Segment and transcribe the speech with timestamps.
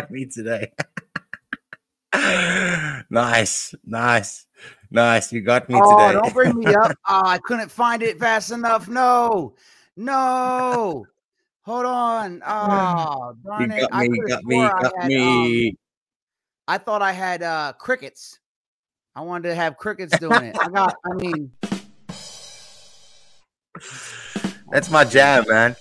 [0.00, 0.72] got me today.
[3.10, 4.46] nice, nice,
[4.90, 5.32] nice.
[5.32, 6.12] You got me Oh, today.
[6.12, 6.92] don't bring me up.
[7.08, 8.88] Oh, I couldn't find it fast enough.
[8.88, 9.54] No,
[9.96, 11.06] no.
[11.62, 12.42] Hold on.
[12.46, 13.80] Oh, you darn it.
[13.80, 15.70] got I me, have got me, swore I got had, um.
[16.68, 18.38] I thought I had uh crickets.
[19.14, 20.56] I wanted to have crickets doing it.
[20.60, 21.50] I got, I mean,
[24.70, 25.74] That's my jam, man.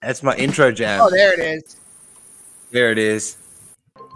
[0.00, 1.00] That's my intro jam.
[1.02, 1.76] oh, there it is.
[2.72, 3.36] There it is.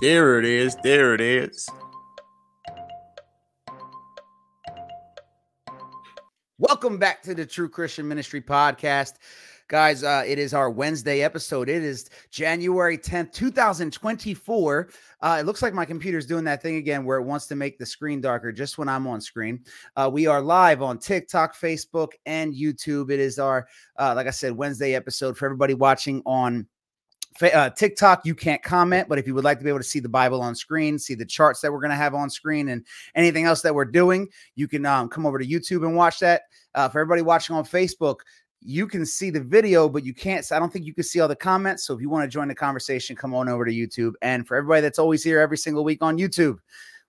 [0.00, 0.76] There it is.
[0.82, 1.68] There it is.
[6.58, 9.14] Welcome back to the True Christian Ministry Podcast.
[9.68, 11.68] Guys, uh, it is our Wednesday episode.
[11.68, 14.90] It is January 10th, 2024.
[15.20, 17.78] Uh, it looks like my computer's doing that thing again where it wants to make
[17.78, 19.60] the screen darker just when I'm on screen.
[19.94, 23.12] Uh, we are live on TikTok, Facebook, and YouTube.
[23.12, 26.66] It is our, uh, like I said, Wednesday episode for everybody watching on
[27.42, 30.01] uh, TikTok, you can't comment, but if you would like to be able to see
[30.01, 32.85] the Bible on screen, see the charts that we're going to have on screen, and
[33.14, 36.42] anything else that we're doing, you can um, come over to YouTube and watch that.
[36.74, 38.17] Uh, for everybody watching on Facebook,
[38.61, 40.51] you can see the video, but you can't.
[40.52, 41.85] I don't think you can see all the comments.
[41.85, 44.13] So if you want to join the conversation, come on over to YouTube.
[44.23, 46.58] And for everybody that's always here every single week on YouTube,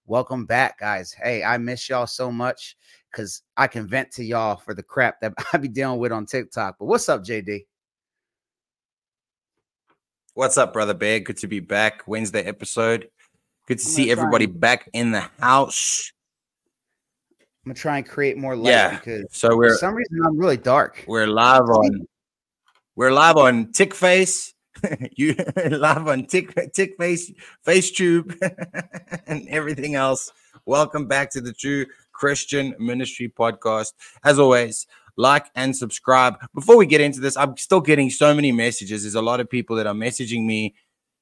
[0.06, 1.12] welcome back, guys.
[1.12, 2.78] Hey, I miss y'all so much
[3.12, 6.26] because I can vent to y'all for the crap that I be dealing with on
[6.26, 6.78] TikTok.
[6.80, 7.66] But what's up, JD?
[10.42, 11.20] What's up, brother Bear?
[11.20, 12.02] Good to be back.
[12.08, 13.10] Wednesday episode.
[13.68, 16.12] Good to I'm see everybody and- back in the house.
[17.40, 18.96] I'm gonna try and create more light Yeah.
[18.98, 21.06] because So we're for some reason I'm really dark.
[21.08, 22.08] we're live on
[22.96, 24.54] we're live on TickFace.
[25.16, 25.36] you
[25.70, 28.36] live on Tick TickFace, FaceTube,
[29.28, 30.32] and everything else.
[30.66, 33.94] Welcome back to the True Christian Ministry Podcast.
[34.24, 34.88] As always,
[35.22, 36.36] like and subscribe.
[36.56, 39.04] Before we get into this, I'm still getting so many messages.
[39.04, 40.74] There's a lot of people that are messaging me.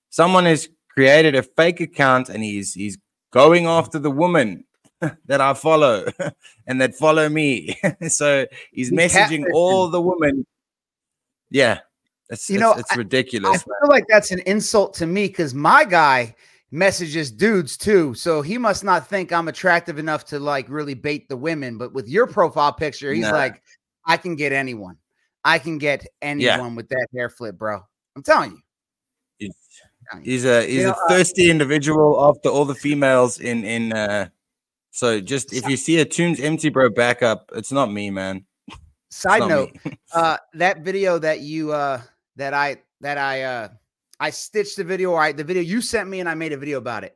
[0.09, 2.97] Someone has created a fake account and he's he's
[3.31, 4.63] going after the woman
[5.25, 6.05] that I follow
[6.67, 7.77] and that follow me.
[8.07, 10.45] so he's messaging all the women.
[11.51, 11.79] Yeah.
[12.29, 13.63] It's, You it's, know, it's I- I ridiculous.
[13.63, 16.35] feel like that's an insult to me because my guy
[16.71, 18.13] messages dudes too.
[18.13, 21.77] So he must not think I'm attractive enough to like really bait the women.
[21.77, 23.31] But with your profile picture, he's Nah.
[23.31, 23.63] like,
[24.09, 24.97] I can get anyone.
[25.45, 27.81] I can get anyone with that hair flip, bro.
[28.15, 28.59] I'm telling you.
[29.37, 29.55] He's,
[30.09, 33.93] telling he's a he's know, a uh, thirsty individual after all the females in in
[33.93, 34.27] uh
[34.91, 38.45] so just if you see a tunes empty bro back up, it's not me, man.
[39.11, 39.77] Side note,
[40.13, 42.01] uh that video that you uh
[42.35, 43.67] that I that I uh
[44.19, 46.79] I stitched the video, I the video you sent me and I made a video
[46.79, 47.15] about it.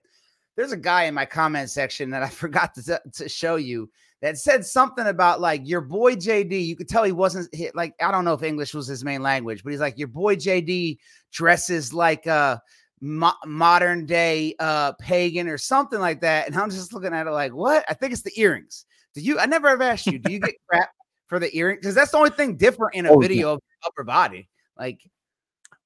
[0.56, 3.90] There's a guy in my comment section that I forgot to, to show you
[4.24, 6.66] that said something about like your boy JD.
[6.66, 9.22] You could tell he wasn't hit like I don't know if English was his main
[9.22, 10.98] language, but he's like your boy JD
[11.34, 12.62] dresses like a
[13.02, 16.48] mo- modern day uh pagan or something like that.
[16.48, 17.84] And I'm just looking at it like, what?
[17.90, 18.86] I think it's the earrings.
[19.14, 19.40] Do you?
[19.40, 20.18] I never have asked you.
[20.20, 20.90] Do you get crap
[21.28, 21.76] for the earring?
[21.82, 23.28] Because that's the only thing different in a Oh, yeah.
[23.28, 24.48] video of your upper body.
[24.80, 25.02] Like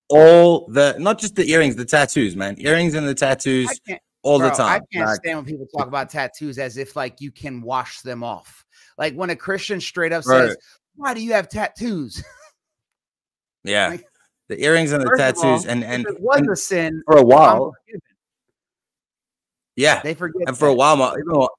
[0.10, 2.56] all the not just the earrings, the tattoos, man.
[2.60, 3.68] Earrings and the tattoos
[4.24, 4.82] all bro, the time.
[4.82, 8.02] I can't Like, stand when people talk about tattoos as if like you can wash
[8.02, 8.66] them off.
[8.98, 10.48] Like when a Christian straight up Bro.
[10.48, 10.58] says,
[10.96, 12.24] "Why do you have tattoos?"
[13.64, 13.90] yeah.
[13.90, 14.06] like,
[14.50, 17.24] The earrings and the tattoos all, and and, it was and a sin, for a
[17.24, 17.74] while,
[19.76, 20.02] yeah.
[20.02, 20.48] they forget.
[20.48, 21.50] And for a while, my, even though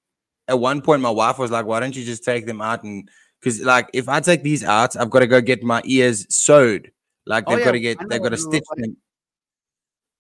[0.49, 3.09] at one point, my wife was like, "Why don't you just take them out?" And
[3.41, 6.91] because, like, if I take these out, I've got to go get my ears sewed.
[7.27, 8.97] Like, Oh, they've yeah, got to get, they've got to stitch them.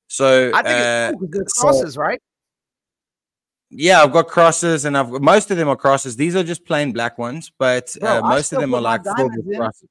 [0.08, 2.20] So, I think uh, it's cool they're so- crosses, right?
[3.70, 6.16] Yeah, I've got crosses, and I've most of them are crosses.
[6.16, 9.44] These are just plain black ones, but Bro, uh, most of them are like diamonds
[9.44, 9.88] with crosses.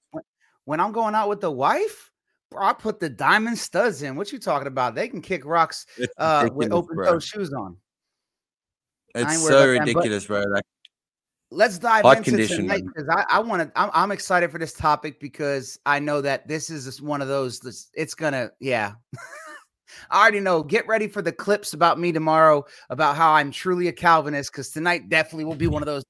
[0.66, 2.12] When I'm going out with the wife,
[2.52, 4.16] bro, I put the diamond studs in.
[4.16, 4.96] What you talking about?
[4.96, 5.86] They can kick rocks
[6.18, 7.78] uh, with open toe shoes on.
[9.16, 10.42] It's so ridiculous, bro.
[10.42, 10.66] Like,
[11.50, 13.80] let's dive into condition, tonight because I, I want to.
[13.80, 17.60] I'm, I'm excited for this topic because I know that this is one of those.
[17.60, 18.94] this- It's gonna, yeah.
[20.10, 20.64] I already know.
[20.64, 24.70] Get ready for the clips about me tomorrow about how I'm truly a Calvinist because
[24.70, 26.04] tonight definitely will be one of those.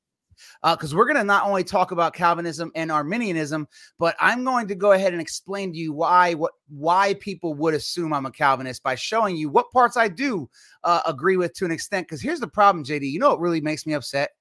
[0.64, 4.92] Because we're gonna not only talk about Calvinism and Arminianism, but I'm going to go
[4.92, 8.96] ahead and explain to you why what why people would assume I'm a Calvinist by
[8.96, 10.48] showing you what parts I do
[10.84, 12.08] uh, agree with to an extent.
[12.08, 13.10] Because here's the problem, JD.
[13.10, 14.32] You know what really makes me upset?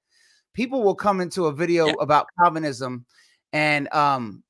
[0.53, 1.93] People will come into a video Yeah.
[1.99, 3.05] about Calvinism,
[3.53, 4.43] and um,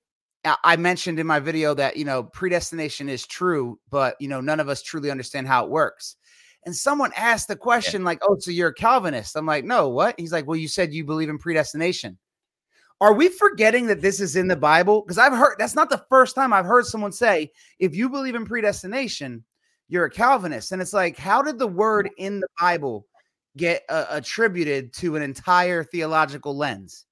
[0.63, 4.59] I- mentioned in my video that you know predestination is true, but you know none
[4.59, 6.15] of us truly understand how it works.
[6.65, 10.19] And someone asked the question like, "Oh, so you're a Calvinist?" I'm like, "No, what?"
[10.19, 12.17] He's like, "Well, you said you believe in predestination."
[12.99, 15.01] Are we forgetting that this is in the Bible?
[15.01, 18.33] Because I've heard that's not the first time I've heard someone say, if you believe
[18.35, 19.43] in predestination,
[19.87, 20.71] you're a Calvinist.
[20.71, 23.05] And it's like, how did the word in the Bible
[23.55, 27.06] get uh, attributed to an entire theological lens?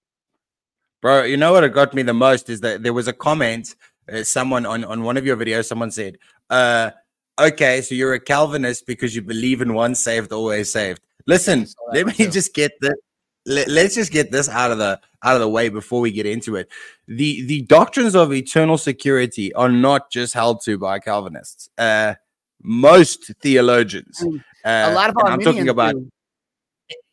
[1.06, 3.76] Bro, you know what it got me the most is that there was a comment,
[4.12, 6.18] uh, someone on, on one of your videos, someone said,
[6.50, 6.90] uh,
[7.40, 11.02] okay, so you're a Calvinist because you believe in one saved, always saved.
[11.28, 12.32] Listen, let me too.
[12.32, 12.96] just get the
[13.46, 16.26] let, us just get this out of the out of the way before we get
[16.26, 16.70] into it.
[17.08, 21.70] The the doctrines of eternal security are not just held to by Calvinists.
[21.78, 22.16] Uh,
[22.64, 24.30] most theologians, uh,
[24.66, 26.10] a lot of I'm talking about, do.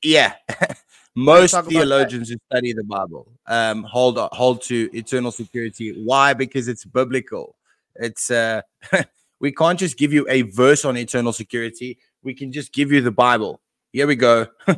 [0.03, 0.33] yeah,
[1.15, 6.03] most theologians who study the Bible um, hold hold to eternal security.
[6.05, 6.33] Why?
[6.33, 7.57] Because it's biblical.
[7.97, 8.63] It's uh,
[9.41, 11.99] we can't just give you a verse on eternal security.
[12.23, 13.61] We can just give you the Bible.
[13.93, 14.47] Here we go.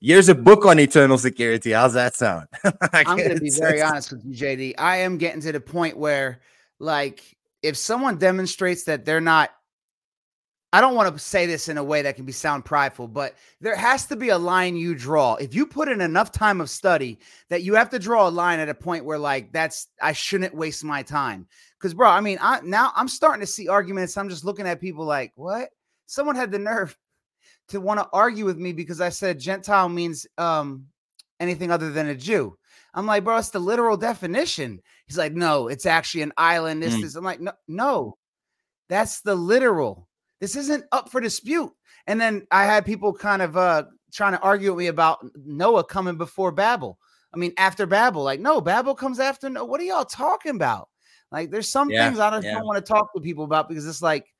[0.00, 1.72] Here's a book on eternal security.
[1.72, 2.48] How's that sound?
[2.92, 4.74] I'm going to be very honest with you, JD.
[4.78, 6.40] I am getting to the point where,
[6.78, 9.50] like, if someone demonstrates that they're not,
[10.72, 13.34] I don't want to say this in a way that can be sound prideful, but
[13.60, 15.34] there has to be a line you draw.
[15.36, 17.18] If you put in enough time of study
[17.48, 20.54] that you have to draw a line at a point where, like, that's I shouldn't
[20.54, 21.46] waste my time.
[21.78, 24.16] Because, bro, I mean, I now I'm starting to see arguments.
[24.16, 25.68] I'm just looking at people like, what?
[26.06, 26.96] Someone had the nerve
[27.68, 30.86] to want to argue with me because I said Gentile means um,
[31.40, 32.56] anything other than a Jew.
[32.94, 34.80] I'm like, bro, it's the literal definition.
[35.06, 36.82] He's like, no, it's actually an island.
[36.82, 37.02] This, mm.
[37.02, 37.14] this.
[37.14, 38.16] I'm like, no, no,
[38.88, 40.05] that's the literal.
[40.40, 41.72] This isn't up for dispute.
[42.06, 45.84] And then I had people kind of uh trying to argue with me about Noah
[45.84, 46.98] coming before Babel.
[47.34, 49.66] I mean, after Babel, like, no, Babel comes after Noah.
[49.66, 50.88] What are y'all talking about?
[51.30, 52.54] Like, there's some yeah, things I don't, yeah.
[52.54, 54.32] don't want to talk to people about because it's like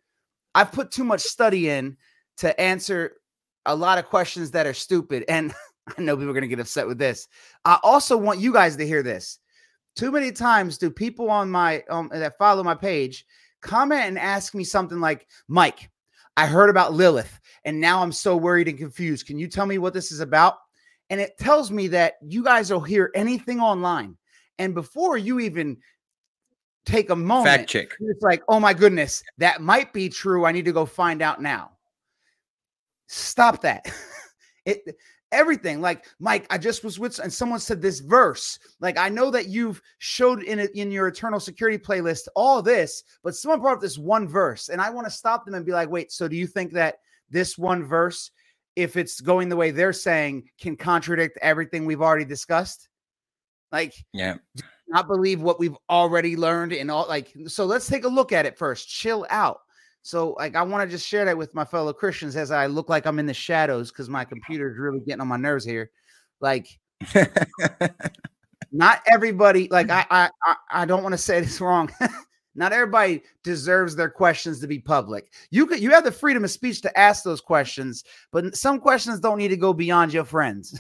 [0.55, 1.97] I've put too much study in
[2.39, 3.17] to answer
[3.67, 5.25] a lot of questions that are stupid.
[5.29, 5.53] And
[5.99, 7.29] I know people are going to get upset with this.
[7.65, 9.39] I also want you guys to hear this.
[9.95, 13.25] Too many times do people on my um, that follow my page
[13.61, 15.91] comment and ask me something like, "Mike,
[16.37, 19.27] I heard about Lilith, and now I'm so worried and confused.
[19.27, 20.59] Can you tell me what this is about?"
[21.11, 24.17] And it tells me that you guys will hear anything online,
[24.59, 25.79] and before you even
[26.85, 27.89] take a moment, fact check.
[28.01, 30.45] It's like, "Oh my goodness, that might be true.
[30.45, 31.73] I need to go find out now."
[33.09, 33.87] Stop that.
[34.65, 34.97] it
[35.33, 38.59] everything like Mike, I just was with and someone said this verse.
[38.81, 43.03] Like I know that you've showed in it in your eternal security playlist all this,
[43.23, 45.73] but someone brought up this one verse, and I want to stop them and be
[45.73, 46.97] like, wait, so do you think that
[47.31, 48.31] this one verse,
[48.77, 52.89] if it's going the way they're saying, can contradict everything we've already discussed?
[53.73, 54.37] Like, yeah,
[54.89, 58.47] not believe what we've already learned and all like so let's take a look at
[58.47, 58.89] it first.
[58.89, 59.59] Chill out.
[60.07, 62.89] So, like, I want to just share that with my fellow Christians as I look
[62.89, 65.91] like I'm in the shadows because my computer is really getting on my nerves here.
[66.41, 66.69] Like,
[68.71, 70.31] not everybody, like, I, I,
[70.71, 71.91] I don't want to say this wrong.
[72.55, 75.33] not everybody deserves their questions to be public.
[75.51, 79.19] You could, you have the freedom of speech to ask those questions, but some questions
[79.19, 80.79] don't need to go beyond your friends.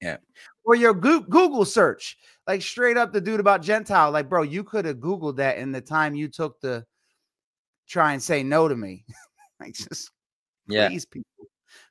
[0.00, 0.16] yeah.
[0.64, 4.10] Or your Google search, like straight up the dude about Gentile.
[4.10, 6.84] Like, bro, you could have Googled that in the time you took the
[7.88, 9.04] try and say no to me.
[9.60, 10.10] like just
[10.68, 10.88] yeah.
[10.88, 11.46] please, people,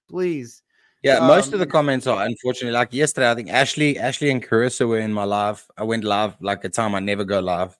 [0.09, 0.61] please.
[1.03, 3.29] Yeah, um, most of the um, comments are unfortunately like yesterday.
[3.29, 5.65] I think Ashley, Ashley and Carissa were in my live.
[5.77, 7.77] I went live like a time I never go live.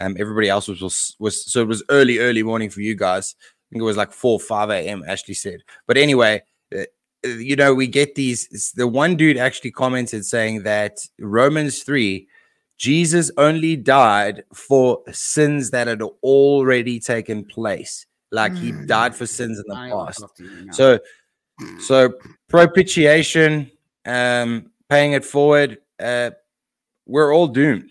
[0.00, 3.34] Um, everybody else was, was was so it was early, early morning for you guys.
[3.40, 5.02] I think it was like four, five a.m.
[5.06, 5.60] Ashley said.
[5.86, 6.42] But anyway,
[6.74, 6.82] uh,
[7.24, 8.72] uh, you know, we get these.
[8.76, 12.28] The one dude actually commented saying that Romans three
[12.78, 18.06] Jesus only died for sins that had already taken place.
[18.30, 18.86] Like he mm.
[18.86, 20.22] died for sins in the past.
[20.72, 21.00] So,
[21.80, 22.12] so
[22.48, 23.70] propitiation,
[24.06, 26.30] um, paying it forward, uh,
[27.06, 27.90] we're all doomed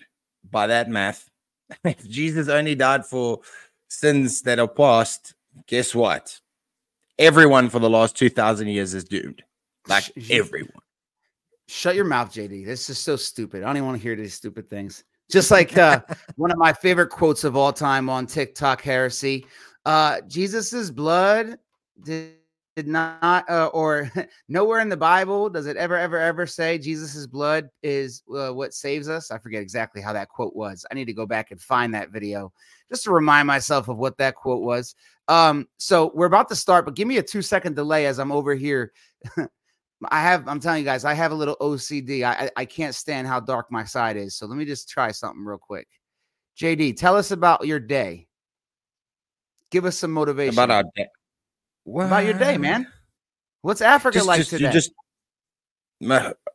[0.50, 1.30] by that math.
[1.84, 3.42] if Jesus only died for
[3.90, 5.34] sins that are past,
[5.66, 6.40] guess what?
[7.20, 9.44] Everyone for the last 2,000 years is doomed.
[9.88, 10.82] Like everyone.
[11.68, 12.66] Shut your mouth, JD.
[12.66, 13.64] This is so stupid.
[13.64, 15.04] I don't even want to hear these stupid things.
[15.30, 16.02] Just like uh,
[16.38, 19.46] one of my favorite quotes of all time on TikTok heresy.
[19.86, 21.60] Uh, Jesus's blood
[22.04, 22.36] did,
[22.78, 24.10] did not, uh, or
[24.48, 28.74] nowhere in the Bible does it ever, ever, ever say Jesus's blood is uh, what
[28.74, 29.30] saves us.
[29.30, 30.86] I forget exactly how that quote was.
[30.90, 32.54] I need to go back and find that video
[32.90, 34.96] just to remind myself of what that quote was.
[35.28, 38.32] Um, so we're about to start, but give me a two second delay as I'm
[38.32, 38.94] over here
[40.10, 42.24] I have, I'm telling you guys, I have a little OCD.
[42.24, 44.36] I, I can't stand how dark my side is.
[44.36, 45.88] So let me just try something real quick.
[46.60, 48.28] JD, tell us about your day.
[49.72, 50.54] Give us some motivation.
[50.54, 51.08] About our day.
[51.84, 52.08] What?
[52.08, 52.88] About your day, man.
[53.62, 54.72] What's Africa just, like just, today?
[54.72, 54.92] Just,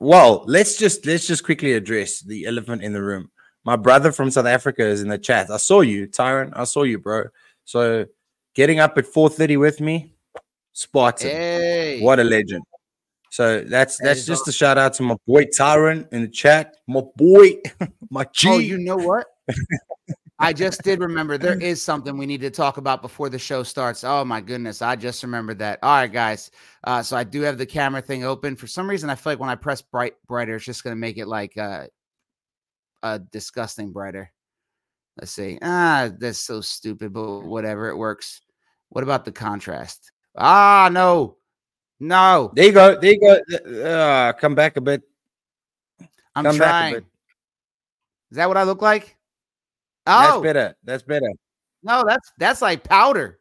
[0.01, 3.31] well, let's just let's just quickly address the elephant in the room.
[3.65, 5.51] My brother from South Africa is in the chat.
[5.51, 6.53] I saw you, Tyron.
[6.55, 7.25] I saw you, bro.
[7.65, 8.07] So
[8.55, 10.15] getting up at 4:30 with me.
[10.73, 11.29] Spartan.
[11.29, 12.01] Hey.
[12.01, 12.65] What a legend.
[13.33, 16.77] So that's that's just a shout out to my boy Tyron in the chat.
[16.87, 17.62] My boy,
[18.11, 18.49] my G.
[18.51, 19.27] Oh, you know what?
[20.39, 23.62] I just did remember there is something we need to talk about before the show
[23.62, 24.05] starts.
[24.05, 25.79] Oh my goodness, I just remembered that.
[25.83, 26.51] All right, guys.
[26.85, 28.55] Uh, so I do have the camera thing open.
[28.55, 31.17] For some reason, I feel like when I press bright brighter, it's just gonna make
[31.17, 31.87] it like uh,
[33.03, 34.31] uh disgusting brighter.
[35.19, 35.59] Let's see.
[35.62, 38.43] Ah, that's so stupid, but whatever, it works.
[38.91, 40.12] What about the contrast?
[40.37, 41.39] Ah, no,
[42.03, 42.51] no.
[42.55, 42.99] there you go.
[42.99, 43.83] There you go.
[43.83, 45.03] Uh, come back a bit.
[46.35, 46.95] I'm come trying.
[46.95, 47.05] bit.
[48.31, 49.17] Is that what I look like?
[50.07, 50.77] Oh, That's better.
[50.85, 51.31] That's better.
[51.83, 53.39] no, that's that's like powder.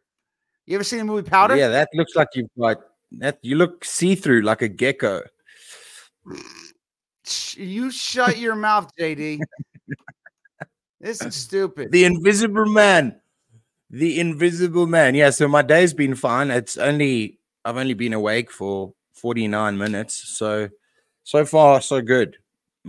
[0.68, 1.58] You ever seen the movie Powder?
[1.58, 2.78] Yeah, that looks like you've got
[3.20, 3.40] that.
[3.42, 5.24] You look see through like a gecko.
[7.56, 9.40] You shut your mouth, JD.
[11.02, 11.92] this is stupid.
[11.92, 13.20] The invisible man.
[13.90, 15.16] The invisible man.
[15.16, 16.52] Yeah, so my day's been fine.
[16.52, 20.16] It's only I've only been awake for 49 minutes.
[20.38, 20.70] So
[21.24, 22.38] so far so good.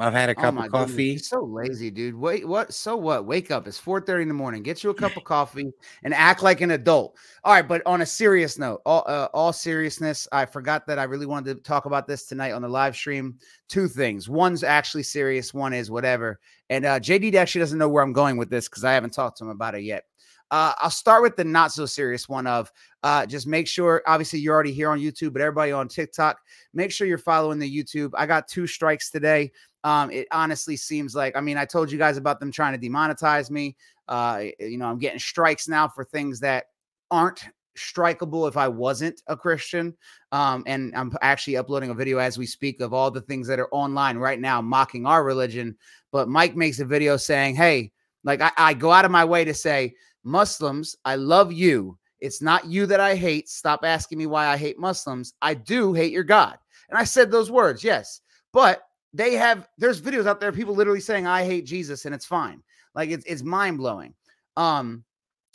[0.00, 1.19] I've had a Oh cup my of coffee.
[1.19, 2.14] So lazy, dude.
[2.14, 2.73] Wait, what?
[2.73, 3.26] So what?
[3.26, 3.67] Wake up.
[3.67, 4.62] It's 4:30 in the morning.
[4.62, 5.71] Get you a cup of coffee
[6.02, 7.17] and act like an adult.
[7.45, 11.02] All right, but on a serious note, all uh, all seriousness, I forgot that I
[11.02, 13.38] really wanted to talk about this tonight on the live stream.
[13.69, 14.31] Two things.
[14.31, 15.52] One's actually serious.
[15.52, 16.41] One is whatever.
[16.71, 19.38] And uh, JD actually doesn't know where I'm going with this because I haven't talked
[19.38, 20.05] to him about it yet.
[20.52, 22.71] Uh, I'll start with the not so serious one of
[23.02, 24.02] uh, just make sure.
[24.06, 26.38] Obviously, you're already here on YouTube, but everybody on TikTok,
[26.75, 28.11] make sure you're following the YouTube.
[28.14, 29.50] I got two strikes today.
[29.82, 32.88] Um, it honestly seems like I mean, I told you guys about them trying to
[32.88, 33.76] demonetize me.
[34.09, 36.66] Uh, you know, I'm getting strikes now for things that
[37.11, 37.44] aren't
[37.75, 39.97] strikeable if I wasn't a Christian.
[40.32, 43.59] Um, and I'm actually uploading a video as we speak of all the things that
[43.59, 45.78] are online right now mocking our religion.
[46.11, 47.92] But Mike makes a video saying, Hey,
[48.25, 49.94] like I, I go out of my way to say,
[50.25, 51.99] Muslims, I love you.
[52.21, 53.49] It's not you that I hate.
[53.49, 55.35] Stop asking me why I hate Muslims.
[55.43, 56.57] I do hate your God.
[56.88, 58.21] And I said those words, yes.
[58.52, 62.26] But they have there's videos out there people literally saying I hate Jesus and it's
[62.26, 62.62] fine.
[62.95, 64.14] Like it's it's mind blowing.
[64.57, 65.05] Um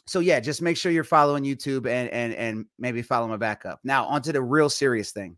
[0.06, 3.80] so yeah, just make sure you're following YouTube and and and maybe follow my backup.
[3.84, 5.38] Now onto the real serious thing.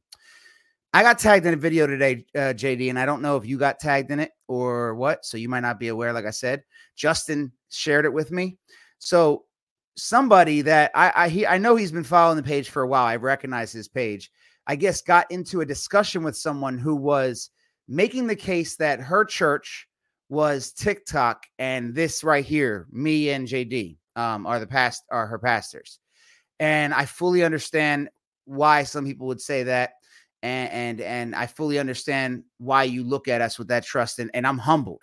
[0.92, 3.60] I got tagged in a video today, uh, JD, and I don't know if you
[3.60, 5.24] got tagged in it or what.
[5.24, 6.14] So you might not be aware.
[6.14, 6.64] Like I said,
[6.96, 8.58] Justin shared it with me.
[9.00, 9.46] So
[9.98, 13.06] somebody that I I, he, I know he's been following the page for a while.
[13.06, 14.32] I recognize his page.
[14.68, 17.50] I guess got into a discussion with someone who was
[17.88, 19.88] making the case that her church
[20.30, 25.40] was TikTok and this right here, me and JD, um, are the past are her
[25.40, 26.00] pastors.
[26.60, 28.10] And I fully understand
[28.46, 29.94] why some people would say that.
[30.42, 34.32] And and and I fully understand why you look at us with that trust, and,
[34.34, 35.02] and I'm humbled.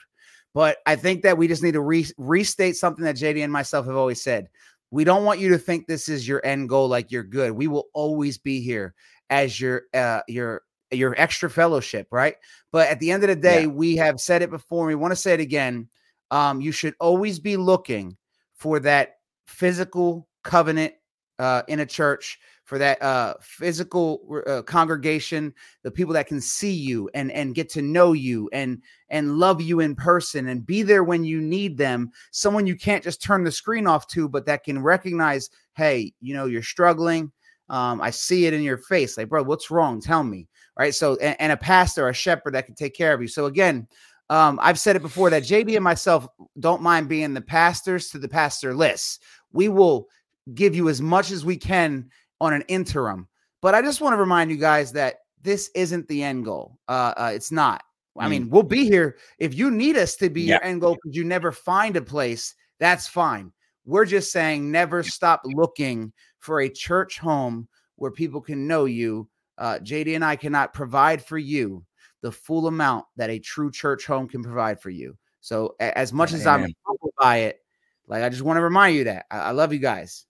[0.56, 3.84] But I think that we just need to re- restate something that JD and myself
[3.84, 4.48] have always said.
[4.90, 7.52] We don't want you to think this is your end goal, like you're good.
[7.52, 8.94] We will always be here
[9.28, 12.36] as your uh your your extra fellowship, right?
[12.72, 13.66] But at the end of the day, Yeah.
[13.66, 14.86] we have said it before.
[14.86, 15.90] We want to say it again.
[16.30, 18.16] Um, you should always be looking
[18.54, 20.94] for that physical covenant
[21.38, 26.72] uh, in a church, for that uh, physical uh, congregation, the people that can see
[26.72, 30.82] you and and get to know you and and love you in person and be
[30.82, 32.10] there when you need them.
[32.32, 36.34] Someone you can't just turn the screen off to, but that can recognize, hey, you
[36.34, 37.32] know, you're struggling.
[37.70, 39.16] Um, I see it in your face.
[39.16, 40.00] Like, bro, what's wrong?
[40.00, 40.46] Tell me
[40.76, 40.94] right?
[40.94, 43.28] So, and, and a pastor, a shepherd that can take care of you.
[43.28, 43.86] So, again,
[44.28, 46.26] um, I've said it before that JD and myself
[46.58, 49.22] don't mind being the pastors to the pastor list.
[49.52, 50.08] We will
[50.54, 52.08] give you as much as we can
[52.40, 53.28] on an interim.
[53.62, 56.78] But I just want to remind you guys that this isn't the end goal.
[56.88, 57.82] Uh, uh, it's not.
[58.18, 58.30] I Mm.
[58.30, 60.54] mean, we'll be here if you need us to be Yeah.
[60.54, 62.54] your end goal because you never find a place.
[62.78, 63.52] That's fine.
[63.84, 69.28] We're just saying never stop looking for a church home where people can know you
[69.58, 71.82] uh, JD and I cannot provide for you
[72.20, 75.16] the full amount that a true church home can provide for you.
[75.40, 77.60] So, as much as I'm humbled by it,
[78.06, 80.26] like I just want to remind you that I, I love you guys.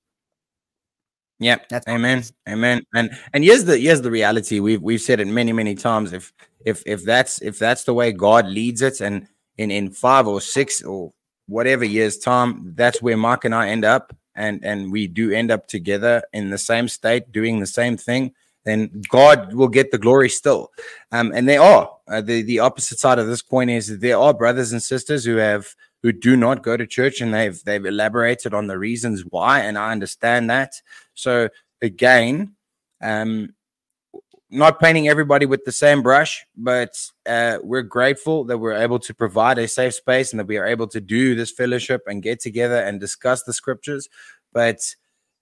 [1.39, 2.83] Yeah, That's amen, amen.
[2.95, 4.59] And and here's the here's the reality.
[4.61, 6.13] We've we've said it many many times.
[6.13, 6.33] If
[6.65, 9.29] if if that's if that's the way God leads it, and
[9.59, 11.13] in in five or six or
[11.47, 15.51] whatever years time, that's where Mark and I end up, and and we do end
[15.51, 18.33] up together in the same state, doing the same thing.
[18.65, 20.73] Then God will get the glory still.
[21.13, 24.19] Um, and there are uh, the the opposite side of this coin is that there
[24.19, 27.85] are brothers and sisters who have who do not go to church, and they've they've
[27.85, 30.81] elaborated on the reasons why, and I understand that.
[31.17, 31.49] So
[31.83, 32.55] again,
[33.03, 33.51] um,
[34.49, 36.97] not painting everybody with the same brush, but
[37.27, 40.67] uh, we're grateful that we're able to provide a safe space and that we are
[40.67, 44.09] able to do this fellowship and get together and discuss the scriptures.
[44.53, 44.79] But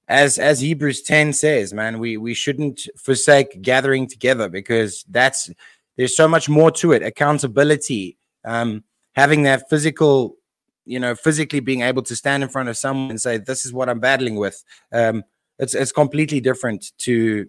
[0.09, 5.51] as as Hebrews 10 says, man, we we shouldn't forsake gathering together because that's
[5.97, 7.03] there's so much more to it.
[7.03, 10.37] Accountability, um, having that physical,
[10.87, 13.73] you know, physically being able to stand in front of someone and say, "This is
[13.73, 14.63] what I'm battling with."
[14.93, 15.25] Um,
[15.59, 17.47] it's it's completely different to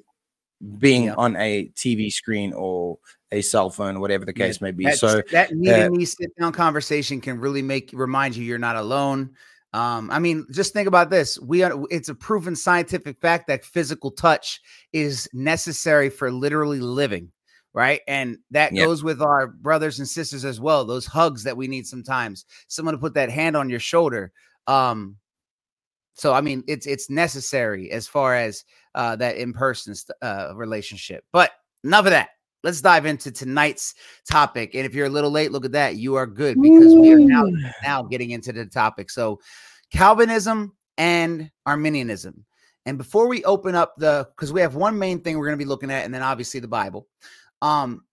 [0.78, 1.16] being yeah.
[1.16, 2.98] on a TV screen or
[3.32, 4.92] a cell phone, whatever the case yeah, may be.
[4.92, 9.32] So that meeting, uh, sit down conversation can really make remind you you're not alone.
[9.74, 11.38] Um, I mean, just think about this.
[11.38, 14.62] We are, it's a proven scientific fact that physical touch
[14.94, 17.30] is necessary for literally living,
[17.74, 18.00] right?
[18.08, 20.86] And that goes with our brothers and sisters as well.
[20.86, 24.32] Those hugs that we need sometimes, someone to put that hand on your shoulder.
[24.66, 25.18] Um,
[26.15, 28.63] so I mean, it's it's necessary as far as
[28.95, 31.25] uh, that in person uh, relationship.
[31.31, 31.51] But
[31.84, 32.29] enough of that.
[32.63, 33.93] Let's dive into tonight's
[34.27, 34.74] topic.
[34.74, 35.98] And if you're a little late, look at that.
[35.98, 37.43] You are good because we are now
[37.84, 39.12] now getting into the topic.
[39.12, 39.39] So
[39.91, 42.43] Calvinism and Arminianism.
[42.88, 45.63] And before we open up the, because we have one main thing we're going to
[45.63, 47.08] be looking at, and then obviously the Bible.
[47.62, 48.04] Um,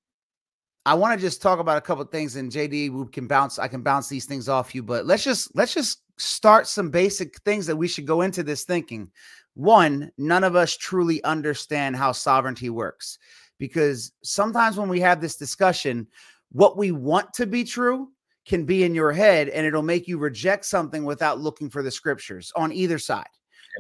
[0.85, 3.59] I want to just talk about a couple things, and JD, we can bounce.
[3.59, 7.41] I can bounce these things off you, but let's just let's just start some basic
[7.43, 9.11] things that we should go into this thinking.
[9.55, 13.19] One, none of us truly understand how sovereignty works
[13.59, 16.07] because sometimes when we have this discussion,
[16.53, 18.09] what we want to be true
[18.47, 21.91] can be in your head and it'll make you reject something without looking for the
[21.91, 23.25] scriptures on either side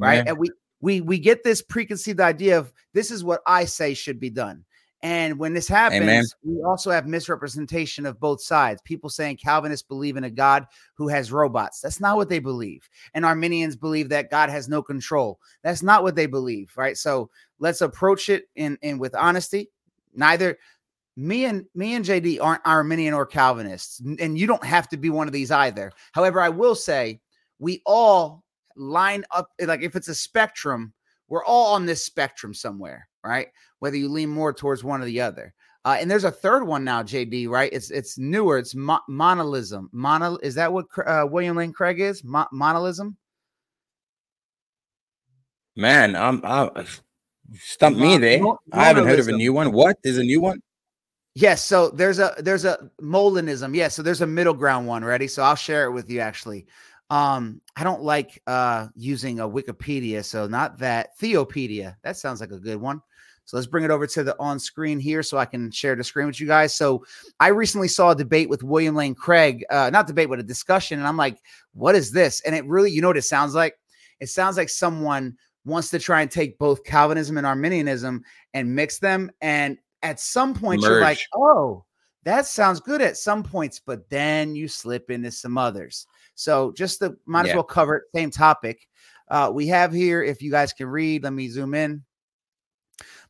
[0.00, 0.18] Amen.
[0.18, 0.50] right and we
[0.80, 4.64] we we get this preconceived idea of this is what i say should be done
[5.02, 6.24] and when this happens Amen.
[6.44, 8.80] we also have misrepresentation of both sides.
[8.82, 11.80] People saying calvinists believe in a god who has robots.
[11.80, 12.88] That's not what they believe.
[13.14, 15.40] And arminians believe that god has no control.
[15.62, 16.96] That's not what they believe right?
[16.96, 19.70] So let's approach it in in with honesty.
[20.14, 20.58] Neither
[21.16, 25.10] me and me and JD aren't Arminian or Calvinists, and you don't have to be
[25.10, 25.92] one of these either.
[26.12, 27.20] However, I will say
[27.58, 28.44] we all
[28.76, 30.92] line up like if it's a spectrum,
[31.32, 33.48] we're all on this spectrum somewhere, right?
[33.78, 35.54] Whether you lean more towards one or the other.
[35.82, 37.48] Uh, and there's a third one now, JD.
[37.48, 37.72] Right?
[37.72, 38.58] It's it's newer.
[38.58, 39.88] It's mo- monolism.
[39.92, 42.22] Mono is that what uh, William Lane Craig is?
[42.22, 43.16] Mo- monolism.
[45.74, 46.84] Man, I'm I
[47.58, 48.42] stump me there.
[48.70, 49.72] I haven't heard of a new one.
[49.72, 49.96] What?
[50.04, 50.60] There's a new one.
[51.34, 53.74] Yes, so there's a there's a Molinism.
[53.74, 55.02] Yes, so there's a middle ground one.
[55.02, 55.28] Ready?
[55.28, 56.20] So I'll share it with you.
[56.20, 56.66] Actually,
[57.12, 61.96] um, I don't like uh using a Wikipedia, so not that Theopedia.
[62.02, 63.02] That sounds like a good one.
[63.44, 66.04] So let's bring it over to the on screen here so I can share the
[66.04, 66.74] screen with you guys.
[66.74, 67.04] So
[67.38, 70.98] I recently saw a debate with William Lane Craig, uh, not debate, but a discussion.
[70.98, 71.36] And I'm like,
[71.74, 72.40] what is this?
[72.46, 73.76] And it really, you know what it sounds like?
[74.20, 78.22] It sounds like someone wants to try and take both Calvinism and Arminianism
[78.54, 79.30] and mix them.
[79.42, 80.88] And at some point Merge.
[80.88, 81.84] you're like, oh,
[82.22, 86.06] that sounds good at some points, but then you slip into some others.
[86.42, 87.52] So just the might yeah.
[87.52, 88.88] as well cover it, same topic.
[89.28, 92.02] Uh, we have here, if you guys can read, let me zoom in.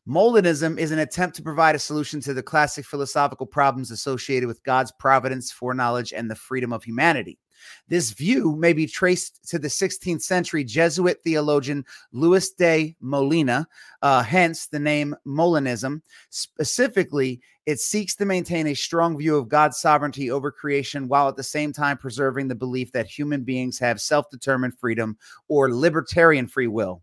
[0.07, 4.63] Molinism is an attempt to provide a solution to the classic philosophical problems associated with
[4.63, 7.39] God's providence, foreknowledge, and the freedom of humanity.
[7.87, 13.65] This view may be traced to the 16th century Jesuit theologian Louis de Molina,
[14.01, 16.01] uh, hence the name Molinism.
[16.29, 21.35] Specifically, it seeks to maintain a strong view of God's sovereignty over creation while at
[21.35, 26.47] the same time preserving the belief that human beings have self determined freedom or libertarian
[26.47, 27.01] free will.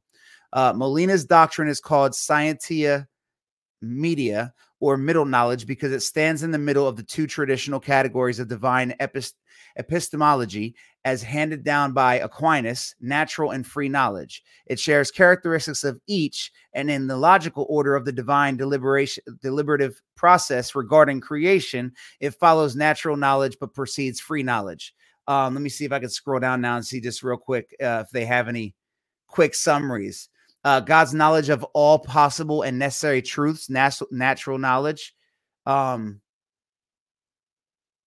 [0.52, 3.06] Uh, Molina's doctrine is called Scientia
[3.80, 8.38] Media or middle knowledge because it stands in the middle of the two traditional categories
[8.38, 9.34] of divine epist-
[9.76, 14.42] epistemology as handed down by Aquinas, natural and free knowledge.
[14.66, 20.00] It shares characteristics of each, and in the logical order of the divine deliberation, deliberative
[20.16, 24.94] process regarding creation, it follows natural knowledge but precedes free knowledge.
[25.26, 27.74] Um, let me see if I can scroll down now and see just real quick
[27.82, 28.74] uh, if they have any
[29.26, 30.28] quick summaries.
[30.64, 35.14] Uh, God's knowledge of all possible and necessary truths, natural, natural knowledge.
[35.66, 36.20] Um,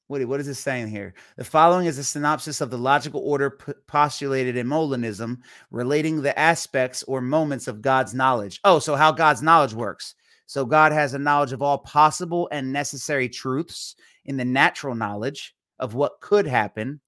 [0.07, 1.15] what, what is it saying here?
[1.37, 5.39] The following is a synopsis of the logical order p- postulated in Molinism,
[5.71, 8.59] relating the aspects or moments of God's knowledge.
[8.63, 10.13] Oh, so how God's knowledge works.
[10.45, 15.55] So God has a knowledge of all possible and necessary truths in the natural knowledge
[15.79, 16.99] of what could happen.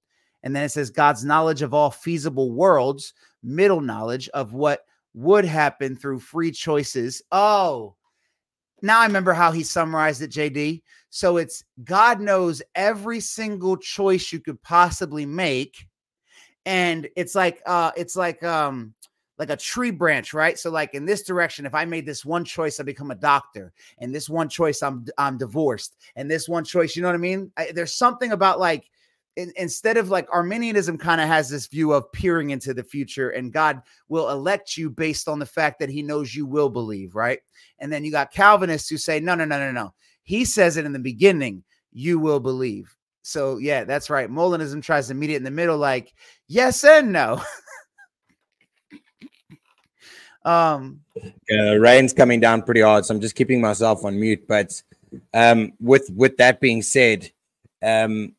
[0.42, 4.80] And then it says God's knowledge of all feasible worlds, middle knowledge of what
[5.16, 7.22] would happen through free choices.
[7.32, 7.96] Oh,
[8.82, 10.82] now I remember how he summarized it, JD.
[11.10, 15.88] So it's God knows every single choice you could possibly make.
[16.66, 18.94] And it's like uh it's like um
[19.38, 20.58] like a tree branch, right?
[20.58, 23.72] So like in this direction, if I made this one choice, I become a doctor,
[23.98, 27.18] and this one choice, I'm I'm divorced, and this one choice, you know what I
[27.18, 27.50] mean?
[27.56, 28.90] I, there's something about like
[29.36, 33.30] in, instead of like Arminianism kind of has this view of peering into the future
[33.30, 37.14] and God will elect you based on the fact that he knows you will believe,
[37.14, 37.40] right?
[37.78, 39.92] And then you got Calvinists who say, no, no, no, no, no.
[40.22, 42.96] He says it in the beginning, you will believe.
[43.22, 44.30] So yeah, that's right.
[44.30, 46.14] Molinism tries to meet it in the middle, like
[46.48, 47.42] yes and no.
[50.44, 51.00] um
[51.50, 54.46] uh, rain's coming down pretty hard, so I'm just keeping myself on mute.
[54.46, 54.80] But
[55.34, 57.30] um with with that being said,
[57.82, 58.35] um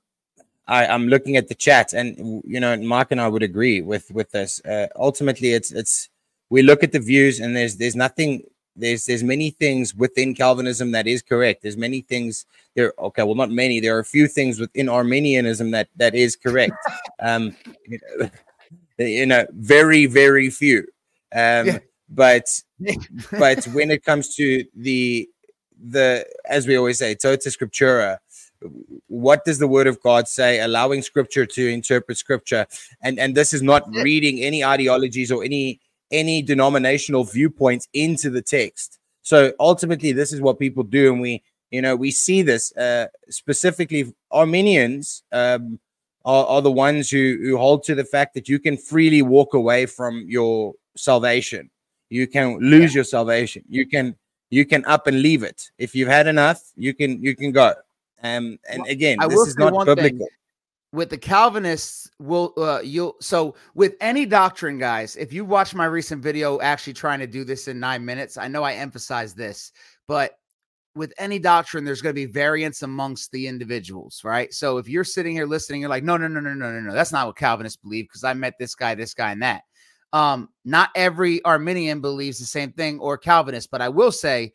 [0.67, 4.11] I, I'm looking at the chat, and you know, Mark and I would agree with
[4.11, 4.63] with this.
[4.65, 6.09] Uh, ultimately, it's it's
[6.49, 8.43] we look at the views, and there's there's nothing.
[8.75, 11.63] There's there's many things within Calvinism that is correct.
[11.63, 12.93] There's many things there.
[12.99, 13.79] Okay, well, not many.
[13.79, 16.73] There are a few things within Arminianism that that is correct.
[17.19, 17.55] um,
[18.97, 20.79] you know, very very few.
[21.33, 21.79] Um, yeah.
[22.09, 22.61] but
[23.31, 25.29] but when it comes to the
[25.81, 28.17] the as we always say, tota scriptura,
[29.07, 30.59] what does the word of god say?
[30.59, 32.65] Allowing scripture to interpret scripture.
[33.01, 35.79] And and this is not reading any ideologies or any
[36.11, 38.99] any denominational viewpoints into the text.
[39.21, 41.11] So ultimately this is what people do.
[41.11, 45.79] And we you know we see this uh specifically arminians um
[46.25, 49.53] are, are the ones who who hold to the fact that you can freely walk
[49.53, 51.69] away from your salvation.
[52.09, 52.99] You can lose yeah.
[52.99, 53.63] your salvation.
[53.69, 54.15] You can
[54.49, 55.71] you can up and leave it.
[55.77, 57.73] If you've had enough you can you can go
[58.23, 60.19] um, and well, again, I this is not biblical.
[60.19, 60.27] Thing.
[60.93, 65.15] With the Calvinists, will uh, you'll so with any doctrine, guys.
[65.15, 68.47] If you watch my recent video, actually trying to do this in nine minutes, I
[68.47, 69.71] know I emphasize this,
[70.07, 70.37] but
[70.95, 74.51] with any doctrine, there's going to be variance amongst the individuals, right?
[74.53, 76.93] So if you're sitting here listening, you're like, no, no, no, no, no, no, no,
[76.93, 79.61] that's not what Calvinists believe because I met this guy, this guy, and that.
[80.13, 84.53] Um, not every Arminian believes the same thing or Calvinist, but I will say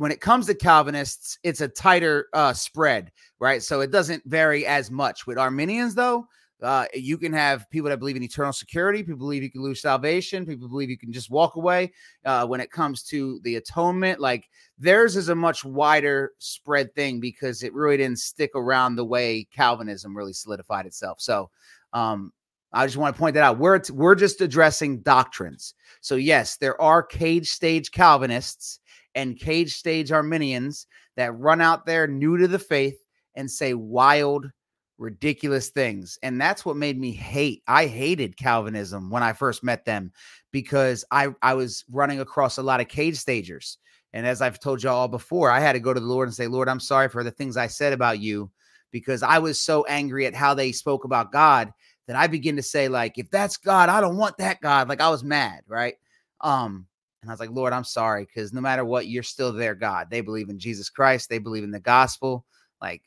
[0.00, 3.62] when it comes to Calvinists, it's a tighter uh, spread, right?
[3.62, 5.26] So it doesn't vary as much.
[5.26, 6.26] With Arminians, though,
[6.62, 9.82] uh, you can have people that believe in eternal security, people believe you can lose
[9.82, 11.92] salvation, people believe you can just walk away.
[12.24, 17.20] Uh, when it comes to the atonement, like theirs is a much wider spread thing
[17.20, 21.20] because it really didn't stick around the way Calvinism really solidified itself.
[21.20, 21.50] So,
[21.92, 22.32] um,
[22.72, 23.58] I just want to point that out.
[23.58, 25.74] We're we're just addressing doctrines.
[26.00, 28.79] So yes, there are cage stage Calvinists
[29.14, 32.98] and cage stage Arminians that run out there new to the faith
[33.34, 34.50] and say wild,
[34.98, 36.18] ridiculous things.
[36.22, 37.62] And that's what made me hate.
[37.66, 40.12] I hated Calvinism when I first met them
[40.52, 43.78] because I, I was running across a lot of cage stagers.
[44.12, 46.46] And as I've told y'all before, I had to go to the Lord and say,
[46.46, 48.50] Lord, I'm sorry for the things I said about you
[48.90, 51.72] because I was so angry at how they spoke about God
[52.08, 54.88] that I begin to say, like, if that's God, I don't want that God.
[54.88, 55.94] Like I was mad, right?
[56.40, 56.86] Um,
[57.22, 60.08] and I was like, Lord, I'm sorry, because no matter what, you're still their God.
[60.10, 62.46] They believe in Jesus Christ, they believe in the gospel.
[62.80, 63.02] Like,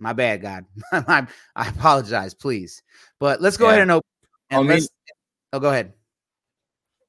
[0.00, 0.64] my bad, God.
[0.92, 2.82] I, I apologize, please.
[3.20, 3.70] But let's go yeah.
[3.70, 4.08] ahead and open.
[4.50, 4.88] And
[5.52, 5.92] oh, go ahead.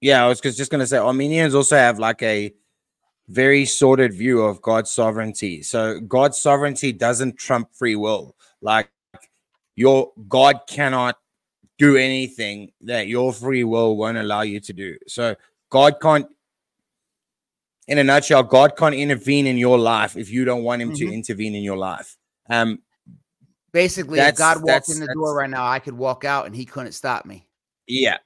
[0.01, 2.53] Yeah, I was just going to say Arminians also have like a
[3.27, 5.61] very sordid view of God's sovereignty.
[5.61, 8.35] So God's sovereignty doesn't trump free will.
[8.61, 8.89] Like
[9.75, 11.17] your God cannot
[11.77, 14.97] do anything that your free will won't allow you to do.
[15.07, 15.35] So
[15.69, 16.27] God can't,
[17.87, 21.07] in a nutshell, God can't intervene in your life if you don't want Him mm-hmm.
[21.07, 22.17] to intervene in your life.
[22.49, 22.79] Um,
[23.71, 26.65] basically, if God walked in the door right now, I could walk out and He
[26.65, 27.47] couldn't stop me.
[27.87, 28.17] Yeah,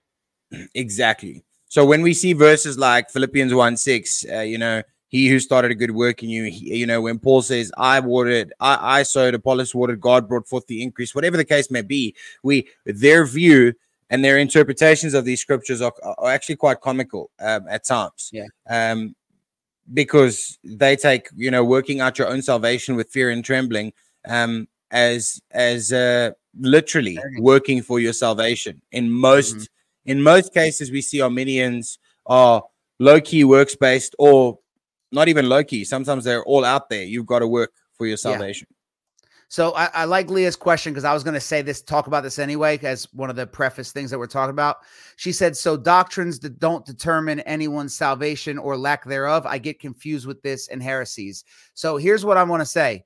[0.76, 1.44] exactly.
[1.68, 5.72] So when we see verses like Philippians 1 6, uh, you know, he who started
[5.72, 9.04] a good work in you, he, you know, when Paul says, I watered, I, I
[9.04, 13.26] sowed, Apollos watered, God brought forth the increase, whatever the case may be, we, their
[13.26, 13.74] view
[14.10, 18.30] and their interpretations of these scriptures are, are actually quite comical um, at times.
[18.32, 18.48] Yeah.
[18.70, 19.16] Um,
[19.94, 23.92] because they take you know working out your own salvation with fear and trembling
[24.28, 28.82] um, as as uh, literally working for your salvation.
[28.92, 30.12] In most mm-hmm.
[30.12, 32.64] in most cases, we see Arminians are
[33.00, 34.60] low key works based or
[35.12, 35.84] not even low key.
[35.84, 37.04] Sometimes they're all out there.
[37.04, 38.68] You've got to work for your salvation.
[39.54, 42.24] So I, I like Leah's question because I was going to say this, talk about
[42.24, 44.78] this anyway, as one of the preface things that we're talking about.
[45.16, 50.26] She said, "So doctrines that don't determine anyone's salvation or lack thereof, I get confused
[50.26, 53.06] with this and heresies." So here's what I want to say: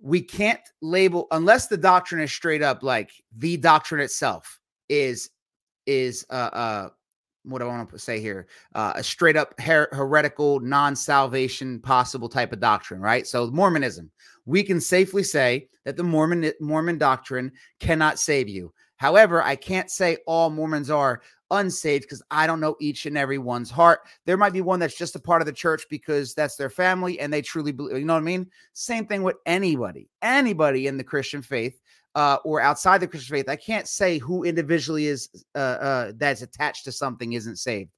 [0.00, 5.30] We can't label unless the doctrine is straight up like the doctrine itself is
[5.86, 6.88] is uh uh
[7.44, 8.46] what I want to say here?
[8.74, 13.26] Uh, a straight up her- heretical, non salvation possible type of doctrine, right?
[13.26, 14.10] So, Mormonism,
[14.50, 18.72] we can safely say that the Mormon Mormon doctrine cannot save you.
[18.96, 23.38] However, I can't say all Mormons are unsaved because I don't know each and every
[23.38, 24.00] one's heart.
[24.26, 27.18] There might be one that's just a part of the church because that's their family
[27.18, 28.46] and they truly believe, you know what I mean?
[28.72, 31.80] Same thing with anybody, anybody in the Christian faith
[32.14, 33.48] uh, or outside the Christian faith.
[33.48, 37.90] I can't say who individually is uh, uh, that's attached to something isn't saved.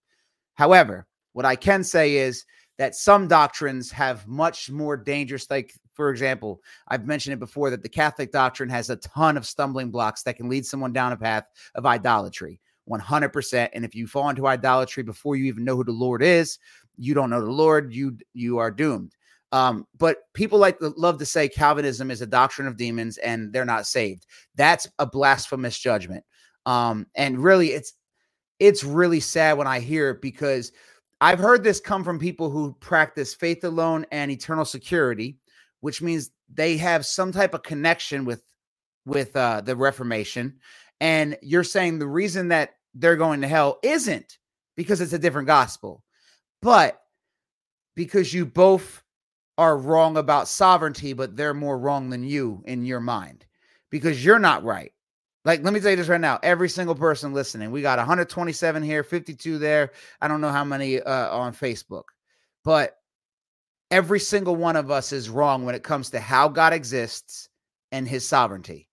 [0.54, 2.44] However, what I can say is
[2.78, 7.82] that some doctrines have much more dangerous, like for example, I've mentioned it before that
[7.82, 11.16] the Catholic doctrine has a ton of stumbling blocks that can lead someone down a
[11.16, 12.60] path of idolatry.
[12.88, 16.58] 100% and if you fall into idolatry before you even know who the lord is
[16.96, 19.14] you don't know the lord you you are doomed
[19.52, 23.64] um, but people like love to say calvinism is a doctrine of demons and they're
[23.64, 24.26] not saved
[24.56, 26.24] that's a blasphemous judgment
[26.66, 27.94] um, and really it's
[28.58, 30.72] it's really sad when i hear it because
[31.20, 35.36] i've heard this come from people who practice faith alone and eternal security
[35.82, 38.42] which means they have some type of connection with
[39.04, 40.58] with uh, the Reformation.
[41.00, 44.38] And you're saying the reason that they're going to hell isn't
[44.76, 46.04] because it's a different gospel,
[46.62, 47.02] but
[47.96, 49.02] because you both
[49.58, 53.44] are wrong about sovereignty, but they're more wrong than you in your mind
[53.90, 54.92] because you're not right.
[55.44, 56.38] Like, let me tell you this right now.
[56.44, 59.90] Every single person listening, we got 127 here, 52 there.
[60.20, 62.04] I don't know how many uh, on Facebook,
[62.64, 62.96] but
[63.92, 67.50] every single one of us is wrong when it comes to how God exists
[67.92, 68.88] and his sovereignty.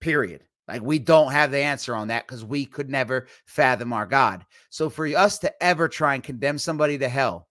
[0.00, 0.42] Period.
[0.66, 4.44] Like we don't have the answer on that because we could never fathom our God.
[4.70, 7.48] So for us to ever try and condemn somebody to hell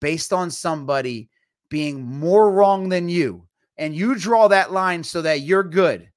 [0.00, 1.30] based on somebody
[1.70, 3.46] being more wrong than you,
[3.78, 6.10] and you draw that line so that you're good,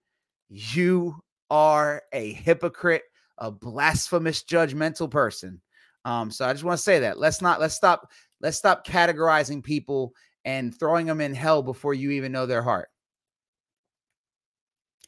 [0.49, 1.15] you
[1.49, 3.03] are a hypocrite,
[3.37, 5.61] a blasphemous, judgmental person.
[6.03, 7.19] Um, so I just want to say that.
[7.19, 8.11] Let's not let's stop
[8.43, 12.89] Let's stop categorizing people and throwing them in hell before you even know their heart.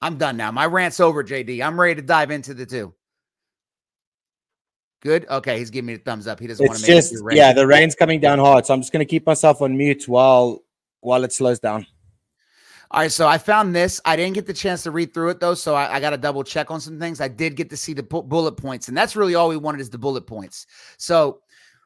[0.01, 0.51] I'm done now.
[0.51, 1.61] My rant's over, JD.
[1.61, 2.93] I'm ready to dive into the two.
[5.01, 5.27] Good.
[5.29, 6.39] Okay, he's giving me the thumbs up.
[6.39, 8.81] He doesn't want to make just, it Yeah, the rain's coming down hard, so I'm
[8.81, 10.63] just going to keep myself on mute while
[11.01, 11.85] while it slows down.
[12.91, 13.99] All right, so I found this.
[14.05, 16.17] I didn't get the chance to read through it though, so I, I got to
[16.17, 17.19] double check on some things.
[17.19, 19.81] I did get to see the bu- bullet points, and that's really all we wanted
[19.81, 20.65] is the bullet points.
[20.97, 21.41] So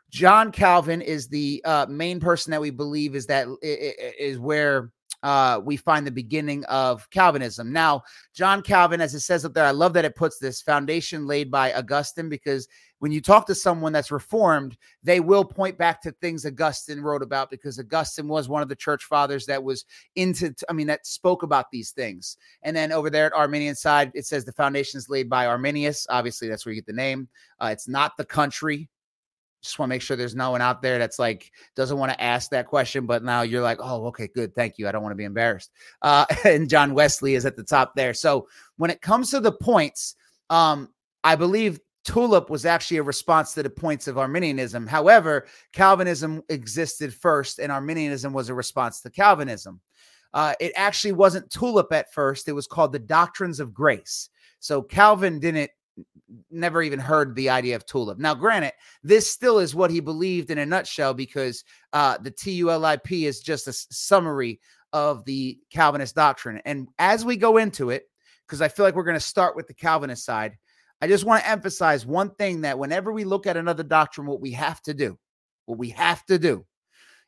[0.09, 4.91] John Calvin is the uh, main person that we believe is that is where
[5.21, 7.73] uh, we find the beginning of Calvinism.
[7.73, 11.27] Now, John Calvin, as it says up there, I love that it puts this foundation
[11.27, 12.67] laid by Augustine because
[12.99, 17.21] when you talk to someone that's reformed, they will point back to things Augustine wrote
[17.21, 21.05] about because Augustine was one of the church fathers that was into, I mean, that
[21.05, 22.37] spoke about these things.
[22.63, 26.07] And then over there at Arminian side, it says the foundation is laid by Arminius.
[26.09, 27.27] Obviously, that's where you get the name.
[27.59, 28.89] Uh, it's not the country
[29.61, 32.21] just want to make sure there's no one out there that's like doesn't want to
[32.21, 34.87] ask that question, but now you're like, oh, okay, good, thank you.
[34.87, 35.71] I don't want to be embarrassed.
[36.01, 38.13] Uh, and John Wesley is at the top there.
[38.13, 40.15] So when it comes to the points,
[40.49, 40.89] um,
[41.23, 44.87] I believe Tulip was actually a response to the points of Arminianism.
[44.87, 49.81] However, Calvinism existed first, and Arminianism was a response to Calvinism.
[50.33, 54.29] Uh, it actually wasn't Tulip at first; it was called the Doctrines of Grace.
[54.59, 55.71] So Calvin didn't
[56.51, 58.19] never even heard the idea of tulip.
[58.19, 63.25] Now, granted, this still is what he believed in a nutshell because uh, the TULIP
[63.25, 64.59] is just a summary
[64.93, 66.61] of the Calvinist doctrine.
[66.65, 68.03] And as we go into it,
[68.47, 70.57] because I feel like we're going to start with the Calvinist side,
[71.01, 74.41] I just want to emphasize one thing that whenever we look at another doctrine, what
[74.41, 75.17] we have to do,
[75.65, 76.65] what we have to do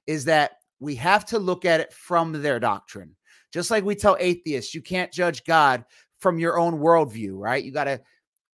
[0.08, 3.16] is that we have to look at it from their doctrine.
[3.54, 5.86] Just like we tell atheists, you can't judge God
[6.20, 7.64] from your own worldview, right?
[7.64, 8.02] You got to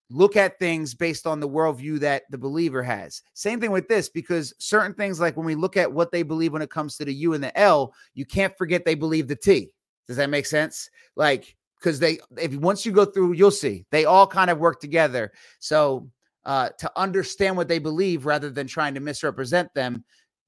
[0.10, 3.22] look at things based on the worldview that the believer has.
[3.34, 6.54] Same thing with this, because certain things, like when we look at what they believe
[6.54, 9.36] when it comes to the U and the L, you can't forget they believe the
[9.36, 9.70] T.
[10.08, 10.90] Does that make sense?
[11.16, 14.80] Like, because they, if once you go through, you'll see they all kind of work
[14.80, 15.32] together.
[15.60, 16.10] So,
[16.46, 20.06] uh, to understand what they believe rather than trying to misrepresent them,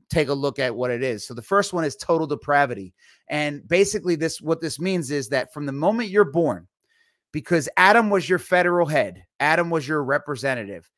[0.09, 1.25] take a look at what it is.
[1.25, 2.93] So the first one is total depravity.
[3.29, 6.67] And basically this what this means is that from the moment you're born,
[7.31, 10.89] because Adam was your federal head, Adam was your representative.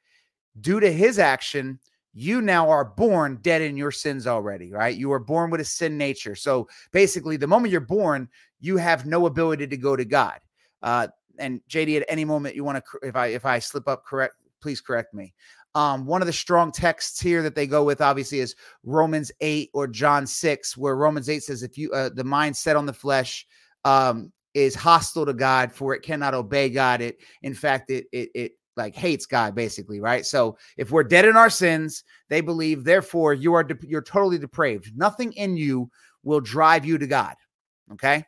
[0.59, 1.79] Due to his action,
[2.13, 4.97] you now are born dead in your sins already, right?
[4.97, 6.35] You are born with a sin nature.
[6.35, 8.27] So basically, the moment you're born,
[8.59, 10.39] you have no ability to go to God.
[10.81, 11.07] Uh,
[11.39, 14.35] and JD, at any moment you want to, if I if I slip up, correct,
[14.61, 15.33] please correct me.
[15.73, 19.69] Um, one of the strong texts here that they go with, obviously, is Romans eight
[19.73, 22.93] or John six, where Romans eight says, "If you uh, the mind set on the
[22.93, 23.47] flesh,
[23.85, 27.01] um, is hostile to God, for it cannot obey God.
[27.01, 30.25] It, in fact, it it it like hates God, basically, right?
[30.25, 34.37] So if we're dead in our sins, they believe, therefore, you are de- you're totally
[34.37, 34.95] depraved.
[34.95, 35.89] Nothing in you
[36.23, 37.35] will drive you to God.
[37.93, 38.25] Okay,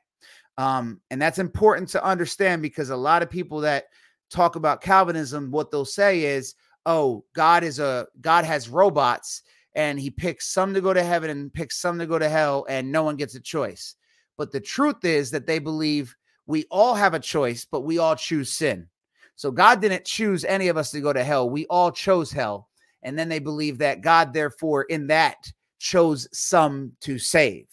[0.58, 3.86] um, and that's important to understand because a lot of people that
[4.30, 6.56] talk about Calvinism, what they'll say is,
[6.86, 9.44] oh, God is a God has robots
[9.76, 12.66] and he picks some to go to heaven and picks some to go to hell,
[12.70, 13.96] and no one gets a choice.
[14.38, 16.16] But the truth is that they believe
[16.46, 18.88] we all have a choice, but we all choose sin.
[19.36, 21.50] So God didn't choose any of us to go to hell.
[21.50, 22.70] We all chose hell.
[23.02, 27.68] And then they believe that God, therefore, in that chose some to save.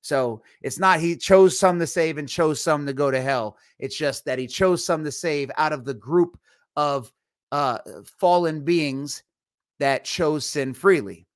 [0.00, 3.56] So it's not he chose some to save and chose some to go to hell.
[3.78, 6.36] It's just that he chose some to save out of the group
[6.74, 7.12] of
[7.52, 7.78] uh,
[8.18, 9.22] fallen beings
[9.78, 11.26] that chose sin freely.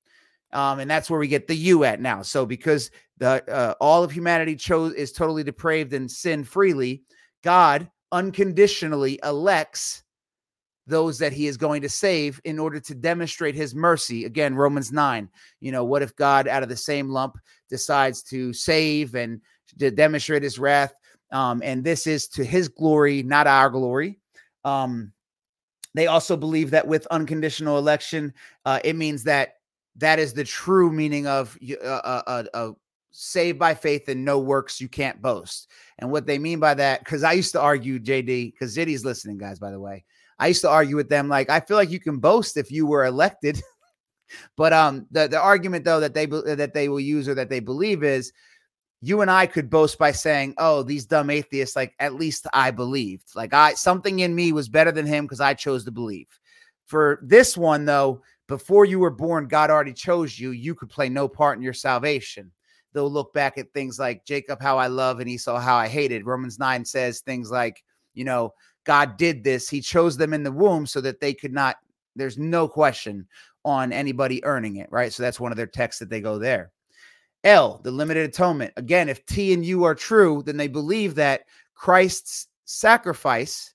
[0.56, 2.22] Um, and that's where we get the you at now.
[2.22, 7.02] So because the uh, all of humanity chose is totally depraved and sin freely,
[7.44, 10.02] God unconditionally elects
[10.86, 14.24] those that he is going to save in order to demonstrate his mercy.
[14.24, 15.28] Again, Romans 9.
[15.60, 17.36] You know, what if God out of the same lump
[17.68, 19.42] decides to save and
[19.78, 20.94] to demonstrate his wrath?
[21.32, 24.20] Um, and this is to his glory, not our glory.
[24.64, 25.12] Um,
[25.92, 28.32] they also believe that with unconditional election,
[28.64, 29.55] uh, it means that
[29.98, 32.70] that is the true meaning of uh, uh, uh, uh,
[33.11, 35.70] saved by faith and no works you can't boast.
[35.98, 39.38] And what they mean by that, because I used to argue, JD, because Ziddy's listening,
[39.38, 40.04] guys, by the way.
[40.38, 42.87] I used to argue with them like I feel like you can boast if you
[42.87, 43.61] were elected.
[44.56, 47.61] but um the, the argument though that they that they will use or that they
[47.61, 48.32] believe is
[49.00, 52.70] you and I could boast by saying, "Oh, these dumb atheists like at least I
[52.70, 53.28] believed.
[53.35, 56.26] Like I something in me was better than him because I chose to believe."
[56.87, 60.50] For this one though, before you were born, God already chose you.
[60.50, 62.52] You could play no part in your salvation.
[62.92, 66.24] They'll look back at things like Jacob, how I love, and Esau, how I hated.
[66.24, 67.82] Romans 9 says things like,
[68.14, 68.54] you know,
[68.85, 69.68] God did this.
[69.68, 71.76] He chose them in the womb so that they could not,
[72.14, 73.26] there's no question
[73.64, 75.12] on anybody earning it, right?
[75.12, 76.70] So that's one of their texts that they go there.
[77.44, 78.72] L, the limited atonement.
[78.76, 81.42] Again, if T and U are true, then they believe that
[81.74, 83.74] Christ's sacrifice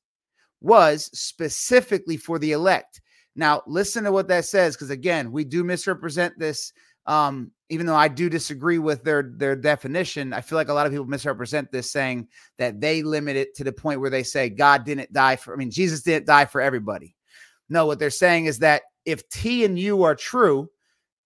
[0.61, 3.01] was specifically for the elect.
[3.41, 6.73] Now, listen to what that says, because again, we do misrepresent this.
[7.07, 10.85] Um, even though I do disagree with their their definition, I feel like a lot
[10.85, 12.27] of people misrepresent this, saying
[12.59, 15.55] that they limit it to the point where they say God didn't die for.
[15.55, 17.15] I mean, Jesus didn't die for everybody.
[17.67, 20.69] No, what they're saying is that if T and U are true,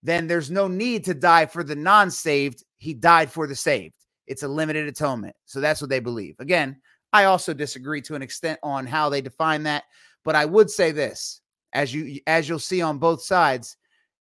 [0.01, 2.63] then there's no need to die for the non-saved.
[2.77, 3.95] He died for the saved.
[4.25, 5.35] It's a limited atonement.
[5.43, 6.39] So that's what they believe.
[6.39, 6.79] Again,
[7.11, 9.83] I also disagree to an extent on how they define that,
[10.23, 11.41] but I would say this
[11.75, 13.77] as you as you'll see on both sides,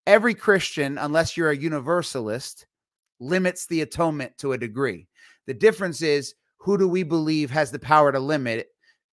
[0.06, 2.66] every Christian, unless you're a universalist,
[3.22, 5.08] limits the atonement to a degree.
[5.46, 8.68] The difference is who do we believe has the power to limit it?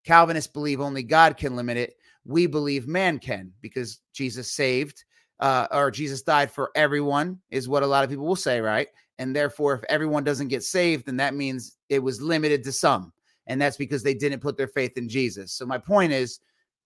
[0.06, 1.96] Calvinists believe only God can limit it.
[2.26, 5.04] We believe man can because Jesus saved
[5.40, 8.88] uh, or Jesus died for everyone, is what a lot of people will say, right?
[9.20, 13.14] And therefore, if everyone doesn't get saved, then that means it was limited to some.
[13.48, 15.54] And that's because they didn't put their faith in Jesus.
[15.54, 16.40] So, my point is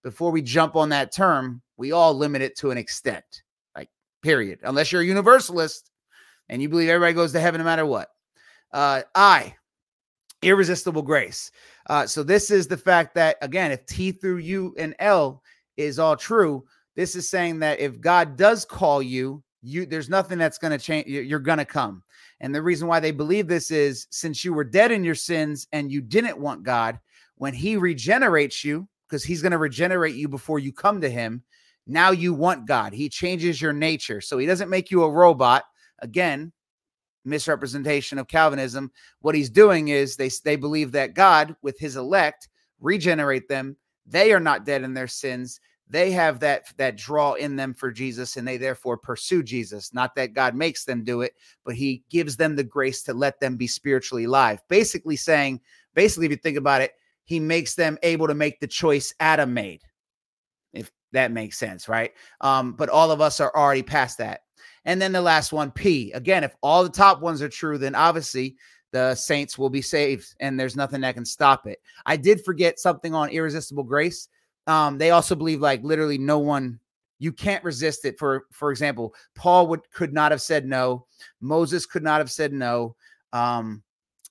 [0.03, 3.23] before we jump on that term, we all limit it to an extent,
[3.75, 3.89] like
[4.21, 4.59] period.
[4.63, 5.89] Unless you're a universalist
[6.49, 8.09] and you believe everybody goes to heaven no matter what.
[8.71, 9.55] Uh, I,
[10.41, 11.51] irresistible grace.
[11.89, 15.41] Uh, so this is the fact that again, if T through U and L
[15.77, 16.63] is all true,
[16.95, 20.83] this is saying that if God does call you, you there's nothing that's going to
[20.83, 21.07] change.
[21.07, 22.03] You're going to come.
[22.41, 25.67] And the reason why they believe this is since you were dead in your sins
[25.71, 26.99] and you didn't want God,
[27.35, 31.43] when He regenerates you, because he's going to regenerate you before you come to him.
[31.85, 32.93] Now you want God.
[32.93, 34.21] He changes your nature.
[34.21, 35.63] So he doesn't make you a robot.
[35.99, 36.51] Again,
[37.25, 38.91] misrepresentation of Calvinism.
[39.21, 42.49] What he's doing is they, they believe that God, with his elect,
[42.79, 43.77] regenerate them.
[44.05, 45.59] They are not dead in their sins.
[45.89, 49.93] They have that that draw in them for Jesus and they therefore pursue Jesus.
[49.93, 51.33] Not that God makes them do it,
[51.65, 54.59] but he gives them the grace to let them be spiritually alive.
[54.69, 55.61] Basically saying,
[55.93, 56.93] basically if you think about it,
[57.25, 59.81] he makes them able to make the choice Adam made,
[60.73, 62.11] if that makes sense, right?
[62.41, 64.41] Um, but all of us are already past that.
[64.85, 66.11] And then the last one, P.
[66.11, 68.55] Again, if all the top ones are true, then obviously
[68.91, 71.79] the saints will be saved and there's nothing that can stop it.
[72.05, 74.27] I did forget something on irresistible grace.
[74.67, 76.79] Um, they also believe like literally no one
[77.19, 78.19] you can't resist it.
[78.19, 81.05] For for example, Paul would could not have said no,
[81.41, 82.95] Moses could not have said no.
[83.31, 83.81] Um,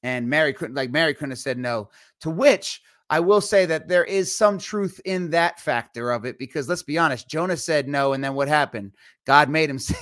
[0.03, 1.91] and Mary couldn't like Mary couldn't have said no.
[2.21, 6.39] To which I will say that there is some truth in that factor of it
[6.39, 8.93] because let's be honest, Jonah said no, and then what happened?
[9.27, 9.97] God made him say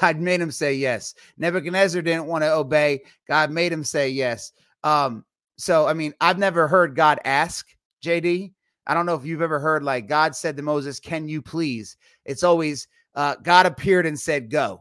[0.00, 1.14] God made him say yes.
[1.38, 3.02] Nebuchadnezzar didn't want to obey.
[3.26, 4.52] God made him say yes.
[4.84, 5.24] Um,
[5.56, 7.66] so I mean, I've never heard God ask
[8.04, 8.52] JD.
[8.86, 11.96] I don't know if you've ever heard like God said to Moses, "Can you please?"
[12.24, 14.80] It's always uh, God appeared and said, "Go."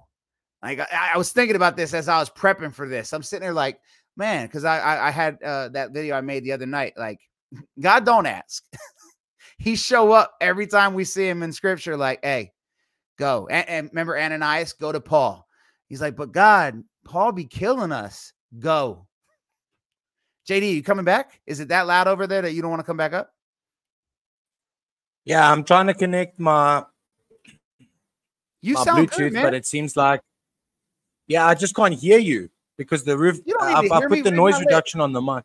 [0.64, 3.14] Like I, I was thinking about this as I was prepping for this.
[3.14, 3.80] I'm sitting there like,
[4.18, 6.94] man, because I, I, I had uh, that video I made the other night.
[6.98, 7.20] Like,
[7.80, 8.64] God don't ask.
[9.58, 12.52] he show up every time we see him in scripture, like, hey,
[13.18, 13.48] go.
[13.50, 15.48] And, and remember Ananias, go to Paul.
[15.88, 18.34] He's like, but God, Paul be killing us.
[18.60, 19.08] Go.
[20.50, 21.40] JD, you coming back?
[21.46, 23.32] Is it that loud over there that you don't want to come back up?
[25.26, 26.86] Yeah, I'm trying to connect my
[28.62, 29.44] You my sound Bluetooth, good, man.
[29.44, 30.22] but it seems like
[31.28, 33.40] yeah, I just can't hear you because the roof.
[33.46, 35.44] You don't need I've, I put the noise reduction on the mic.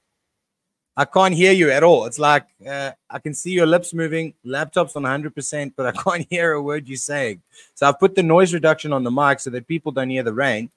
[0.96, 2.04] I can't hear you at all.
[2.04, 4.34] It's like uh, I can see your lips moving.
[4.44, 7.42] Laptop's on 100%, but I can't hear a word you're saying.
[7.74, 10.34] So I've put the noise reduction on the mic so that people don't hear the
[10.34, 10.70] rain,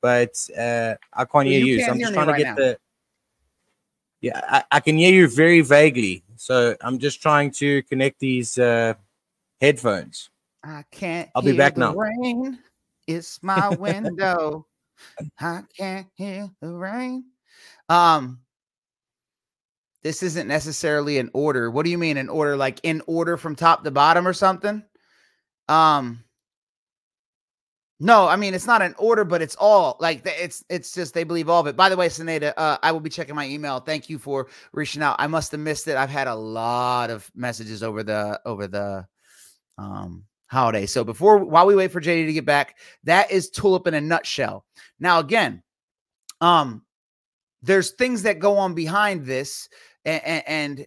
[0.00, 1.78] but uh, I can't hear you you.
[1.78, 2.54] can't so I'm just trying to get now.
[2.54, 2.78] the.
[4.20, 6.22] Yeah, I, I can hear you very vaguely.
[6.36, 8.94] So I'm just trying to connect these uh,
[9.60, 10.30] headphones.
[10.62, 11.28] I can't.
[11.34, 11.94] I'll be back the now.
[11.94, 12.58] Rain.
[13.06, 14.66] It's my window.
[15.40, 17.24] I can't hear the rain.
[17.88, 18.40] Um,
[20.02, 21.70] this isn't necessarily an order.
[21.70, 22.56] What do you mean an order?
[22.56, 24.84] Like in order from top to bottom or something?
[25.68, 26.22] Um.
[27.98, 31.24] No, I mean it's not an order, but it's all like it's it's just they
[31.24, 31.76] believe all of it.
[31.76, 33.80] By the way, Sineda, uh, I will be checking my email.
[33.80, 35.16] Thank you for reaching out.
[35.18, 35.96] I must have missed it.
[35.96, 39.06] I've had a lot of messages over the over the
[39.78, 40.86] um holiday.
[40.86, 44.00] So before while we wait for JD to get back, that is Tulip in a
[44.00, 44.64] nutshell.
[45.00, 45.62] Now again,
[46.40, 46.82] um
[47.62, 49.68] there's things that go on behind this
[50.04, 50.86] and, and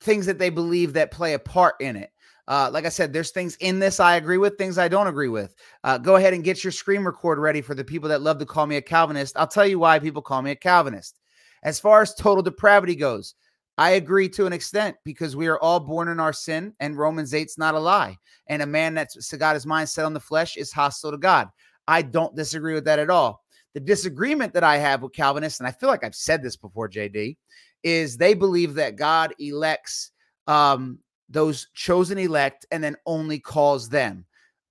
[0.00, 2.10] things that they believe that play a part in it.
[2.48, 5.28] Uh, like I said, there's things in this I agree with, things I don't agree
[5.28, 5.54] with.
[5.82, 8.46] Uh, go ahead and get your screen record ready for the people that love to
[8.46, 9.36] call me a Calvinist.
[9.36, 11.18] I'll tell you why people call me a Calvinist.
[11.64, 13.34] As far as total depravity goes,
[13.78, 17.32] I agree to an extent because we are all born in our sin, and Romans
[17.32, 18.16] 8's not a lie.
[18.48, 21.48] And a man that's got his mind set on the flesh is hostile to God.
[21.86, 23.44] I don't disagree with that at all.
[23.74, 26.88] The disagreement that I have with Calvinists, and I feel like I've said this before,
[26.88, 27.36] JD,
[27.82, 30.12] is they believe that God elects
[30.46, 30.98] um,
[31.28, 34.24] those chosen elect and then only calls them.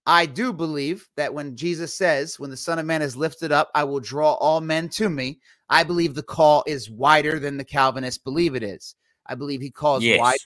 [0.06, 3.72] I do believe that when Jesus says, when the Son of Man is lifted up,
[3.74, 5.39] I will draw all men to me.
[5.70, 8.95] I believe the call is wider than the Calvinists believe it is.
[9.26, 10.20] I believe he calls Yes.
[10.20, 10.38] wide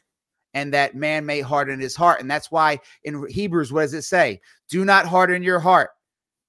[0.54, 2.22] and that man may harden his heart.
[2.22, 4.42] And that's why in Hebrews, what does it say?
[4.70, 5.92] Do not harden your heart.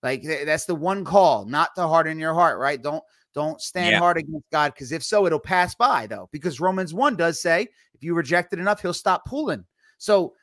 [0.02, 2.80] Like that's the one call, not to harden your heart, right?
[2.80, 3.02] Don't
[3.34, 3.98] don't stand Yeah.
[3.98, 6.28] hard against God because if so, it'll pass by though.
[6.32, 9.64] Because Romans 1 does say if you reject it enough, he'll stop pulling.
[9.98, 10.34] So,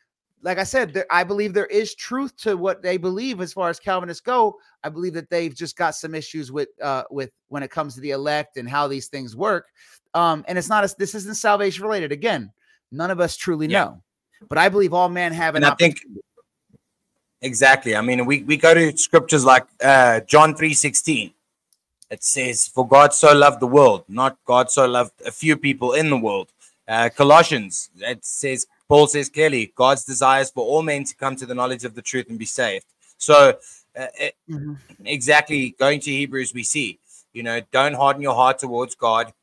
[0.43, 3.69] like I said, there, I believe there is truth to what they believe as far
[3.69, 4.57] as Calvinists go.
[4.83, 8.01] I believe that they've just got some issues with uh with when it comes to
[8.01, 9.67] the elect and how these things work.
[10.13, 12.11] Um, and it's not a, this isn't salvation related.
[12.11, 12.51] Again,
[12.91, 13.85] none of us truly Yeah.
[13.85, 14.01] know.
[14.49, 15.99] But I believe all men have an And I think.
[17.41, 17.95] Exactly.
[17.95, 21.33] I mean, we, we go to scriptures like uh, John three sixteen.
[22.09, 25.93] It says, "For God so loved the world, not God so loved a few people
[25.93, 26.47] in the world."
[26.87, 31.45] Uh, Colossians, it says, Paul says clearly, God's desires for all men to come to
[31.45, 32.85] the knowledge of the truth and be saved.
[33.17, 33.57] So,
[33.97, 34.77] uh, it, Mhm.
[35.03, 36.99] exactly going to Hebrews, we see,
[37.33, 39.33] you know, don't harden your heart towards God,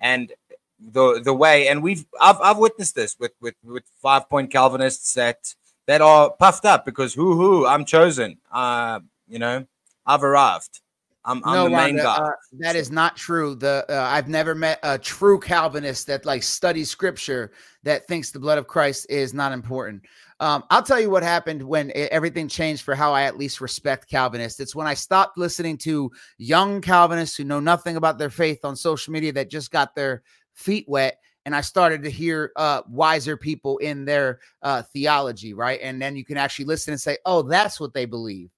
[0.00, 0.32] and
[0.78, 1.68] the the way.
[1.68, 5.54] And we've I've I've witnessed this with with with five point Calvinists that
[5.86, 8.38] that are puffed up because hoo hoo, I'm chosen.
[8.50, 9.66] Uh, you know,
[10.06, 10.80] I've arrived.
[11.24, 13.54] I'm, I'm the main Rhonda, uh, that is not true.
[13.54, 17.52] The uh, I've never met a true Calvinist that like studies scripture
[17.84, 20.02] that thinks the blood of Christ is not important.
[20.40, 23.60] Um, I'll tell you what happened when e- everything changed for how I at least
[23.60, 24.58] respect Calvinists.
[24.58, 28.74] It's when I stopped listening to young Calvinists who know nothing about their faith on
[28.74, 30.22] social media that just got their
[30.54, 31.18] feet wet.
[31.44, 35.78] And I started to hear uh, wiser people in their uh, theology, right?
[35.82, 38.50] And then you can actually listen and say, "Oh, that's what they believe."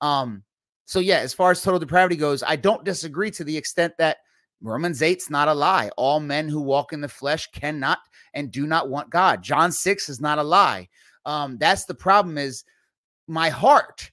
[0.00, 0.42] Um,
[0.92, 4.18] so yeah, as far as total depravity goes, I don't disagree to the extent that
[4.60, 5.90] Romans 8's not a lie.
[5.96, 7.98] All men who walk in the flesh cannot
[8.34, 9.42] and do not want God.
[9.42, 10.90] John 6 is not a lie.
[11.24, 12.64] Um, that's the problem is
[13.26, 14.10] my heart.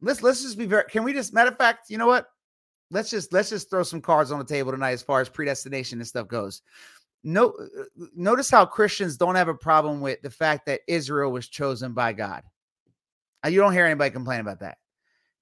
[0.00, 2.28] Let's let's just be very can we just matter of fact, you know what?
[2.90, 5.98] Let's just let's just throw some cards on the table tonight as far as predestination
[5.98, 6.62] and stuff goes.
[7.24, 11.48] No uh, notice how Christians don't have a problem with the fact that Israel was
[11.48, 12.42] chosen by God.
[13.44, 14.78] Uh, You don't hear anybody complain about that.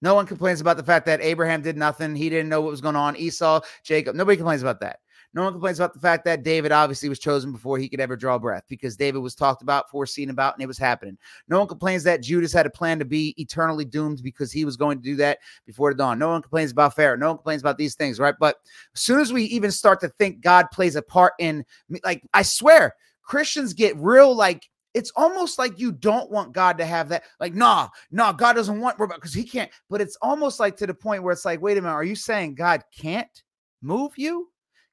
[0.02, 2.14] No one complains about the fact that Abraham did nothing.
[2.14, 3.16] He didn't know what was going on.
[3.16, 5.00] Esau, Jacob, nobody complains about that.
[5.32, 8.16] No one complains about the fact that David obviously was chosen before he could ever
[8.16, 11.16] draw breath because David was talked about, foreseen about, and it was happening.
[11.46, 14.76] No one complains that Judas had a plan to be eternally doomed because he was
[14.76, 16.18] going to do that before the dawn.
[16.18, 17.16] No one complains about Pharaoh.
[17.16, 18.34] No one complains about these things, right?
[18.40, 18.56] But
[18.94, 21.64] as soon as we even start to think God plays a part in,
[22.02, 26.86] like, I swear, Christians get real like it's almost like you don't want God to
[26.86, 27.24] have that.
[27.38, 29.70] Like, nah, nah, God doesn't want because he can't.
[29.88, 32.16] But it's almost like to the point where it's like, wait a minute, are you
[32.16, 33.42] saying God can't
[33.82, 34.48] move you?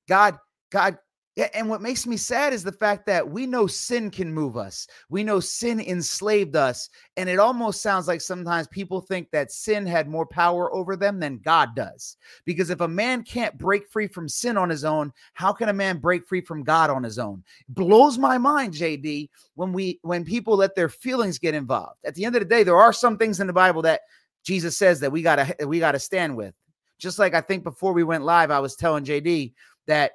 [0.08, 0.38] God,
[0.72, 0.98] God,
[1.38, 4.58] Yeah, and what makes me sad is the fact that we know sin can move
[4.58, 4.88] us.
[5.08, 6.90] We know sin enslaved us.
[7.16, 11.20] And it almost sounds like sometimes people think that sin had more power over them
[11.20, 12.18] than God does.
[12.44, 15.74] Because if a man can't break free from sin on his own, how can a
[15.74, 17.44] man break free from God on his own?
[17.70, 22.00] Blows my mind, JD, when we when people let their feelings get involved.
[22.04, 24.02] At the end of the day, there are some things in the Bible that
[24.44, 26.56] Jesus says that we gotta we gotta stand with.
[26.98, 29.54] Just like I think before we went live, I was telling JD
[29.86, 30.14] that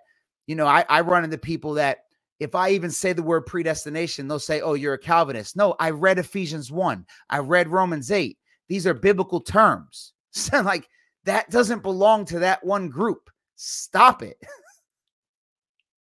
[0.53, 2.05] you know, I, I run into people that
[2.39, 5.57] if I even say the word predestination, they'll say, Oh, you're a Calvinist.
[5.57, 8.37] No, I read Ephesians 1, I read Romans 8.
[8.69, 10.13] These are biblical terms.
[10.35, 10.89] So, like,
[11.25, 13.29] that doesn't belong to that one group.
[13.57, 14.39] Stop it.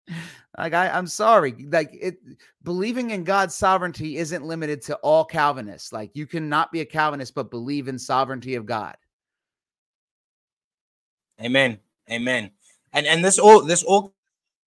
[0.58, 1.54] like, I, I'm sorry.
[1.70, 2.16] Like, it
[2.62, 5.92] believing in God's sovereignty isn't limited to all Calvinists.
[5.92, 8.96] Like, you cannot be a Calvinist, but believe in sovereignty of God.
[11.42, 11.78] Amen.
[12.10, 12.50] Amen.
[12.92, 14.14] And and this all this all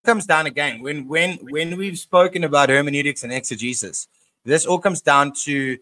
[0.06, 0.82] comes down again.
[0.82, 4.08] When when when we've spoken about hermeneutics and exegesis
[4.46, 5.78] this all comes down to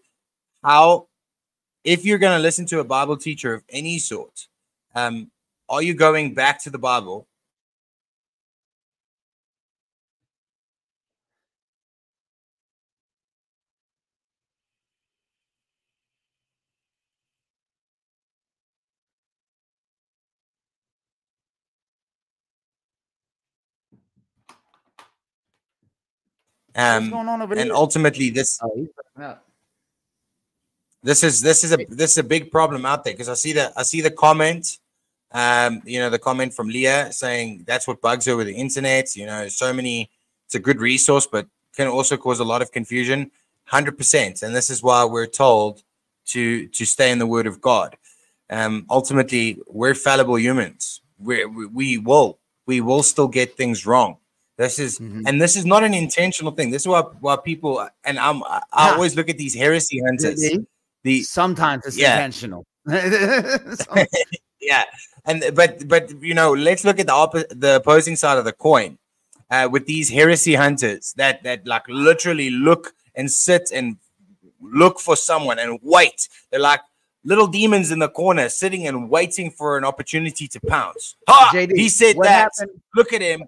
[0.62, 1.06] how
[1.84, 4.48] if you're going to listen to a bible teacher of any sort
[4.94, 5.30] um
[5.68, 7.26] are you going back to the bible
[26.76, 27.74] Um, going on over and here?
[27.74, 28.88] ultimately, this oh,
[31.02, 33.52] this is this is a this is a big problem out there because I see
[33.52, 34.78] the I see the comment,
[35.32, 39.14] um, you know, the comment from Leah saying that's what bugs her with the internet.
[39.14, 40.10] You know, so many.
[40.46, 41.46] It's a good resource, but
[41.76, 43.30] can also cause a lot of confusion.
[43.66, 45.82] Hundred percent, and this is why we're told
[46.26, 47.96] to to stay in the Word of God.
[48.50, 51.00] Um, ultimately, we're fallible humans.
[51.18, 54.16] we we, we will we will still get things wrong.
[54.56, 55.26] This is mm-hmm.
[55.26, 56.70] and this is not an intentional thing.
[56.70, 58.94] This is why why people and I'm I, I yeah.
[58.94, 60.40] always look at these heresy hunters.
[61.02, 62.14] The sometimes it's yeah.
[62.14, 62.64] intentional.
[64.60, 64.84] yeah,
[65.24, 68.52] and but but you know, let's look at the opposite, the opposing side of the
[68.52, 68.98] coin.
[69.50, 73.96] Uh, with these heresy hunters that that like literally look and sit and
[74.60, 76.28] look for someone and wait.
[76.50, 76.80] They're like
[77.24, 81.16] little demons in the corner sitting and waiting for an opportunity to pounce.
[81.28, 81.50] Ha!
[81.52, 82.50] JD, he said that.
[82.58, 82.80] Happened?
[82.94, 83.44] Look at him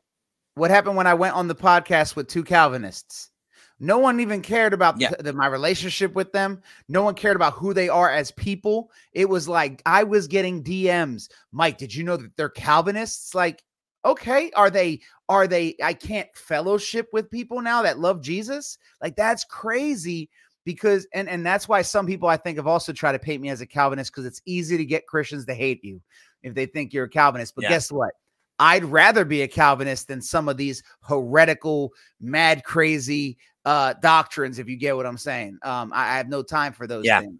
[0.57, 3.31] what happened when I went on the podcast with two Calvinists?
[3.79, 5.11] No one even cared about yeah.
[5.11, 6.63] the, the, my relationship with them.
[6.89, 8.91] No one cared about who they are as people.
[9.13, 11.29] It was like I was getting DMs.
[11.53, 13.35] Mike, did you know that they're Calvinists?
[13.35, 13.63] Like,
[14.03, 15.01] okay, are they?
[15.29, 15.77] Are they?
[15.83, 18.79] I can't fellowship with people now that love Jesus.
[19.03, 20.31] Like that's crazy.
[20.65, 23.51] Because and and that's why some people I think have also tried to paint me
[23.51, 26.01] as a Calvinist because it's easy to get Christians to hate you
[26.43, 27.55] if they think you're a Calvinist.
[27.55, 27.69] But yeah.
[27.69, 28.15] guess what?
[28.59, 34.59] I'd rather be a Calvinist than some of these heretical, mad, crazy uh, doctrines.
[34.59, 37.21] If you get what I'm saying, um, I, I have no time for those yeah.
[37.21, 37.39] things.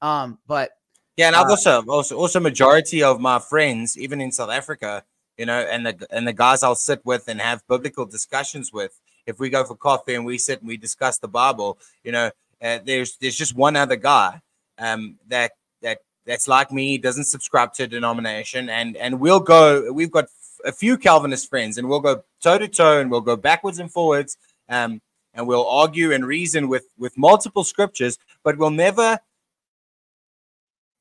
[0.00, 0.70] Um, but
[1.16, 5.04] yeah, and I've uh, also also also majority of my friends, even in South Africa,
[5.38, 9.00] you know, and the and the guys I'll sit with and have biblical discussions with.
[9.26, 12.30] If we go for coffee and we sit and we discuss the Bible, you know,
[12.60, 14.40] uh, there's there's just one other guy
[14.78, 15.52] um, that
[15.82, 19.92] that that's like me, doesn't subscribe to a denomination, and and we'll go.
[19.92, 20.26] We've got
[20.64, 23.90] a few Calvinist friends, and we'll go toe to toe, and we'll go backwards and
[23.90, 24.36] forwards,
[24.68, 25.00] um,
[25.34, 29.18] and we'll argue and reason with with multiple scriptures, but we'll never.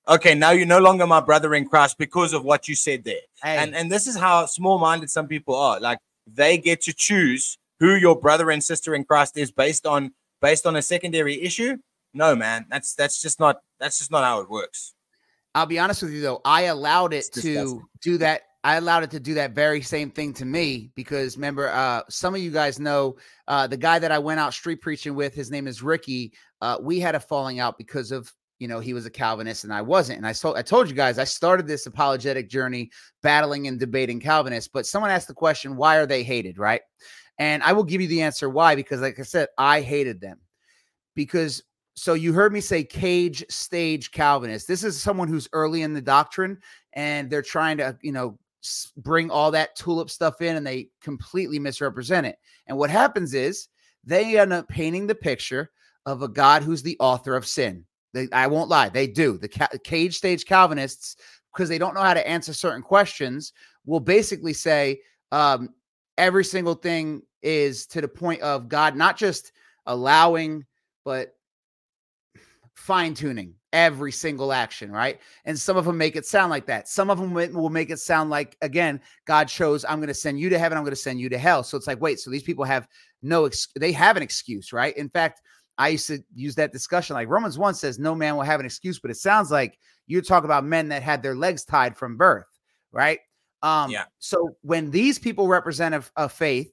[0.07, 3.22] Okay, now you're no longer my brother in Christ because of what you said there,
[3.41, 3.57] hey.
[3.57, 5.80] and and this is how small-minded some people are.
[5.80, 10.14] Like they get to choose who your brother and sister in Christ is based on
[10.41, 11.78] based on a secondary issue.
[12.14, 14.93] No, man, that's that's just not that's just not how it works.
[15.55, 19.11] I'll be honest with you though, I allowed it to do that I allowed it
[19.11, 22.80] to do that very same thing to me because remember, uh, some of you guys
[22.80, 25.34] know uh, the guy that I went out street preaching with.
[25.34, 26.34] His name is Ricky.
[26.61, 29.74] Uh, we had a falling out because of you know he was a Calvinist and
[29.74, 30.18] I wasn't.
[30.18, 32.89] And I told I told you guys I started this apologetic journey
[33.22, 34.70] battling and debating Calvinists.
[34.72, 36.82] But someone asked the question, why are they hated, right?
[37.39, 40.39] And I will give you the answer why because, like I said, I hated them
[41.16, 41.64] because
[41.95, 44.68] so you heard me say cage stage Calvinist.
[44.68, 46.57] This is someone who's early in the doctrine
[46.93, 48.38] and they're trying to, you know,
[48.97, 52.38] bring all that tulip stuff in and they completely misrepresent it.
[52.68, 53.68] And what happens is
[54.03, 55.72] they end up painting the picture
[56.05, 57.86] of a God who's the author of sin.
[58.14, 59.38] They, I won't lie, they do.
[59.38, 61.16] The ca- cage stage Calvinists,
[61.53, 63.53] because they don't know how to answer certain questions,
[63.86, 65.01] will basically say
[65.32, 65.70] um,
[66.18, 69.51] every single thing is to the point of God not just
[69.86, 70.66] allowing,
[71.03, 71.36] but
[72.76, 75.20] fine tuning every single action, right?
[75.46, 76.88] And some of them make it sound like that.
[76.88, 80.40] Some of them will make it sound like, again, God chose, I'm going to send
[80.40, 81.64] you to heaven, I'm going to send you to hell.
[81.64, 82.88] So it's like, wait, so these people have
[83.24, 84.96] no, ex- they have an excuse, right?
[84.96, 85.42] In fact,
[85.78, 87.16] I used to use that discussion.
[87.16, 90.22] Like Romans 1 says, no man will have an excuse, but it sounds like you
[90.22, 92.46] talk about men that had their legs tied from birth,
[92.92, 93.20] right?
[93.64, 94.06] Um, yeah.
[94.20, 96.72] So when these people represent a, a faith,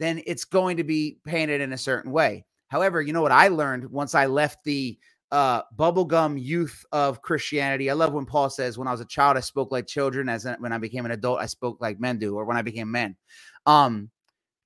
[0.00, 2.44] then it's going to be painted in a certain way.
[2.68, 4.98] However, you know what I learned once I left the
[5.32, 7.90] uh bubblegum youth of Christianity.
[7.90, 10.46] I love when Paul says, when I was a child, I spoke like children, as
[10.58, 13.16] when I became an adult, I spoke like men do, or when I became men.
[13.66, 14.10] Um,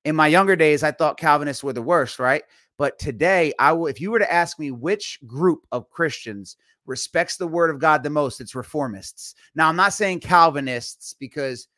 [0.04, 2.42] in my younger days, I thought Calvinists were the worst, right?
[2.78, 6.56] But today, I will, if you were to ask me which group of Christians
[6.86, 9.34] respects the word of God the most, it's reformists.
[9.54, 11.68] Now, I'm not saying Calvinists because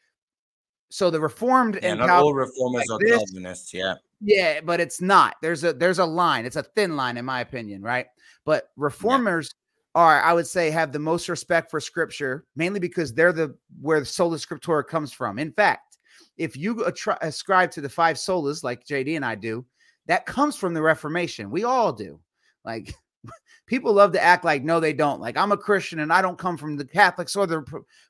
[0.91, 3.95] so the reformed yeah, and not Calvin, all reformers like are this, Calvinists, yeah.
[4.21, 5.35] Yeah, but it's not.
[5.43, 6.47] There's a there's a line.
[6.47, 8.07] It's a thin line, in my opinion, right?
[8.45, 9.55] But reformers
[9.95, 10.03] yeah.
[10.03, 14.01] are, I would say, have the most respect for scripture, mainly because they're the where
[14.01, 15.39] the sola scriptura comes from.
[15.39, 15.99] In fact,
[16.37, 16.85] if you
[17.21, 19.65] ascribe to the five solas, like JD and I do,
[20.07, 21.51] that comes from the Reformation.
[21.51, 22.21] We all do.
[22.65, 22.95] Like
[23.67, 25.21] people love to act like no, they don't.
[25.21, 27.65] Like I'm a Christian and I don't come from the Catholics or the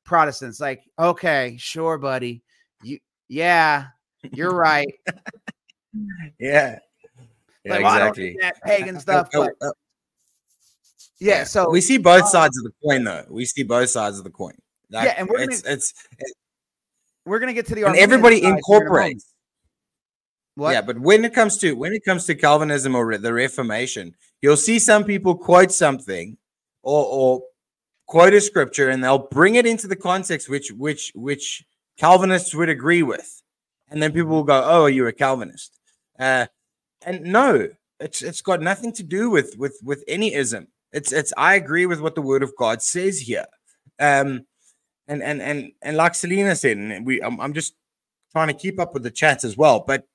[0.05, 0.61] Protestants.
[0.61, 2.43] Like, okay, sure, buddy.
[2.83, 3.87] You, yeah,
[4.33, 4.93] you're right.
[6.39, 6.79] yeah,
[7.65, 8.37] yeah, like, exactly.
[8.41, 9.29] That pagan oh, stuff.
[9.35, 9.73] Oh, but, yeah, oh,
[11.23, 13.25] yeah, so we see both uh, sides of the coin, though.
[13.29, 14.55] We see both sides of the coin.
[14.91, 16.33] Like, yeah, and we're it's, gonna, it's, it's
[17.25, 19.33] we're gonna get to the and everybody incorporates
[20.55, 20.73] what?
[20.73, 24.57] Yeah, but when it comes to when it comes to Calvinism or the Reformation, you'll
[24.57, 26.37] see some people quote something
[26.83, 27.43] or, or
[28.07, 31.65] quote a scripture and they'll bring it into the context which which which
[31.97, 33.43] Calvinists would agree with,
[33.91, 35.79] and then people will go, "Oh, you're a Calvinist,"
[36.19, 36.47] uh,
[37.05, 37.69] and no,
[37.99, 40.69] it's it's got nothing to do with with with any ism.
[40.93, 43.47] It's it's I agree with what the Word of God says here,
[43.99, 44.47] um,
[45.09, 47.75] and and and and like Selena said, and we I'm, I'm just
[48.33, 50.07] trying to keep up with the chat as well, but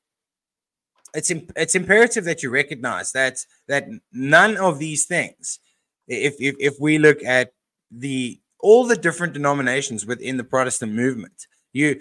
[1.13, 5.59] it's it's imperative that you recognize that that none of these things,
[6.07, 7.53] if if, if we look at
[7.91, 11.99] the all the different denominations within the Protestant movement, you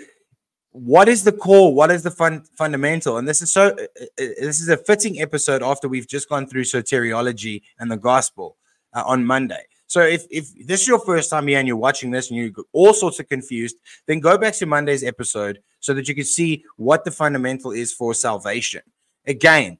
[0.73, 1.73] what is the core?
[1.73, 3.17] What is the fun, fundamental?
[3.17, 3.75] And this is so
[4.19, 8.59] this is a fitting episode after we've just gone through soteriology and the gospel
[8.97, 12.11] uh, on monday so if, if this is your first time here and you're watching
[12.11, 13.77] this and you're all sorts of confused
[14.07, 17.93] then go back to monday's episode so that you can see what the fundamental is
[17.93, 18.83] for salvation
[19.27, 19.79] again,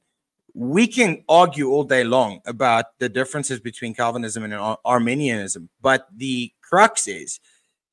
[0.53, 6.07] we can argue all day long about the differences between Calvinism and Ar- Arminianism, but
[6.15, 7.39] the crux is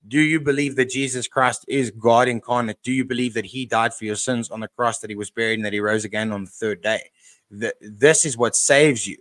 [0.07, 2.79] do you believe that Jesus Christ is God incarnate?
[2.83, 5.31] Do you believe that he died for your sins on the cross, that he was
[5.31, 7.11] buried, and that he rose again on the third day?
[7.51, 9.17] That this is what saves you.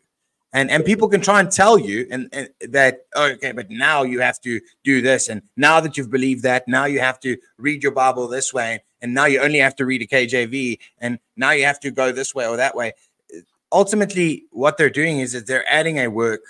[0.56, 4.20] And, and people can try and tell you and, and that okay but now you
[4.20, 7.82] have to do this and now that you've believed that now you have to read
[7.82, 11.52] your bible this way and now you only have to read a KJV, and now
[11.52, 12.94] you have to go this way or that way.
[13.70, 16.42] Ultimately, what they're doing is that they're adding a work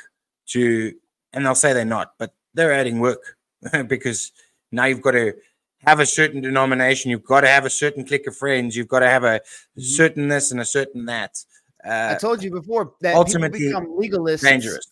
[0.50, 0.94] to,
[1.34, 3.38] and they'll say they're not, but they're adding work
[3.88, 4.32] because
[4.72, 5.34] now you've got to
[5.80, 9.00] have a certain denomination, you've got to have a certain clique of friends, you've got
[9.00, 9.82] to have a mm-hmm.
[9.82, 11.44] certain this and a certain that.
[11.86, 14.44] Uh, I told you before that ultimately become legalists.
[14.44, 14.86] Dangerous.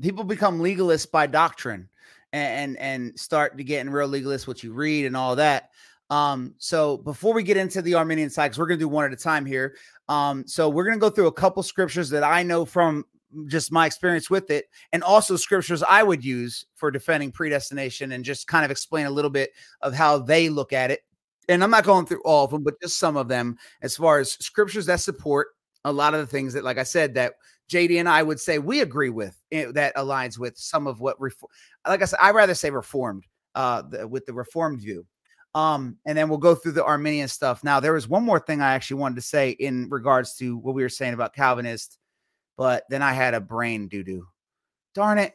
[0.00, 1.88] People become legalists by doctrine
[2.32, 5.70] and, and and start to get in real legalists what you read and all that.
[6.10, 9.12] Um, so before we get into the Arminian side, because we're gonna do one at
[9.12, 9.76] a time here.
[10.08, 13.04] Um, so we're gonna go through a couple scriptures that I know from
[13.46, 18.24] just my experience with it, and also scriptures I would use for defending predestination, and
[18.24, 19.50] just kind of explain a little bit
[19.82, 21.00] of how they look at it.
[21.50, 24.18] And I'm not going through all of them, but just some of them as far
[24.18, 25.48] as scriptures that support
[25.88, 27.34] a lot of the things that, like I said, that
[27.70, 31.20] JD and I would say we agree with eh, that aligns with some of what
[31.20, 31.50] reform.
[31.86, 33.24] Like I said, I rather say reformed
[33.54, 35.06] uh, the, with the reformed view.
[35.54, 37.64] Um, and then we'll go through the Arminian stuff.
[37.64, 40.74] Now, there was one more thing I actually wanted to say in regards to what
[40.74, 41.98] we were saying about Calvinist,
[42.56, 44.26] but then I had a brain doo doo.
[44.94, 45.34] Darn it.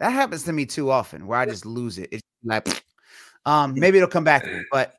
[0.00, 2.08] That happens to me too often where I just lose it.
[2.12, 2.66] It's like,
[3.46, 4.94] um, maybe it'll come back but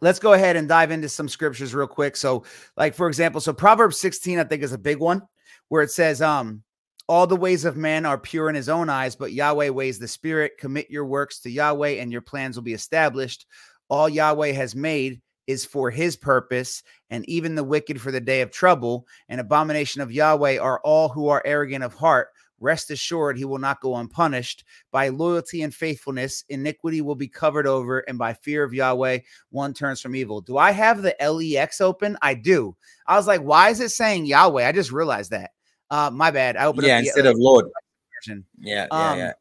[0.00, 2.16] let's go ahead and dive into some scriptures real quick.
[2.16, 2.44] So,
[2.76, 5.22] like for example, so Proverbs 16, I think is a big one
[5.68, 6.62] where it says, um,
[7.08, 10.08] all the ways of man are pure in his own eyes, but Yahweh weighs the
[10.08, 10.58] spirit.
[10.58, 13.46] Commit your works to Yahweh, and your plans will be established.
[13.88, 18.40] All Yahweh has made is for his purpose, and even the wicked for the day
[18.40, 19.06] of trouble.
[19.28, 22.28] An abomination of Yahweh are all who are arrogant of heart.
[22.60, 24.64] Rest assured, he will not go unpunished.
[24.90, 29.18] By loyalty and faithfulness, iniquity will be covered over, and by fear of Yahweh,
[29.50, 30.40] one turns from evil.
[30.40, 32.16] Do I have the LEX open?
[32.22, 32.76] I do.
[33.06, 34.66] I was like, why is it saying Yahweh?
[34.66, 35.50] I just realized that.
[35.90, 36.56] Uh, my bad.
[36.56, 37.66] I opened yeah, instead of Lord.
[38.26, 38.44] version.
[38.58, 39.32] Yeah, yeah, Um, yeah.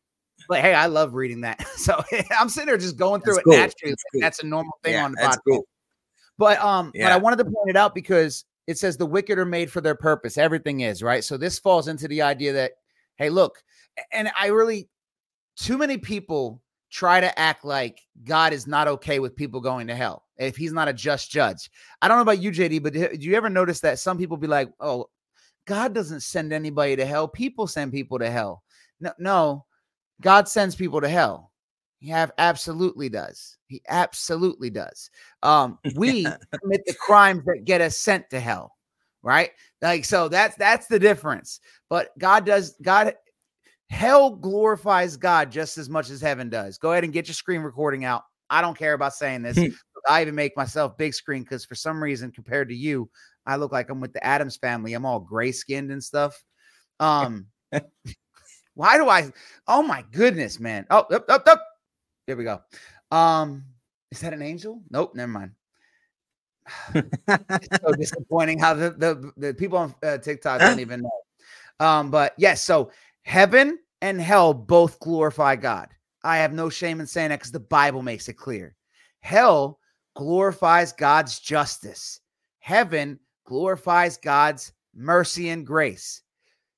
[0.47, 1.65] But hey, I love reading that.
[1.77, 2.03] So
[2.39, 3.57] I'm sitting there just going through That's it cool.
[3.57, 3.91] naturally.
[3.91, 4.21] That's cool.
[4.21, 5.37] That's a normal thing yeah on the podcast.
[5.47, 5.67] cool.
[6.37, 9.45] But um, but I wanted to point it out because it says the wicked are
[9.45, 10.37] made for their purpose.
[10.37, 11.23] Everything is right.
[11.23, 12.71] So this falls into the idea that
[13.17, 13.63] hey, look,
[14.11, 14.89] and I really
[15.57, 16.61] too many people
[16.91, 20.73] try to act like God is not okay with people going to hell if He's
[20.73, 21.69] not a just judge.
[22.01, 24.47] I don't know about you, JD, but do you ever notice that some people be
[24.47, 25.07] like, "Oh,
[25.65, 27.27] God doesn't send anybody to hell.
[27.27, 28.63] People send people to hell."
[28.99, 29.65] No, no,
[30.21, 31.51] God sends people to hell.
[31.99, 33.57] He have absolutely does.
[33.67, 35.09] He absolutely does.
[35.43, 36.23] Um, we
[36.61, 38.75] commit the crimes that get us sent to hell,
[39.25, 39.49] right?
[39.81, 41.59] Like so that's that's the difference.
[41.89, 43.15] But God does God
[43.89, 46.77] hell glorifies God just as much as heaven does.
[46.77, 48.23] Go ahead and get your screen recording out.
[48.49, 49.57] I don't care about saying this.
[50.07, 53.09] I even make myself big screen because for some reason, compared to you,
[53.47, 54.93] I look like I'm with the Addams family.
[54.93, 56.41] I'm all gray skinned and stuff.
[56.99, 57.47] Um,
[58.75, 59.31] why do I?
[59.67, 60.85] Oh my goodness, man!
[60.91, 61.63] Oh, up, up, up.
[62.27, 62.61] There we go.
[63.09, 63.65] Um,
[64.11, 64.83] is that an angel?
[64.91, 65.51] Nope, never mind.
[66.93, 71.85] It's so disappointing how the the, the people on uh, TikTok don't even know.
[71.85, 72.91] Um, but yes, so
[73.23, 75.89] heaven and hell both glorify God.
[76.23, 78.75] I have no shame in saying that because the Bible makes it clear.
[79.19, 79.79] Hell
[80.15, 82.19] glorifies God's justice.
[82.59, 86.21] Heaven glorifies God's mercy and grace.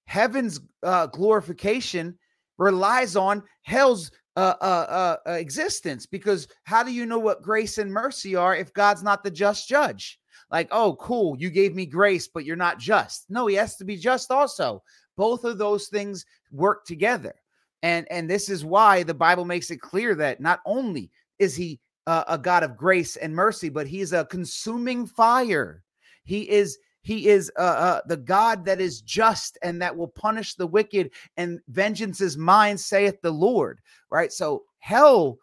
[0.06, 2.18] Heaven's uh, glorification
[2.58, 7.92] relies on hell's uh, uh, uh, existence because how do you know what grace and
[7.92, 10.20] mercy are if God's not the just judge?
[10.52, 13.26] Like, oh, cool, you gave me grace, but you're not just.
[13.30, 14.84] No, he has to be just also.
[15.18, 17.34] Both of those things work together.
[17.82, 21.80] And and this is why the Bible makes it clear that not only is he
[22.06, 25.84] uh, a God of grace and mercy, but he's a consuming fire.
[26.24, 26.78] He is
[27.08, 31.12] he is uh, uh, the God that is just and that will punish the wicked,
[31.38, 33.80] and vengeance is mine, saith the Lord.
[34.12, 34.30] Right.
[34.30, 35.38] So hell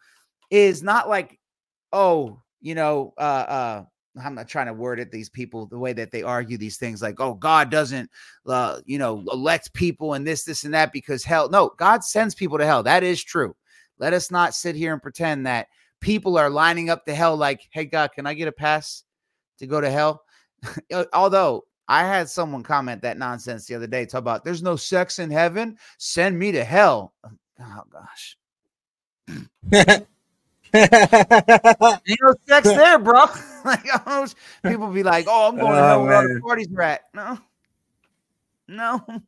[0.51, 1.41] is not like,
[1.91, 3.85] oh, you know, uh, uh,
[4.23, 5.11] I'm not trying to word it.
[5.11, 8.11] These people, the way that they argue these things, like, oh, God doesn't,
[8.47, 11.49] uh, you know, elect people and this, this, and that because hell.
[11.49, 12.83] No, God sends people to hell.
[12.83, 13.57] That is true.
[13.99, 15.69] Let us not sit here and pretend that
[16.03, 17.39] people are lining up to hell.
[17.39, 19.05] Like, hey, God, can I get a pass
[19.61, 20.24] to go to hell?
[21.13, 25.19] Although I had someone comment that nonsense the other day, talk about there's no sex
[25.19, 25.79] in heaven.
[25.99, 27.15] Send me to hell.
[27.61, 28.37] Oh gosh.
[30.75, 33.27] Ain't no sex there, bro.
[33.65, 33.85] like
[34.63, 37.03] people be like, "Oh, I'm going to Oh, hell where all the parties are at."
[37.15, 37.39] No,
[38.67, 39.23] no,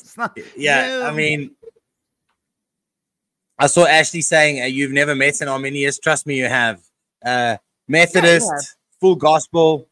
[0.00, 0.36] it's not.
[0.56, 1.52] yeah, I mean,
[3.58, 5.98] I saw Ashley saying uh, you've never met an Arminius.
[5.98, 6.82] Trust me, you have.
[7.24, 8.64] Uh, Methodist, have.
[9.00, 9.88] full gospel,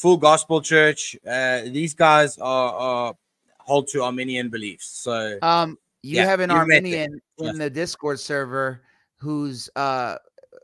[0.00, 1.14] full gospel church.
[1.26, 3.14] Uh, these guys are, are
[3.58, 4.86] hold to Arminian beliefs.
[4.86, 6.94] So Um, you Yeah, have an you've met them.
[6.94, 8.80] Arminian in Trust the Discord server
[9.16, 10.16] who's uh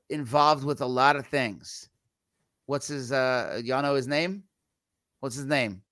[0.09, 1.91] involved with a lot of things.
[2.65, 4.45] What's his uh y'all know his name?
[5.21, 5.83] What's his name?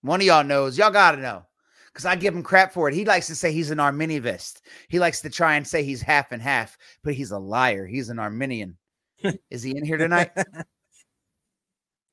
[0.00, 0.76] One of y'all knows.
[0.76, 1.46] Y'all gotta know.
[1.86, 2.94] Because I give him crap for it.
[2.94, 4.62] He likes to say he's an Arminianist.
[4.88, 7.86] He likes to try and say he's half and half, but he's a liar.
[7.86, 8.78] He's an Arminian.
[9.50, 10.32] Is he in here tonight?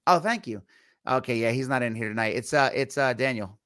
[0.09, 0.61] oh, thank you.
[1.07, 2.35] Okay, yeah, he's not in here tonight.
[2.35, 3.57] It's uh it's uh Daniel.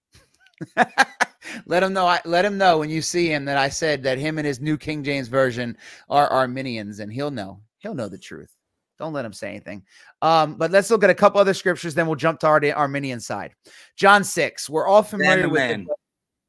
[1.66, 4.18] let him know I let him know when you see him that I said that
[4.18, 5.78] him and his new King James version
[6.10, 7.60] are Arminians, and he'll know.
[7.80, 8.56] He'll know the truth.
[9.00, 9.84] Don't let him say anything.
[10.22, 13.20] Um, but let's look at a couple other scriptures, then we'll jump to our Arminian
[13.20, 13.54] side.
[13.98, 14.70] John 6.
[14.70, 15.88] We're all familiar with it,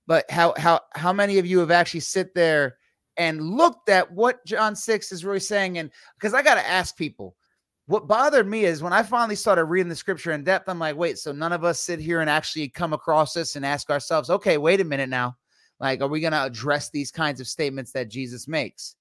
[0.07, 2.77] but- how how how many of you have actually sit there
[3.17, 5.79] and looked at what John 6 is really saying?
[5.79, 7.35] And because I gotta ask people,
[7.87, 10.97] what bothered me is when I finally started reading the scripture in depth, I'm like,
[10.97, 14.31] wait, so none of us sit here and actually come across this and ask ourselves,
[14.31, 15.37] okay, wait a minute now.
[15.81, 18.97] Like, are we going to address these kinds of statements that Jesus makes?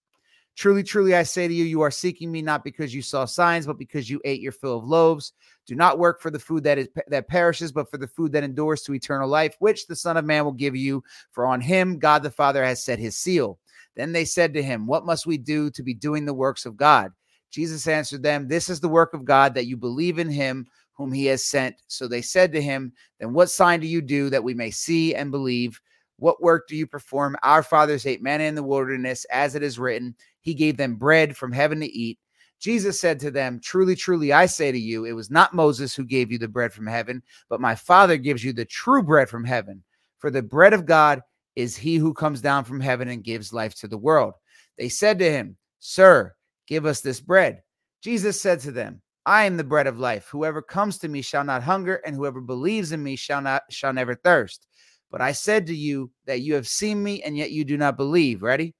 [0.55, 3.65] Truly, truly, I say to you, you are seeking me not because you saw signs,
[3.65, 5.34] but because you ate your fill of loaves.
[5.65, 8.43] Do not work for the food that is that perishes, but for the food that
[8.43, 11.03] endures to eternal life, which the Son of Man will give you.
[11.31, 13.57] For on him God the Father has set his seal.
[13.95, 16.77] Then they said to him, What must we do to be doing the works of
[16.77, 17.11] God?
[17.54, 21.12] Jesus answered them, This is the work of God, that you believe in him whom
[21.12, 21.76] he has sent.
[21.88, 25.14] So they said to him, Then what sign do you do that we may see
[25.14, 25.80] and believe?
[26.18, 27.38] What work do you perform?
[27.43, 31.38] Our fathers ate manna in the wilderness, as it is written, He gave them bread
[31.38, 32.18] from heaven to eat.
[32.60, 36.06] Jesus said to them, Truly, truly, I say to you, it was not Moses who
[36.06, 39.43] gave you the bread from heaven, but my Father gives you the true bread from
[39.43, 39.84] heaven.
[40.18, 41.22] For the bread of God
[41.56, 44.34] is he who comes down from heaven and gives life to the world.
[44.78, 46.34] They said to him, Sir,
[46.68, 47.61] give us this bread.
[48.01, 50.28] Jesus said to them, I am the bread of life.
[50.28, 53.93] Whoever comes to me shall not hunger, and whoever believes in me shall not shall
[53.93, 54.68] never thirst.
[55.11, 57.95] But I said to you that you have seen me, and yet you do not
[57.95, 58.43] believe.
[58.43, 58.76] Ready?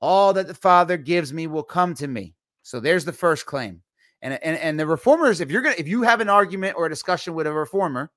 [0.00, 2.34] All that the Father gives me will come to me.
[2.62, 3.82] So there's the first claim.
[4.22, 6.90] And, and, and the reformers, if you're gonna if you have an argument or a
[6.90, 8.10] discussion with a reformer,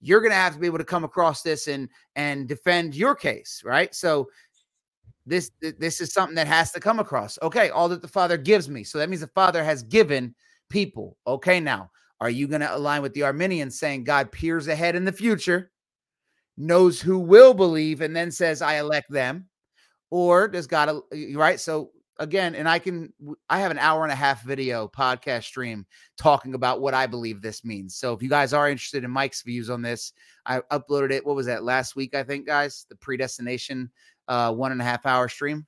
[0.00, 3.62] you're gonna have to be able to come across this and and defend your case,
[3.64, 3.92] right?
[3.92, 4.28] So
[5.26, 7.38] this this is something that has to come across.
[7.42, 8.84] Okay, all that the Father gives me.
[8.84, 10.34] So that means the Father has given
[10.68, 11.16] people.
[11.26, 15.04] Okay, now are you going to align with the Arminians saying God peers ahead in
[15.04, 15.70] the future,
[16.56, 19.48] knows who will believe, and then says, I elect them?
[20.10, 21.00] Or does God,
[21.34, 21.58] right?
[21.58, 23.12] So again, and I can,
[23.50, 25.84] I have an hour and a half video podcast stream
[26.16, 27.96] talking about what I believe this means.
[27.96, 30.12] So if you guys are interested in Mike's views on this,
[30.46, 31.26] I uploaded it.
[31.26, 32.14] What was that last week?
[32.14, 33.90] I think, guys, the predestination
[34.28, 35.66] uh, one and a half hour stream.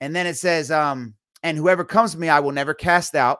[0.00, 3.38] And then it says, um, and whoever comes to me, I will never cast out.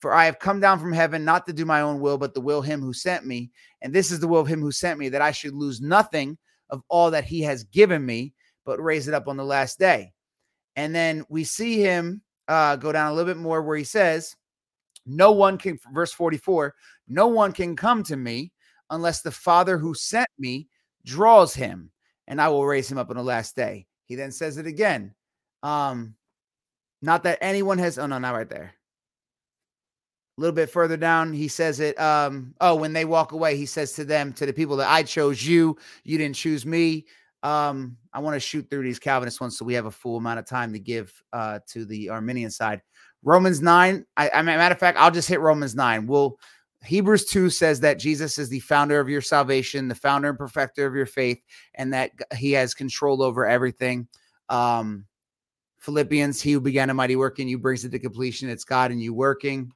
[0.00, 2.40] For I have come down from heaven not to do my own will, but the
[2.40, 3.50] will him who sent me.
[3.80, 6.36] And this is the will of him who sent me, that I should lose nothing
[6.70, 8.34] of all that he has given me,
[8.64, 10.12] but raise it up on the last day.
[10.76, 14.36] And then we see him uh, go down a little bit more where he says,
[15.06, 16.74] No one can, verse 44,
[17.08, 18.52] no one can come to me
[18.90, 20.68] unless the Father who sent me
[21.04, 21.90] draws him,
[22.28, 23.86] and I will raise him up on the last day.
[24.04, 25.14] He then says it again.
[25.62, 26.14] Um,
[27.02, 28.74] not that anyone has, oh no, not right there.
[30.36, 31.98] A little bit further down, he says it.
[31.98, 35.02] Um, oh, when they walk away, he says to them, to the people that I
[35.02, 37.06] chose you, you didn't choose me.
[37.42, 40.38] Um, I want to shoot through these Calvinist ones so we have a full amount
[40.38, 42.82] of time to give uh, to the Arminian side.
[43.22, 46.06] Romans 9, I, I matter of fact, I'll just hit Romans 9.
[46.06, 46.38] We'll
[46.86, 50.86] Hebrews 2 says that Jesus is the founder of your salvation, the founder and perfecter
[50.86, 51.42] of your faith,
[51.74, 54.08] and that he has control over everything.
[54.48, 55.04] Um,
[55.78, 58.48] Philippians, he who began a mighty work in you brings it to completion.
[58.48, 59.72] It's God and you working.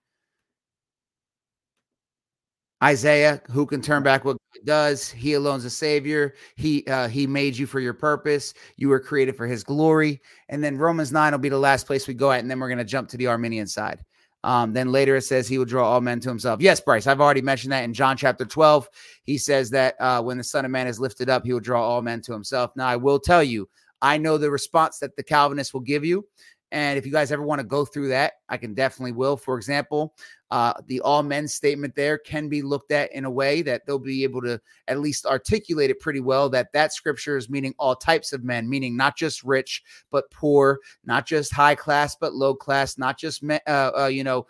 [2.83, 5.11] Isaiah, who can turn back what God does?
[5.11, 6.35] He alone's a savior.
[6.57, 8.55] He uh, he made you for your purpose.
[8.77, 10.23] You were created for His glory.
[10.49, 12.69] And then Romans nine will be the last place we go at, and then we're
[12.69, 14.03] going to jump to the Arminian side.
[14.43, 16.61] Um, then later it says he will draw all men to himself.
[16.61, 18.89] Yes, Bryce, I've already mentioned that in John chapter 12.
[19.25, 21.87] He says that uh, when the Son of Man is lifted up, he will draw
[21.87, 22.71] all men to himself.
[22.75, 23.69] Now, I will tell you,
[24.03, 26.27] I know the response that the Calvinists will give you.
[26.73, 29.37] And if you guys ever want to go through that, I can definitely will.
[29.37, 30.15] For example,
[30.51, 33.99] uh, the all men statement there can be looked at in a way that they'll
[33.99, 37.95] be able to at least articulate it pretty well that that scripture is meaning all
[37.95, 42.55] types of men, meaning not just rich, but poor, not just high class, but low
[42.55, 44.47] class, not just, uh, uh, you know,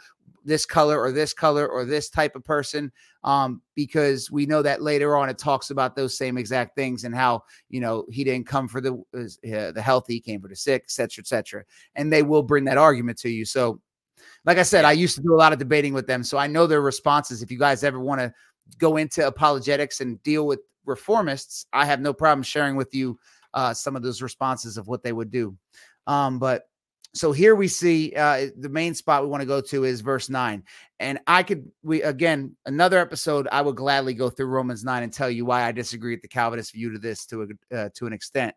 [0.50, 2.90] this color or this color or this type of person
[3.24, 7.14] um, because we know that later on it talks about those same exact things and
[7.14, 10.56] how you know he didn't come for the uh, the healthy he came for the
[10.56, 13.44] sick etc etc and they will bring that argument to you.
[13.44, 13.80] So
[14.44, 16.46] like i said i used to do a lot of debating with them so i
[16.46, 17.42] know their responses.
[17.42, 18.32] If you guys ever want to
[18.78, 23.18] go into apologetics and deal with reformists i have no problem sharing with you
[23.54, 25.56] uh, some of those responses of what they would do.
[26.06, 26.68] Um, but
[27.12, 30.28] so here we see uh, the main spot we want to go to is verse
[30.28, 30.62] 9
[31.00, 35.12] and i could we again another episode i would gladly go through romans 9 and
[35.12, 38.06] tell you why i disagree with the calvinist view to this to a, uh, to
[38.06, 38.54] an extent.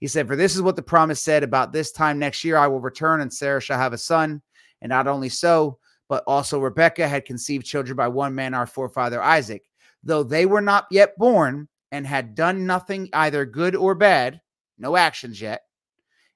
[0.00, 2.66] He said for this is what the promise said about this time next year i
[2.66, 4.42] will return and sarah shall have a son.
[4.82, 5.78] And not only so
[6.08, 9.62] but also rebekah had conceived children by one man our forefather isaac.
[10.02, 14.40] Though they were not yet born and had done nothing either good or bad
[14.78, 15.62] no actions yet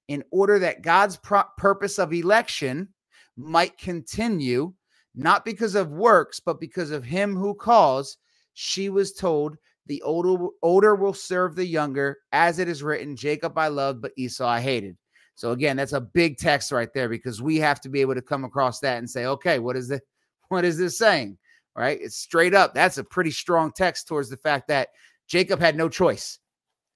[0.08, 2.88] in order that God's purpose of election
[3.36, 4.72] might continue,
[5.14, 8.16] not because of works, but because of him who calls,
[8.54, 9.56] she was told,
[9.86, 14.12] The older, older will serve the younger, as it is written, Jacob I loved, but
[14.16, 14.96] Esau I hated.
[15.34, 18.22] So again, that's a big text right there because we have to be able to
[18.22, 20.02] come across that and say, okay, what is it?
[20.48, 21.36] What is this saying?
[21.76, 21.98] Right?
[22.00, 22.72] It's straight up.
[22.72, 24.88] That's a pretty strong text towards the fact that
[25.26, 26.38] Jacob had no choice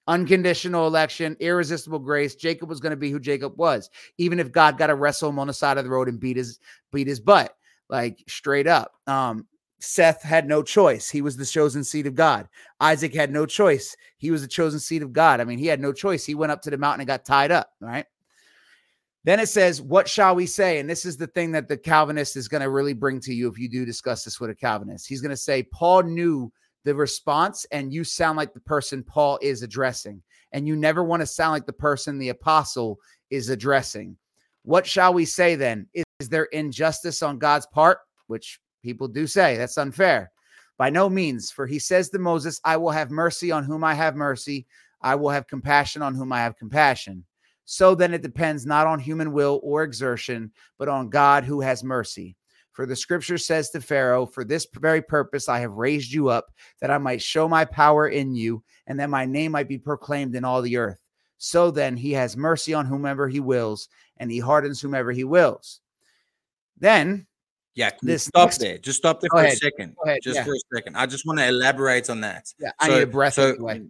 [0.07, 2.35] unconditional election, irresistible grace.
[2.35, 5.39] Jacob was going to be who Jacob was, even if God got to wrestle him
[5.39, 6.59] on the side of the road and beat his
[6.91, 7.55] beat his butt,
[7.89, 8.93] like straight up.
[9.07, 9.47] Um,
[9.79, 11.09] Seth had no choice.
[11.09, 12.47] He was the chosen seed of God.
[12.79, 13.97] Isaac had no choice.
[14.17, 15.41] He was the chosen seed of God.
[15.41, 16.25] I mean, he had no choice.
[16.25, 18.05] He went up to the mountain and got tied up, right?
[19.25, 20.79] Then it says, What shall we say?
[20.79, 23.49] And this is the thing that the Calvinist is going to really bring to you
[23.49, 25.07] if you do discuss this with a Calvinist.
[25.07, 26.51] He's going to say, Paul knew
[26.83, 30.21] the response and you sound like the person Paul is addressing.
[30.51, 34.17] And you never want to sound like the person the apostle is addressing.
[34.63, 35.87] What shall we say then?
[35.93, 37.99] Is, is there injustice on God's part?
[38.27, 40.31] Which people do say that's unfair.
[40.77, 43.93] By no means, for he says to Moses, I will have mercy on whom I
[43.93, 44.67] have mercy,
[45.01, 47.25] I will have compassion on whom I have compassion.
[47.65, 51.83] So then it depends not on human will or exertion, but on God who has
[51.83, 52.35] mercy.
[52.73, 56.51] For the scripture says to Pharaoh, For this very purpose I have raised you up,
[56.81, 60.35] that I might show my power in you, and that my name might be proclaimed
[60.35, 60.97] in all the earth.
[61.37, 65.81] So then he has mercy on whomever he wills, and he hardens whomever he wills.
[66.79, 67.27] Then
[67.75, 68.77] Yeah, This stop next- there.
[68.77, 69.53] Just stop there Go for ahead.
[69.53, 69.95] a second.
[70.05, 70.43] Ahead, Just yeah.
[70.43, 70.95] for a second.
[70.95, 72.53] I just want to elaborate on that.
[72.59, 73.81] yeah, I So- need a breath so anyway.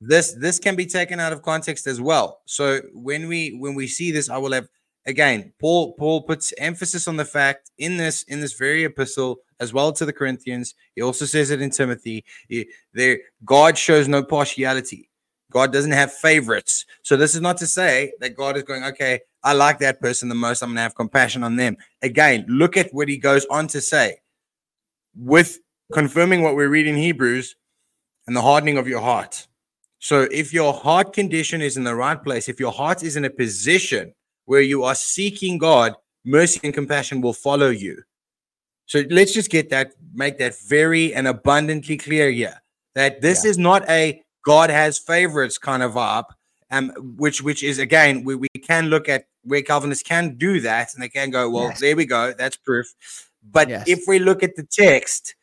[0.00, 2.42] this this can be taken out of context as well.
[2.46, 4.68] So when we when we see this, I will have
[5.06, 9.72] again Paul Paul puts emphasis on the fact in this in this very epistle as
[9.72, 10.74] well to the Corinthians.
[10.94, 12.24] He also says it in Timothy.
[12.48, 15.10] He, there God shows no partiality.
[15.50, 16.84] God doesn't have favorites.
[17.02, 20.28] So this is not to say that God is going, okay, I like that person
[20.28, 20.62] the most.
[20.62, 21.76] I'm gonna have compassion on them.
[22.02, 24.18] Again, look at what he goes on to say
[25.16, 25.60] with
[25.92, 27.56] confirming what we read in Hebrews
[28.26, 29.46] and the hardening of your heart.
[29.98, 33.24] So if your heart condition is in the right place, if your heart is in
[33.24, 34.12] a position
[34.46, 35.94] where you are seeking God,
[36.24, 38.02] mercy and compassion will follow you.
[38.86, 42.62] So let's just get that, make that very and abundantly clear here
[42.94, 46.24] that this is not a God has favorites kind of vibe,
[46.70, 50.94] um, which which is again we, we can look at where Calvinists can do that
[50.94, 51.80] and they can go, well, Yes.
[51.80, 52.86] there we go, that's proof.
[53.50, 53.84] But Yes.
[53.88, 55.34] if we look at the text,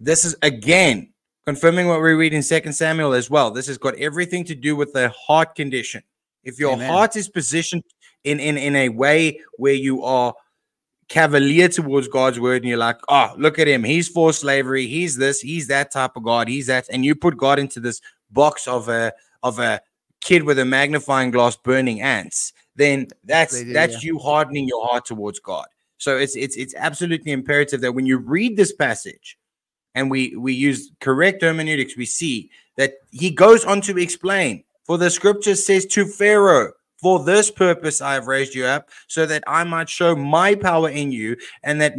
[0.00, 1.12] this is again
[1.46, 3.50] confirming what we read in Second Samuel as well.
[3.50, 6.02] This has got everything to do with the heart condition.
[6.42, 6.90] If your Amen.
[6.90, 7.84] heart is positioned
[8.26, 10.34] in, in in a way where you are
[11.08, 15.16] cavalier towards God's word, and you're like, oh, look at him, he's for slavery, he's
[15.16, 18.00] this, he's that type of God, he's that, and you put God into this
[18.30, 19.12] box of a
[19.42, 19.80] of a
[20.20, 25.06] kid with a magnifying glass burning ants, then that's do, that's you hardening your heart
[25.06, 25.66] towards God.
[25.98, 29.38] So it's it's it's absolutely imperative that when you read this passage
[29.94, 34.64] and we we use correct hermeneutics, we see that he goes on to explain.
[34.84, 39.26] For the scripture says to Pharaoh, For this purpose I have raised you up, so
[39.26, 41.94] that I might show my power in you, and that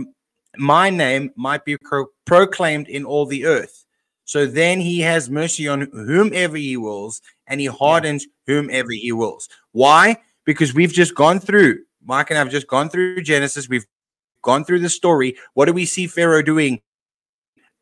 [0.57, 3.85] my name might be pro- proclaimed in all the earth.
[4.25, 9.47] So then he has mercy on whomever he wills, and he hardens whomever he wills.
[9.71, 10.17] Why?
[10.45, 13.69] Because we've just gone through, Mike and I have just gone through Genesis.
[13.69, 13.85] We've
[14.41, 15.37] gone through the story.
[15.53, 16.81] What do we see Pharaoh doing?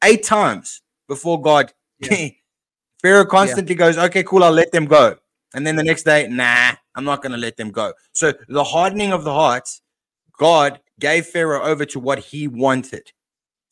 [0.03, 1.73] Eight times before God.
[1.99, 2.29] Yeah.
[3.01, 5.17] Pharaoh constantly goes, okay, cool, I'll let them go.
[5.53, 7.93] And then the next day, nah, I'm not going to let them go.
[8.13, 9.69] So the hardening of the heart,
[10.37, 13.11] God gave Pharaoh over to what he wanted.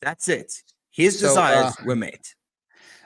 [0.00, 0.52] That's it.
[0.90, 2.34] His So, desires uh, were met.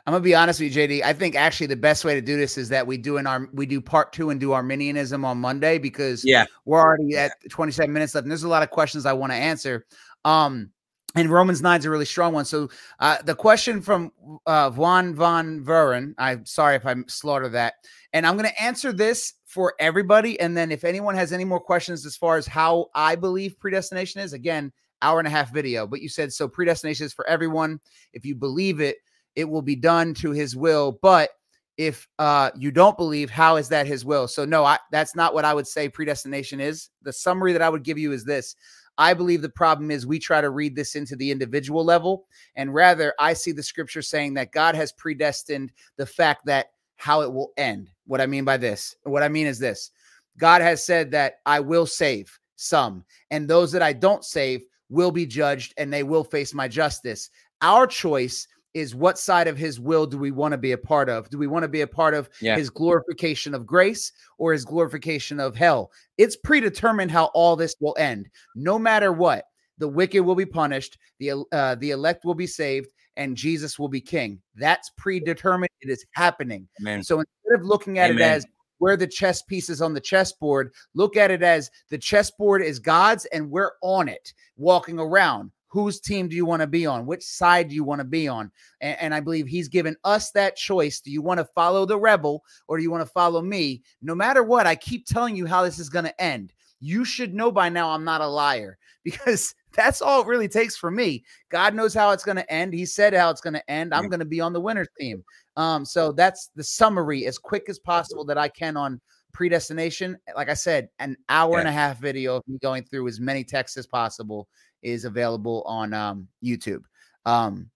[0.06, 1.02] I'm gonna be honest with you, JD.
[1.04, 3.46] I think actually the best way to do this is that we do in our
[3.52, 6.46] we do part two and do Arminianism on Monday because Yeah.
[6.64, 9.36] we're already at 27 minutes left, and there's a lot of questions I want to
[9.36, 9.84] answer.
[10.24, 10.70] Um,
[11.14, 12.46] and Romans 9 is a really strong one.
[12.46, 14.12] So uh, the question from
[14.46, 17.74] uh, Juan von Vuren, I'm sorry if I slaughtered that,
[18.14, 20.38] and I'm going to answer this for everybody.
[20.38, 24.20] And then if anyone has any more questions as far as how I believe predestination
[24.20, 24.70] is, again,
[25.00, 25.86] hour and a half video.
[25.86, 27.80] But you said so predestination is for everyone.
[28.12, 28.98] If you believe it,
[29.36, 30.98] it will be done to His will.
[31.00, 31.30] But
[31.78, 34.28] if uh, you don't believe, how is that His will?
[34.28, 36.90] So no, I, that's not what I would say predestination is.
[37.02, 38.54] The summary that I would give you is this.
[38.98, 42.26] I believe the problem is we try to read this into the individual level.
[42.54, 47.22] And rather, I see the scripture saying that God has predestined the fact that how
[47.22, 47.90] it will end.
[48.08, 49.92] What I mean by this, what I mean is this
[50.38, 55.10] God has said that I will save some, and those that I don't save will
[55.12, 57.30] be judged and they will face my justice.
[57.60, 61.08] Our choice is what side of his will do we want to be a part
[61.08, 61.28] of?
[61.30, 62.56] Do we want to be a part of Yeah.
[62.56, 65.90] his glorification of grace or his glorification of hell?
[66.16, 68.28] It's predetermined how all this will end.
[68.54, 69.44] No matter what,
[69.78, 72.88] the wicked will be punished, the uh, the elect will be saved,
[73.18, 74.40] and Jesus will be king.
[74.54, 75.70] That's predetermined.
[75.82, 76.66] It is happening.
[76.80, 77.02] Amen.
[77.02, 78.46] So instead of looking at it as
[78.78, 83.26] where the chess pieces on the chessboard, look at it as the chessboard is God's
[83.26, 85.50] and we're on it, walking around.
[85.70, 87.04] Whose team do you want to be on?
[87.04, 88.50] Which side do you want to be on?
[88.80, 91.00] And, and I believe he's given us that choice.
[91.00, 93.82] Do you want to follow the rebel or do you want to follow me?
[94.00, 96.54] No matter what, I keep telling you how this is going to end.
[96.80, 100.76] You should know by now I'm not a liar because that's all it really takes
[100.76, 101.24] for me.
[101.50, 102.74] God knows how it's going to end.
[102.74, 103.94] He said how it's going to end.
[103.94, 105.22] I'm going to be on the winner's team.
[105.56, 109.00] Um, so that's the summary as quick as possible that I can on
[109.32, 110.18] predestination.
[110.36, 113.44] Like I said, an hour and a half video of me going through as many
[113.44, 114.48] texts as possible
[114.82, 116.82] is available on um, YouTube.
[117.24, 117.70] Um,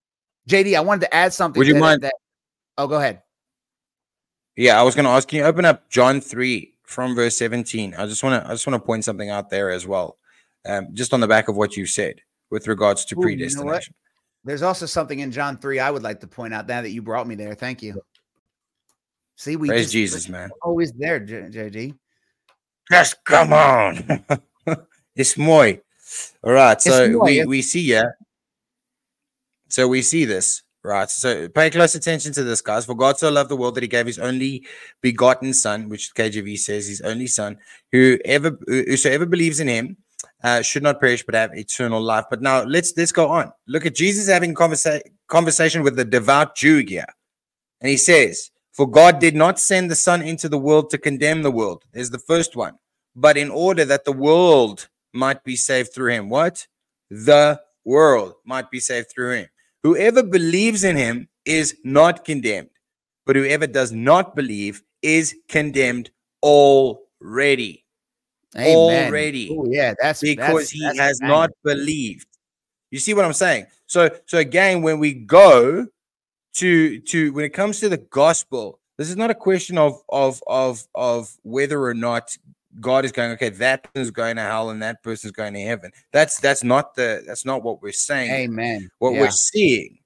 [0.49, 1.59] JD, I wanted to add something.
[1.59, 2.15] Would you mind- That,
[2.79, 3.23] oh, go ahead.
[4.57, 5.29] Yeah, I was going to ask.
[5.29, 7.95] Can you open up John three from verse seventeen?
[7.95, 8.49] I just want to.
[8.49, 10.19] I just want to point something out there as well,
[10.67, 12.21] um, just on the back of what you said
[12.51, 13.95] with regards to Ooh, you know predestination.
[14.45, 17.01] There's also something in John 3 I would like to point out now that you
[17.01, 17.55] brought me there.
[17.55, 18.03] Thank you.
[19.37, 20.51] See, we Praise just- Jesus, man.
[20.63, 21.97] always there, JD.
[22.91, 24.25] Just come on.
[25.17, 25.75] it's moi.
[26.43, 26.81] All right.
[26.83, 28.11] So we, we see yeah.
[29.69, 31.11] So we see this, right?
[31.11, 32.87] So pay close attention to this, guys.
[32.87, 34.67] For God so loved the world that he gave his only
[35.01, 37.59] begotten son, which KJV says his only son,
[37.91, 39.97] whoever whosoever believes in him
[40.43, 42.25] uh, should not perish but have eternal life.
[42.31, 43.53] But now let's let's go on.
[43.67, 47.07] Look at Jesus having conversa- conversation with the devout Jew here.
[47.81, 51.43] And he says, For God did not send the Son into the world to condemn
[51.43, 51.85] the world.
[51.93, 52.79] There's the first one.
[53.15, 56.29] But in order that the world might be saved through him.
[56.29, 56.67] What?
[57.11, 59.47] The world might be saved through him.
[59.83, 62.71] Whoever believes in him is not condemned,
[63.27, 66.11] but whoever does not believe is condemned
[66.43, 67.85] already.
[68.57, 69.09] Amen.
[69.09, 69.51] Already.
[69.51, 72.27] Ooh, yeah, that's because that's, he that's has not believed.
[72.91, 73.67] You see what I'm saying?
[73.87, 75.87] So, so again, when we go
[76.55, 80.43] to to when it comes to the gospel, this is not a question of of
[80.47, 82.37] of of whether or not
[82.81, 85.55] God is going, okay, that person is going to hell and that person is going
[85.55, 85.91] to heaven.
[86.13, 88.31] That's that's not the that's not what we're saying.
[88.31, 88.91] Amen.
[88.99, 89.21] What yeah.
[89.21, 89.99] we're seeing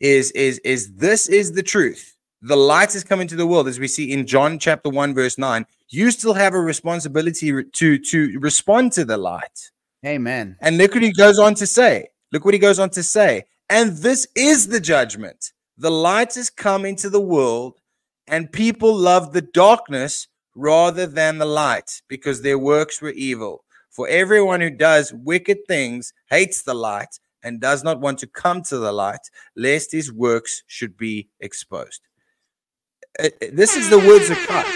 [0.00, 2.16] is is is this is the truth.
[2.42, 5.38] The light is coming to the world, as we see in John chapter 1, verse
[5.38, 5.64] 9.
[5.88, 9.70] You still have a responsibility to to respond to the light.
[10.04, 10.56] Amen.
[10.60, 12.08] And look what he goes on to say.
[12.32, 13.44] Look what he goes on to say.
[13.70, 15.52] And this is the judgment.
[15.78, 17.80] The light has come into the world,
[18.26, 23.64] and people love the darkness rather than the light, because their works were evil.
[23.90, 28.62] For everyone who does wicked things hates the light and does not want to come
[28.62, 32.00] to the light, lest his works should be exposed.
[33.18, 34.66] Uh, uh, this is the words of God.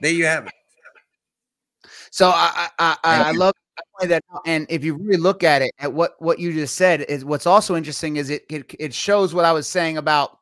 [0.00, 0.52] There you have it.
[2.10, 3.54] So I I, I, I love
[4.02, 7.24] that and if you really look at it at what what you just said is
[7.24, 10.38] what's also interesting is it it, it shows what i was saying about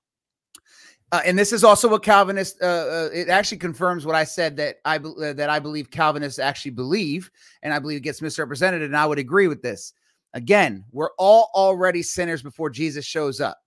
[1.12, 2.60] uh, and this is also what Calvinists.
[2.60, 6.38] Uh, uh, it actually confirms what I said that I uh, that I believe Calvinists
[6.38, 7.30] actually believe,
[7.62, 8.80] and I believe it gets misrepresented.
[8.80, 9.92] And I would agree with this.
[10.32, 13.58] Again, we're all already sinners before Jesus shows up.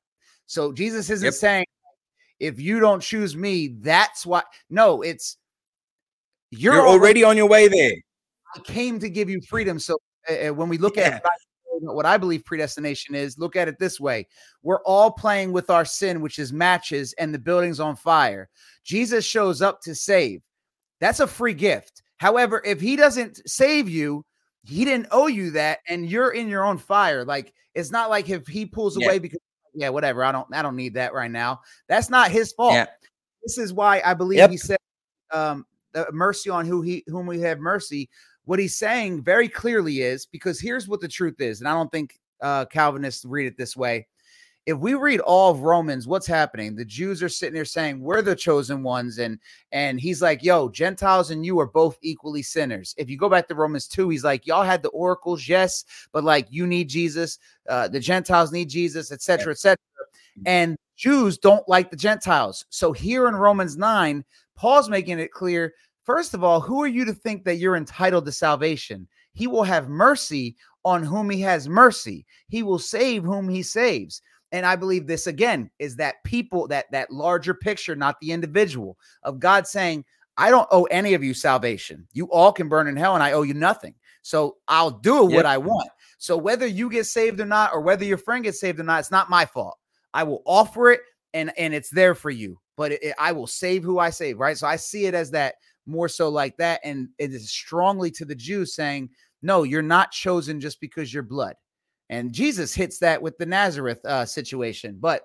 [0.48, 1.34] So Jesus isn't yep.
[1.36, 1.66] saying,
[2.40, 4.42] "If you don't choose me, that's why."
[4.72, 5.38] No, it's
[6.50, 7.94] you're, you're already, already on your way there.
[8.56, 9.78] I came to give you freedom.
[9.78, 11.20] So uh, when we look yeah.
[11.24, 11.24] at
[11.82, 14.28] what I believe predestination is, look at it this way.
[14.64, 18.50] We're all playing with our sin, which is matches, and the building's on fire.
[18.84, 20.42] Jesus shows up to save.
[21.00, 22.04] That's a free gift.
[22.18, 24.26] However, if he doesn't save you,
[24.64, 27.24] he didn't owe you that, and you're in your own fire.
[27.24, 29.06] Like it's not like if he pulls yeah.
[29.06, 29.40] away because
[29.74, 30.24] yeah, whatever.
[30.24, 31.62] I don't I don't need that right now.
[31.88, 32.74] That's not his fault.
[32.74, 32.88] Yeah.
[33.44, 34.50] This is why I believe yep.
[34.50, 34.78] he said
[35.32, 35.66] um
[36.12, 38.10] mercy on who he whom we have mercy
[38.46, 41.92] what he's saying very clearly is because here's what the truth is, and I don't
[41.92, 44.08] think uh, Calvinists read it this way.
[44.66, 46.76] If we read all of Romans, what's happening?
[46.76, 49.40] The Jews are sitting there saying we're the chosen ones, and
[49.72, 53.48] and he's like, "Yo, Gentiles and you are both equally sinners." If you go back
[53.48, 57.38] to Romans two, he's like, "Y'all had the oracles, yes, but like you need Jesus,
[57.70, 59.78] uh, the Gentiles need Jesus, etc., etc."
[60.46, 62.66] And Jews don't like the Gentiles.
[62.70, 65.74] So here in Romans nine, Paul's making it clear
[66.06, 69.08] First of all, who are you to think that you're entitled to salvation?
[69.34, 70.56] He will have mercy
[70.86, 72.26] on whom he has mercy.
[72.48, 74.22] He will save whom he saves.
[74.52, 78.98] And I believe this again is that people that that larger picture, not the individual,
[79.24, 80.06] of God saying,
[80.38, 82.08] I don't owe any of you salvation.
[82.14, 83.96] You all can burn in hell and I owe you nothing.
[84.22, 85.32] So I'll do yep.
[85.32, 85.90] what I want.
[86.20, 89.00] So whether you get saved or not, or whether your friend gets saved or not,
[89.00, 89.78] it's not my fault.
[90.14, 91.02] I will offer it
[91.34, 92.60] and and it's there for you.
[92.78, 94.58] But it, it, I will save who I save, right?
[94.58, 96.82] So I see it as that more so like that.
[96.84, 99.10] And it is strongly to the Jews saying,
[99.42, 101.56] no, you're not chosen just because you're blood.
[102.10, 104.98] And Jesus hits that with the Nazareth uh, situation.
[105.00, 105.24] But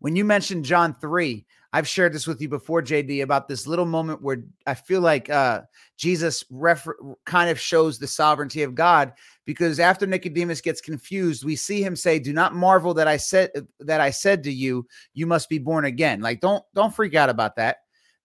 [0.00, 3.86] when you mentioned John 3, I've shared this with you before, JD, about this little
[3.86, 5.62] moment where I feel like uh,
[5.96, 9.12] Jesus refer- kind of shows the sovereignty of God
[9.46, 13.50] because after Nicodemus gets confused, we see him say, "Do not marvel that I said
[13.78, 17.30] that I said to you, you must be born again." Like, don't don't freak out
[17.30, 17.78] about that.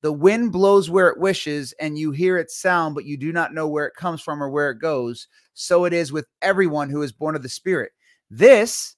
[0.06, 3.56] The wind blows where it wishes, and you hear its sound, but you do not
[3.56, 5.28] know where it comes from or where it goes.
[5.56, 7.92] So it is with everyone who is born of the Spirit.
[8.30, 8.98] This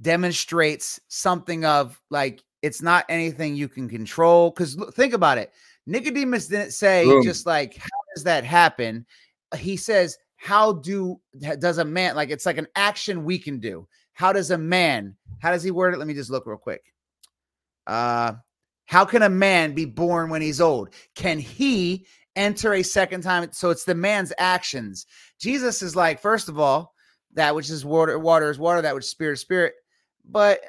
[0.00, 4.52] demonstrates something of like it's not anything you can control.
[4.52, 5.50] Because think about it.
[5.84, 7.24] Nicodemus didn't say Boom.
[7.24, 9.04] just like, how does that happen?
[9.56, 11.20] He says, how do
[11.58, 13.88] does a man like it's like an action we can do?
[14.12, 15.98] How does a man, how does he word it?
[15.98, 16.84] Let me just look real quick.
[17.88, 18.34] Uh
[18.86, 20.90] how can a man be born when he's old?
[21.14, 23.48] Can he enter a second time?
[23.52, 25.06] So it's the man's actions.
[25.38, 26.94] Jesus is like, first of all,
[27.34, 29.74] that which is water, water is water, that which is spirit is spirit.
[30.24, 30.60] But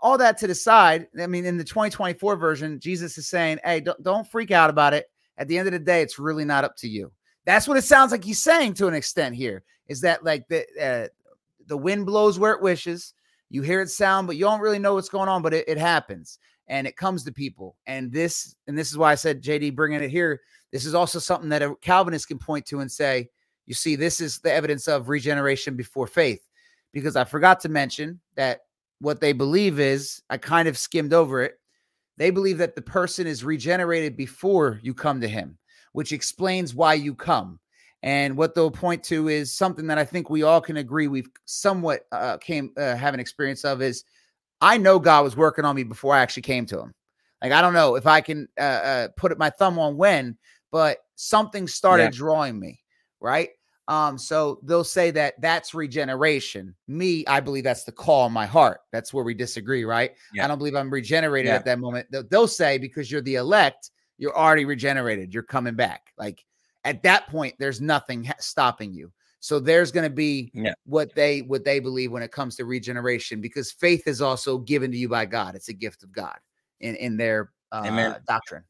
[0.00, 3.80] all that to the side, I mean, in the 2024 version, Jesus is saying, hey,
[3.80, 5.06] don't, don't freak out about it.
[5.36, 7.10] At the end of the day, it's really not up to you.
[7.44, 9.64] That's what it sounds like he's saying to an extent here.
[9.88, 11.08] Is that like the uh,
[11.66, 13.14] the wind blows where it wishes.
[13.50, 15.42] You hear it sound, but you don't really know what's going on.
[15.42, 16.38] But it, it happens,
[16.68, 17.76] and it comes to people.
[17.86, 20.40] And this, and this is why I said, JD, bringing it here.
[20.72, 23.28] This is also something that a Calvinist can point to and say,
[23.66, 26.40] you see, this is the evidence of regeneration before faith.
[26.92, 28.60] Because I forgot to mention that
[29.00, 31.58] what they believe is, I kind of skimmed over it.
[32.16, 35.58] They believe that the person is regenerated before you come to him,
[35.92, 37.58] which explains why you come.
[38.04, 41.30] And what they'll point to is something that I think we all can agree we've
[41.46, 44.04] somewhat uh, came uh, have an experience of is
[44.60, 46.94] I know God was working on me before I actually came to Him.
[47.42, 50.38] Like I don't know if I can uh, uh, put my thumb on when,
[50.72, 52.10] but something started yeah.
[52.10, 52.80] drawing me
[53.20, 53.50] right.
[53.86, 56.74] Um, so they'll say that that's regeneration.
[56.88, 58.80] Me, I believe that's the call in my heart.
[58.92, 60.12] That's where we disagree, right?
[60.32, 60.44] Yeah.
[60.44, 61.56] I don't believe I'm regenerated yeah.
[61.56, 62.06] at that moment.
[62.30, 65.34] They'll say because you're the elect, you're already regenerated.
[65.34, 66.12] You're coming back.
[66.16, 66.42] Like
[66.84, 69.12] at that point, there's nothing stopping you.
[69.44, 70.72] So there's going to be yeah.
[70.86, 74.90] what they what they believe when it comes to regeneration, because faith is also given
[74.90, 75.54] to you by God.
[75.54, 76.38] It's a gift of God
[76.80, 78.64] in in their uh, doctrine.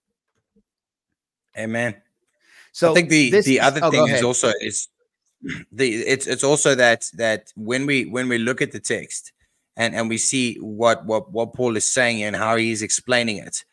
[1.56, 1.94] Amen.
[2.72, 4.88] So I think the the other oh, thing is also is
[5.70, 9.32] the it's it's also that that when we when we look at the text
[9.76, 13.64] and and we see what what what Paul is saying and how he's explaining it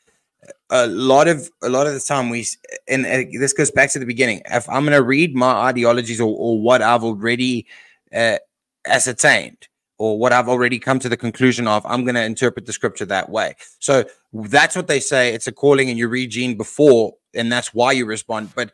[0.69, 2.45] a lot of a lot of the time we
[2.87, 6.35] and, this goes back to the beginning if i'm going to read my ideologies or,
[6.35, 7.67] or what i've already
[8.15, 8.37] uh,
[8.87, 9.67] ascertained
[9.99, 13.05] or what i've already come to the conclusion of i'm going to interpret the scripture
[13.05, 14.03] that way so
[14.33, 17.91] that's what they say it's a calling and you read gene before and that's why
[17.91, 18.71] you respond but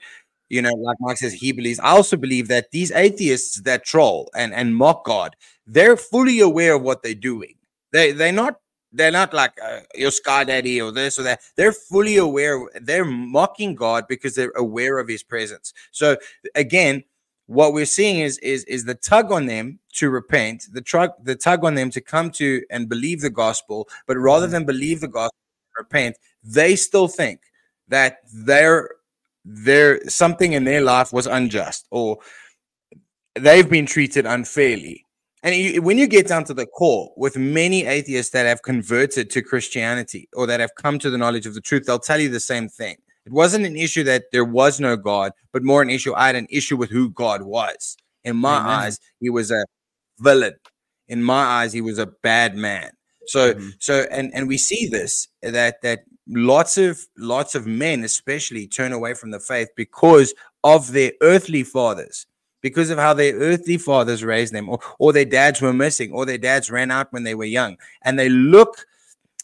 [0.50, 1.80] you know, like Mark says, he believes.
[1.80, 5.36] I also believe that these atheists that troll and and mock God,
[5.66, 7.56] they're fully aware of what they're doing.
[7.92, 8.60] They they're not
[8.98, 11.42] they're not like uh, your sky daddy or this or that.
[11.56, 12.60] They're fully aware.
[12.82, 15.74] They're mocking God because they're aware of His presence.
[15.92, 16.18] So
[16.56, 17.04] again,
[17.46, 21.36] what we're seeing is is is the tug on them to repent, the tug the
[21.36, 23.88] tug on them to come to and believe the gospel.
[24.06, 24.54] But rather mm-hmm.
[24.54, 25.38] than believe the gospel,
[25.78, 27.42] repent, they still think
[27.88, 28.90] that they're
[29.46, 32.18] there something in their life was unjust or
[33.36, 35.06] they've been treated unfairly.
[35.48, 39.30] And you, when you get down to the core, with many atheists that have converted
[39.30, 42.28] to Christianity or that have come to the knowledge of the truth, they'll tell you
[42.28, 42.98] the same thing.
[43.26, 46.14] It wasn't an issue that there was no God, but more an issue.
[46.14, 47.96] I had an issue with who God was.
[48.26, 48.72] In my Amen.
[48.72, 49.64] eyes, he was a
[50.20, 50.56] villain.
[51.08, 52.92] In my eyes, he was a bad man.
[53.28, 53.70] So, mm-hmm.
[53.80, 58.92] so, and and we see this that that lots of lots of men especially turn
[58.92, 60.34] away from the faith because
[60.66, 62.26] of their earthly fathers
[62.68, 66.26] because of how their earthly fathers raised them or, or their dads were missing or
[66.26, 67.78] their dads ran out when they were young.
[68.04, 68.86] And they look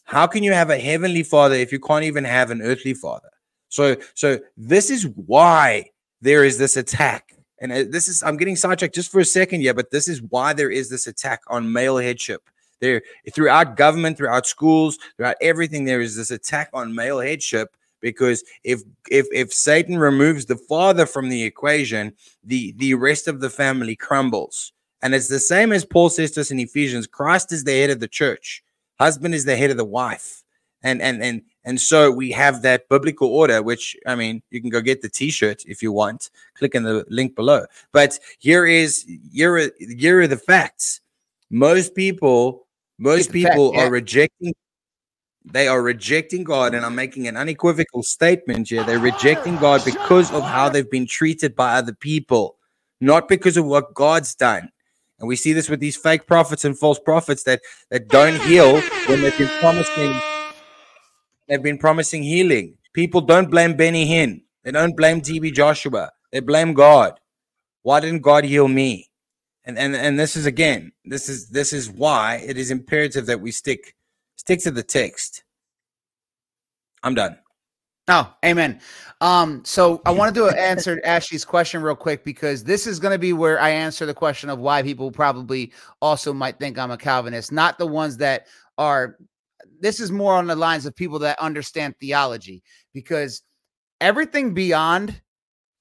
[0.05, 3.29] how can you have a heavenly father if you can't even have an earthly father?
[3.69, 5.91] So so this is why
[6.21, 7.35] there is this attack.
[7.59, 10.21] And uh, this is i'm getting sidetracked just for a second yeah but this is
[10.21, 12.49] why there is this attack on male headship.
[12.81, 13.01] There,
[13.31, 18.83] throughout government, throughout schools, throughout everything, there is this attack on male headship because if
[19.09, 22.13] if if Satan removes the father from the equation,
[22.43, 24.73] the the rest of the family crumbles.
[25.01, 27.89] And it's the same as Paul says to us in Ephesians: Christ is the head
[27.89, 28.63] of the church,
[28.99, 30.43] husband is the head of the wife,
[30.83, 33.63] and and and and so we have that biblical order.
[33.63, 36.29] Which I mean, you can go get the T-shirt if you want.
[36.55, 37.65] Click in the link below.
[37.91, 41.01] But here is here are, here are the facts.
[41.49, 42.67] Most people
[42.99, 43.87] most people fact, yeah.
[43.87, 44.53] are rejecting
[45.45, 48.83] they are rejecting God, and I'm making an unequivocal statement here.
[48.83, 52.57] They're rejecting God because of how they've been treated by other people,
[53.01, 54.69] not because of what God's done.
[55.19, 58.81] And we see this with these fake prophets and false prophets that that don't heal
[59.07, 60.13] when they've been promising
[61.47, 62.77] they've been promising healing.
[62.93, 64.41] People don't blame Benny Hinn.
[64.63, 66.11] They don't blame TB Joshua.
[66.31, 67.19] They blame God.
[67.83, 69.09] Why didn't God heal me?
[69.65, 73.41] and and and this is again this is this is why it is imperative that
[73.41, 73.95] we stick
[74.35, 75.43] stick to the text.
[77.03, 77.37] I'm done.
[78.07, 78.81] Oh amen.
[79.21, 83.19] Um so i wanted to answer ashley's question real quick because this is going to
[83.19, 86.97] be where i answer the question of why people probably also might think i'm a
[86.97, 88.47] calvinist not the ones that
[88.77, 89.17] are
[89.79, 92.61] this is more on the lines of people that understand theology
[92.93, 93.41] because
[94.01, 95.21] everything beyond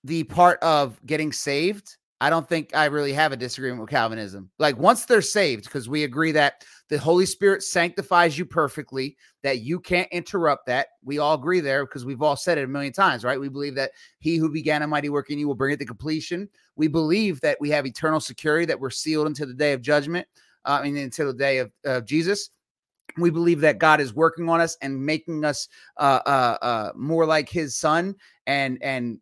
[0.04, 4.48] the part of getting saved I don't think I really have a disagreement with Calvinism.
[4.60, 9.60] Like once they're saved, because we agree that the Holy Spirit sanctifies you perfectly, that
[9.60, 10.89] you can't interrupt that.
[11.02, 13.40] We all agree there because we've all said it a million times, right?
[13.40, 15.86] We believe that he who began a mighty work in you will bring it to
[15.86, 16.51] completion.
[16.77, 20.28] We believe that we have eternal security, that we're sealed until the day of judgment,
[20.66, 22.51] uh, I mean, until the day of, of Jesus
[23.19, 27.27] we believe that God is working on us and making us uh, uh, uh, more
[27.27, 28.14] like His Son,
[28.47, 29.19] and and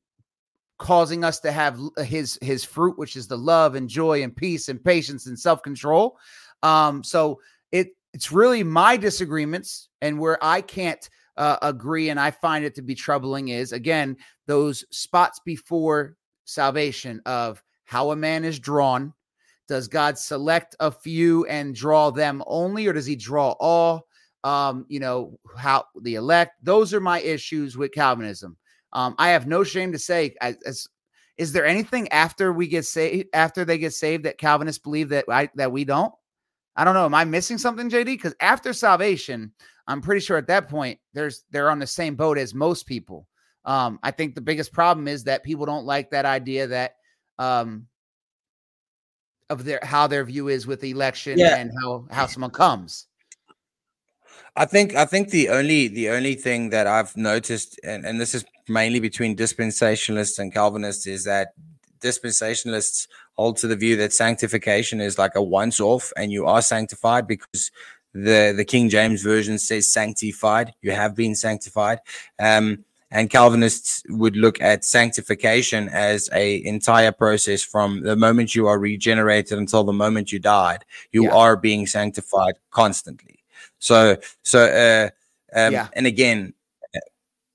[0.79, 4.69] causing us to have his his fruit, which is the love and joy and peace
[4.69, 6.17] and patience and self control.
[6.63, 7.41] Um, so
[7.73, 12.75] it it's really my disagreements and where I can't uh, agree and I find it
[12.75, 14.17] to be troubling is again
[14.47, 19.13] those spots before salvation of how a man is drawn.
[19.69, 24.07] Does God select a few and draw them only, or does He draw all?
[24.43, 26.53] Um, you know how the elect.
[26.63, 28.57] Those are my issues with Calvinism.
[28.93, 30.89] Um, I have no shame to say, as, as
[31.37, 35.25] is there anything after we get saved, after they get saved, that Calvinists believe that
[35.29, 36.13] I that we don't?
[36.77, 37.05] I don't know.
[37.05, 38.07] Am I missing something, JD?
[38.07, 39.53] Because after salvation,
[39.87, 43.27] I'm pretty sure at that point there's they're on the same boat as most people.
[43.65, 46.97] Um, I think the biggest problem is that people don't like that idea that
[47.39, 47.87] um
[49.51, 51.57] of their how their view is with the election yeah.
[51.57, 53.07] and how how someone comes.
[54.57, 58.35] I think I think the only the only thing that I've noticed, and, and this
[58.35, 61.49] is mainly between dispensationalists and Calvinists, is that
[62.01, 63.07] dispensationalists
[63.41, 67.27] hold to the view that sanctification is like a once off and you are sanctified
[67.27, 67.71] because
[68.13, 72.01] the the King James version says sanctified you have been sanctified
[72.39, 78.67] um, and Calvinists would look at sanctification as a entire process from the moment you
[78.67, 81.35] are regenerated until the moment you died you yeah.
[81.35, 83.39] are being sanctified constantly
[83.79, 85.09] so so uh,
[85.59, 85.89] um, yeah.
[85.95, 86.53] and again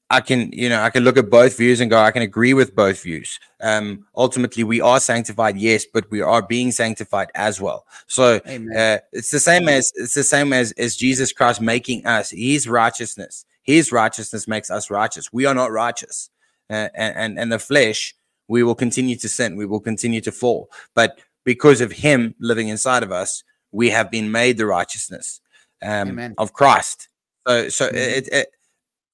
[0.10, 2.54] I can, you know, I can look at both views and go, I can agree
[2.54, 3.40] with both views.
[3.60, 7.88] Um, ultimately, we are sanctified, yes, but we are being sanctified as well.
[8.06, 12.30] So uh, it's the same as it's the same as as Jesus Christ making us
[12.30, 13.46] His righteousness.
[13.64, 15.34] His righteousness makes us righteous.
[15.34, 16.30] We are not righteous,
[16.70, 18.16] uh, and, and and the flesh,
[18.48, 19.56] we will continue to sin.
[19.56, 24.12] We will continue to fall, but because of Him living inside of us, we have
[24.12, 25.42] been made the righteousness
[25.82, 27.10] um, of Christ.
[27.48, 27.98] So, so mm-hmm.
[27.98, 28.48] it, it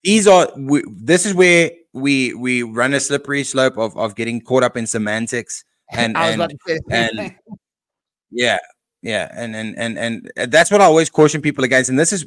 [0.03, 4.41] these are we, this is where we we run a slippery slope of of getting
[4.41, 6.53] caught up in semantics and and,
[6.89, 7.35] and
[8.31, 8.59] yeah
[9.01, 12.25] yeah and, and and and that's what i always caution people against and this is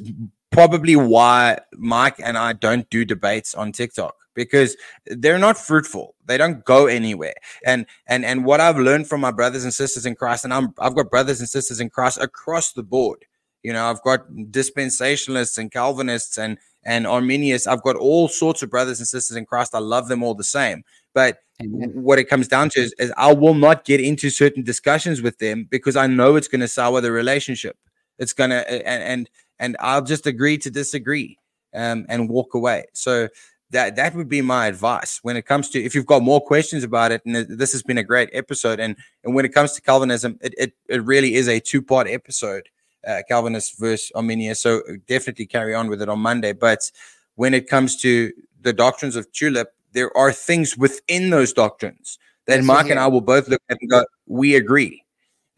[0.51, 4.75] probably why mike and i don't do debates on tiktok because
[5.07, 6.13] they're not fruitful.
[6.25, 7.33] They don't go anywhere.
[7.65, 10.73] And and and what i've learned from my brothers and sisters in christ and i'm
[10.79, 13.25] i've got brothers and sisters in christ across the board.
[13.63, 17.67] You know i've got dispensationalists and calvinists and and Arminians.
[17.67, 19.73] I've got all sorts of brothers and sisters in Christ.
[19.73, 20.83] I love them all the same.
[21.13, 21.91] But Amen.
[21.95, 25.39] what it comes down to is, is, I will not get into certain discussions with
[25.39, 27.77] them because I know it's going to sour the relationship.
[28.19, 29.29] It's going to, and, and,
[29.59, 31.37] and I'll just agree to disagree
[31.73, 32.85] um, and walk away.
[32.93, 33.29] So
[33.71, 36.83] that, that would be my advice when it comes to, if you've got more questions
[36.83, 38.79] about it, and this has been a great episode.
[38.79, 42.07] And, and when it comes to Calvinism, it, it, it really is a two part
[42.07, 42.69] episode
[43.07, 44.59] uh, Calvinist versus Arminians.
[44.59, 46.53] So definitely carry on with it on Monday.
[46.53, 46.79] But
[47.35, 52.63] when it comes to the doctrines of Tulip, there are things within those doctrines that
[52.63, 55.03] Mark and I will both look at and go, we agree.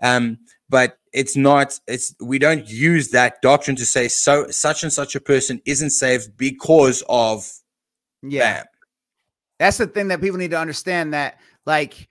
[0.01, 0.37] Um,
[0.69, 5.15] but it's not, it's we don't use that doctrine to say so such and such
[5.15, 7.51] a person isn't saved because of
[8.21, 8.57] yeah.
[8.57, 8.65] Bam.
[9.59, 12.07] That's the thing that people need to understand that like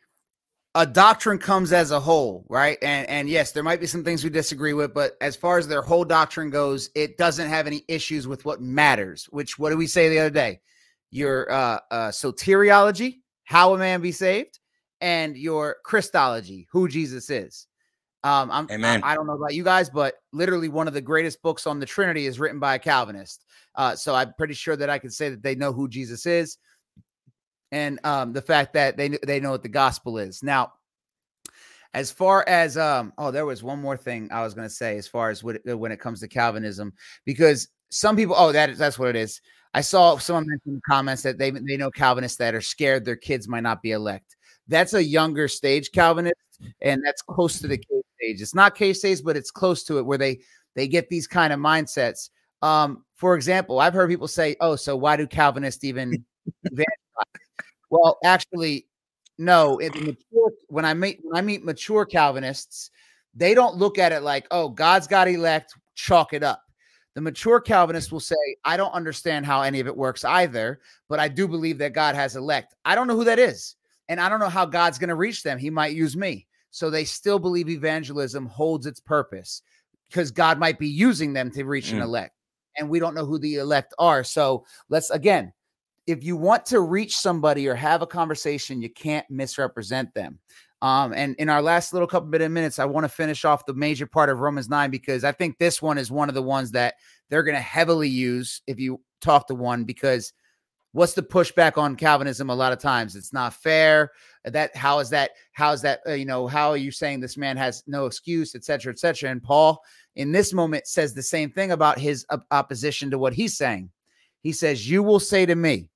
[0.76, 2.76] a doctrine comes as a whole, right?
[2.82, 5.66] And and yes, there might be some things we disagree with, but as far as
[5.66, 9.26] their whole doctrine goes, it doesn't have any issues with what matters.
[9.30, 10.60] Which what did we say the other day?
[11.10, 14.60] Your uh, uh, soteriology, how a man be saved,
[15.00, 17.66] and your Christology, who Jesus is.
[18.22, 19.02] Um, I'm, Amen.
[19.02, 21.80] I, I don't know about you guys, but literally one of the greatest books on
[21.80, 23.46] the Trinity is written by a Calvinist.
[23.76, 26.58] Uh, so I'm pretty sure that I can say that they know who Jesus is
[27.72, 30.42] and um, the fact that they they know what the gospel is.
[30.42, 30.72] Now,
[31.94, 34.98] as far as um, oh, there was one more thing I was going to say
[34.98, 36.92] as far as what, when it comes to Calvinism,
[37.24, 39.40] because some people, oh, that that's what it is.
[39.74, 43.04] I saw someone mention in the comments that they they know Calvinists that are scared
[43.04, 44.36] their kids might not be elect.
[44.68, 46.34] That's a younger stage Calvinist,
[46.80, 48.42] and that's close to the cage stage.
[48.42, 50.40] It's not cage stage, but it's close to it where they
[50.74, 52.30] they get these kind of mindsets.
[52.62, 56.24] Um, for example, I've heard people say, "Oh, so why do Calvinists even
[56.64, 57.45] evangelize?"
[57.98, 58.86] Well, actually,
[59.38, 59.78] no.
[59.78, 62.90] Mature, when I meet when I meet mature Calvinists,
[63.34, 66.62] they don't look at it like, "Oh, God's got elect, chalk it up."
[67.14, 71.18] The mature Calvinist will say, "I don't understand how any of it works either, but
[71.18, 73.76] I do believe that God has elect." I don't know who that is,
[74.08, 75.58] and I don't know how God's going to reach them.
[75.58, 76.46] He might use me.
[76.70, 79.62] So they still believe evangelism holds its purpose
[80.08, 81.94] because God might be using them to reach mm.
[81.94, 82.34] an elect.
[82.76, 84.22] And we don't know who the elect are.
[84.22, 85.54] So let's again
[86.06, 90.38] if you want to reach somebody or have a conversation, you can't misrepresent them.
[90.82, 93.66] Um, and in our last little couple bit of minutes, I want to finish off
[93.66, 96.42] the major part of Romans 9 because I think this one is one of the
[96.42, 96.94] ones that
[97.28, 100.32] they're going to heavily use if you talk to one because
[100.92, 102.50] what's the pushback on Calvinism?
[102.50, 104.12] A lot of times it's not fair.
[104.44, 105.32] That how is that?
[105.52, 106.00] How is that?
[106.06, 109.30] Uh, you know, how are you saying this man has no excuse, etc., etc.?
[109.30, 109.82] And Paul,
[110.14, 113.90] in this moment, says the same thing about his opposition to what he's saying.
[114.42, 115.90] He says, "You will say to me."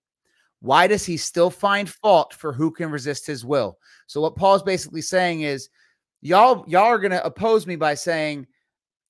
[0.61, 3.79] Why does he still find fault for who can resist his will?
[4.07, 5.69] So what Paul's basically saying is,
[6.23, 8.47] y'all y'all are going to oppose me by saying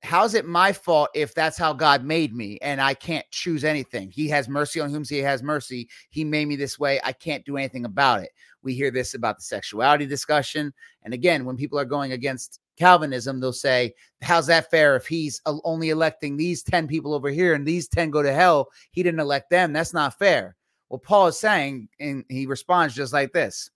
[0.02, 4.10] how's it my fault if that's how God made me and I can't choose anything?
[4.10, 5.88] He has mercy on whom he has mercy.
[6.10, 7.00] He made me this way.
[7.04, 8.30] I can't do anything about it.
[8.62, 10.72] We hear this about the sexuality discussion.
[11.02, 15.40] And again, when people are going against Calvinism, they'll say, How's that fair if he's
[15.46, 18.68] only electing these 10 people over here and these 10 go to hell?
[18.92, 19.72] He didn't elect them.
[19.72, 20.56] That's not fair.
[20.90, 23.70] Well, Paul is saying, and he responds just like this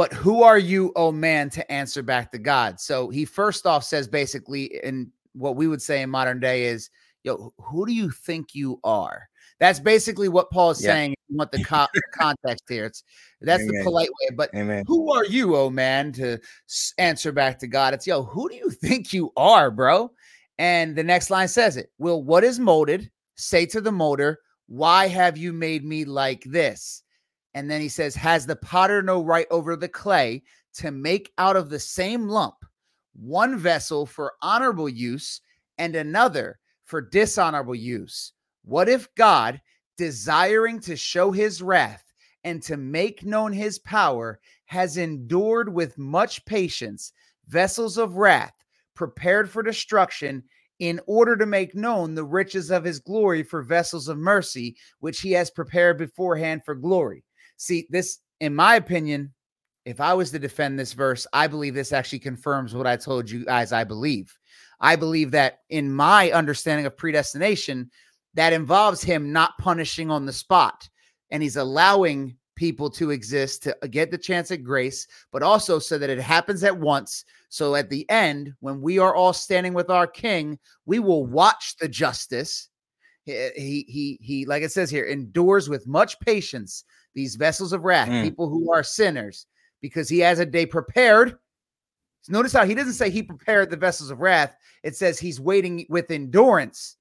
[0.00, 2.80] but who are you, oh man, to answer back to God?
[2.80, 6.90] So he first off says basically, in what we would say in modern day is,
[7.22, 9.28] yo, who do you think you are?
[9.58, 10.94] That's basically what Paul is yeah.
[10.94, 11.14] saying.
[11.28, 12.86] You want the, co- context here?
[12.86, 13.04] It's
[13.42, 13.74] that's Amen.
[13.74, 14.34] the polite way.
[14.34, 14.84] But Amen.
[14.86, 16.40] who are you, oh man, to
[16.96, 17.92] answer back to God?
[17.92, 20.12] It's yo, who do you think you are, bro?
[20.58, 21.90] And the next line says it.
[21.98, 24.38] Will what is molded say to the molder,
[24.70, 27.02] why have you made me like this?
[27.54, 30.44] And then he says, Has the potter no right over the clay
[30.74, 32.54] to make out of the same lump
[33.12, 35.40] one vessel for honorable use
[35.76, 38.32] and another for dishonorable use?
[38.62, 39.60] What if God,
[39.96, 42.04] desiring to show his wrath
[42.44, 47.12] and to make known his power, has endured with much patience
[47.48, 48.54] vessels of wrath
[48.94, 50.44] prepared for destruction?
[50.80, 55.20] In order to make known the riches of his glory for vessels of mercy, which
[55.20, 57.22] he has prepared beforehand for glory.
[57.58, 59.32] See, this, in my opinion,
[59.84, 63.30] if I was to defend this verse, I believe this actually confirms what I told
[63.30, 64.36] you guys I believe.
[64.80, 67.90] I believe that in my understanding of predestination,
[68.34, 70.88] that involves him not punishing on the spot
[71.30, 75.96] and he's allowing people to exist to get the chance at grace, but also so
[75.96, 77.24] that it happens at once.
[77.48, 81.76] So at the end, when we are all standing with our king, we will watch
[81.78, 82.68] the justice.
[83.24, 86.84] He, he, he, he like it says here, endures with much patience
[87.14, 88.22] these vessels of wrath, mm.
[88.22, 89.46] people who are sinners,
[89.80, 91.38] because he has a day prepared.
[92.28, 94.54] Notice how he doesn't say he prepared the vessels of wrath.
[94.82, 96.98] It says he's waiting with endurance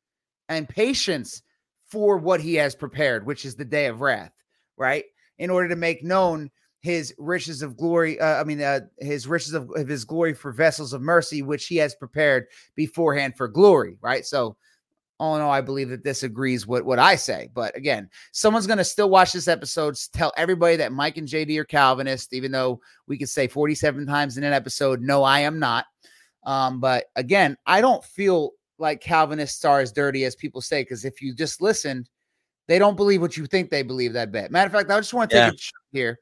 [0.47, 1.41] and patience
[1.89, 4.31] for what he has prepared, which is the day of wrath,
[4.77, 5.03] right?
[5.39, 6.51] In order to make known
[6.81, 10.51] his riches of glory, uh, I mean, uh, his riches of, of his glory for
[10.51, 12.45] vessels of mercy, which he has prepared
[12.75, 14.25] beforehand for glory, right?
[14.25, 14.55] So
[15.19, 17.49] all in all, I believe that this agrees with what I say.
[17.53, 21.57] But again, someone's going to still watch this episode, tell everybody that Mike and JD
[21.57, 25.59] are Calvinist, even though we could say 47 times in an episode, no, I am
[25.59, 25.85] not.
[26.45, 31.03] Um, but again, I don't feel like Calvinists are as dirty as people say, because
[31.03, 32.09] if you just listened,
[32.69, 34.49] they don't believe what you think they believe that bet.
[34.49, 35.69] Matter of fact, I just want to take yeah.
[35.93, 36.19] a here.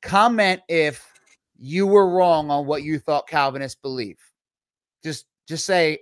[0.00, 1.06] Comment if
[1.58, 4.16] you were wrong on what you thought Calvinists believe.
[5.04, 5.98] Just just say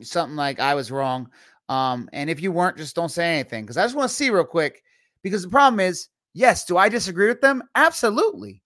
[0.00, 1.28] something like I was wrong
[1.72, 4.28] um, and if you weren't, just don't say anything because I just want to see
[4.28, 4.82] real quick.
[5.22, 7.62] Because the problem is, yes, do I disagree with them?
[7.74, 8.62] Absolutely.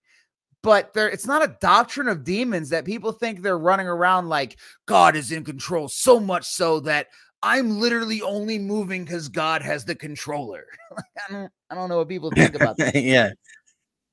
[0.63, 4.57] But there, it's not a doctrine of demons that people think they're running around like
[4.87, 7.07] God is in control so much so that
[7.47, 10.65] I'm literally only moving because God has the controller.
[10.97, 12.93] I don't, I don't know what people think about that.
[12.95, 13.31] yeah,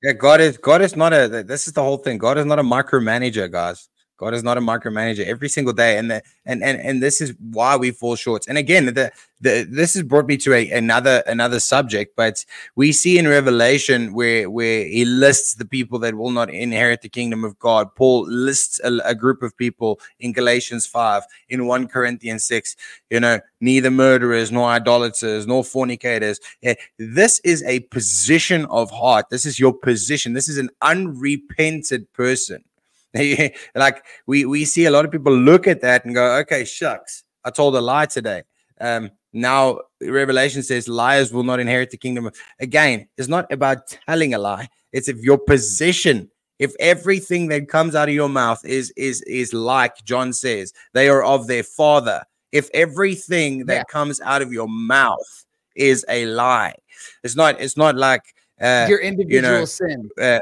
[0.02, 0.12] yeah.
[0.12, 1.42] God is God is not a.
[1.44, 2.18] This is the whole thing.
[2.18, 3.88] God is not a micromanager, guys.
[4.16, 7.34] God is not a micromanager every single day, and the, and and and this is
[7.38, 8.46] why we fall short.
[8.46, 9.10] And again, the
[9.40, 12.44] the this has brought me to a, another another subject, but
[12.76, 17.08] we see in Revelation where where he lists the people that will not inherit the
[17.08, 17.94] kingdom of God.
[17.96, 22.76] Paul lists a, a group of people in Galatians five, in one Corinthians six.
[23.10, 26.38] You know, neither murderers nor idolaters nor fornicators.
[26.62, 29.26] Eh, this is a position of heart.
[29.30, 30.34] This is your position.
[30.34, 32.64] This is an unrepented person
[33.74, 37.24] like we we see a lot of people look at that and go, okay, shucks,
[37.44, 38.42] I told a lie today.
[38.80, 42.30] Um, now Revelation says liars will not inherit the kingdom.
[42.60, 44.68] Again, it's not about telling a lie.
[44.92, 49.52] It's if your position, if everything that comes out of your mouth is is is
[49.52, 52.24] like John says, they are of their father.
[52.52, 53.84] If everything that yeah.
[53.84, 56.74] comes out of your mouth is a lie,
[57.22, 57.60] it's not.
[57.60, 58.22] It's not like
[58.60, 60.08] uh, your individual you know, sin.
[60.20, 60.38] Uh,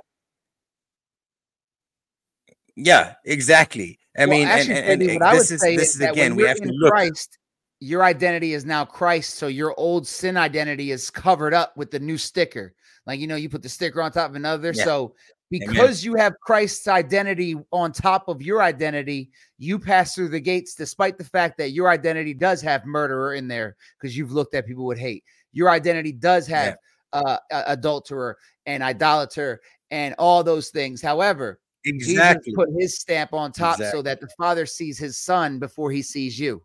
[2.77, 3.99] yeah, exactly.
[4.17, 6.71] I well, mean, actually, and, and, and this is this is again we have to
[6.71, 6.93] look.
[6.93, 7.39] Christ,
[7.81, 12.01] your identity is now Christ, so your old sin identity is covered up with the
[12.01, 12.75] new sticker.
[13.07, 14.73] Like you know, you put the sticker on top of another.
[14.75, 14.85] Yeah.
[14.85, 15.15] So
[15.51, 16.13] because Amen.
[16.13, 21.19] you have Christ's identity on top of your identity, you pass through the gates, despite
[21.19, 24.87] the fact that your identity does have murderer in there, because you've looked at people
[24.87, 25.25] with hate.
[25.53, 26.77] Your identity does have
[27.13, 31.03] uh, adulterer and idolater and all those things.
[31.03, 32.53] However, exactly.
[32.53, 33.99] Jesus put his stamp on top Exactly.
[33.99, 36.63] so that the Father sees his Son before he sees you.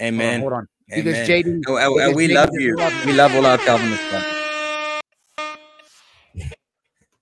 [0.00, 0.40] Hold on, amen.
[0.40, 0.66] Hold on.
[0.88, 3.06] Because JD, And- because we JD love you love you.
[3.06, 4.28] we love all our calvinist brothers.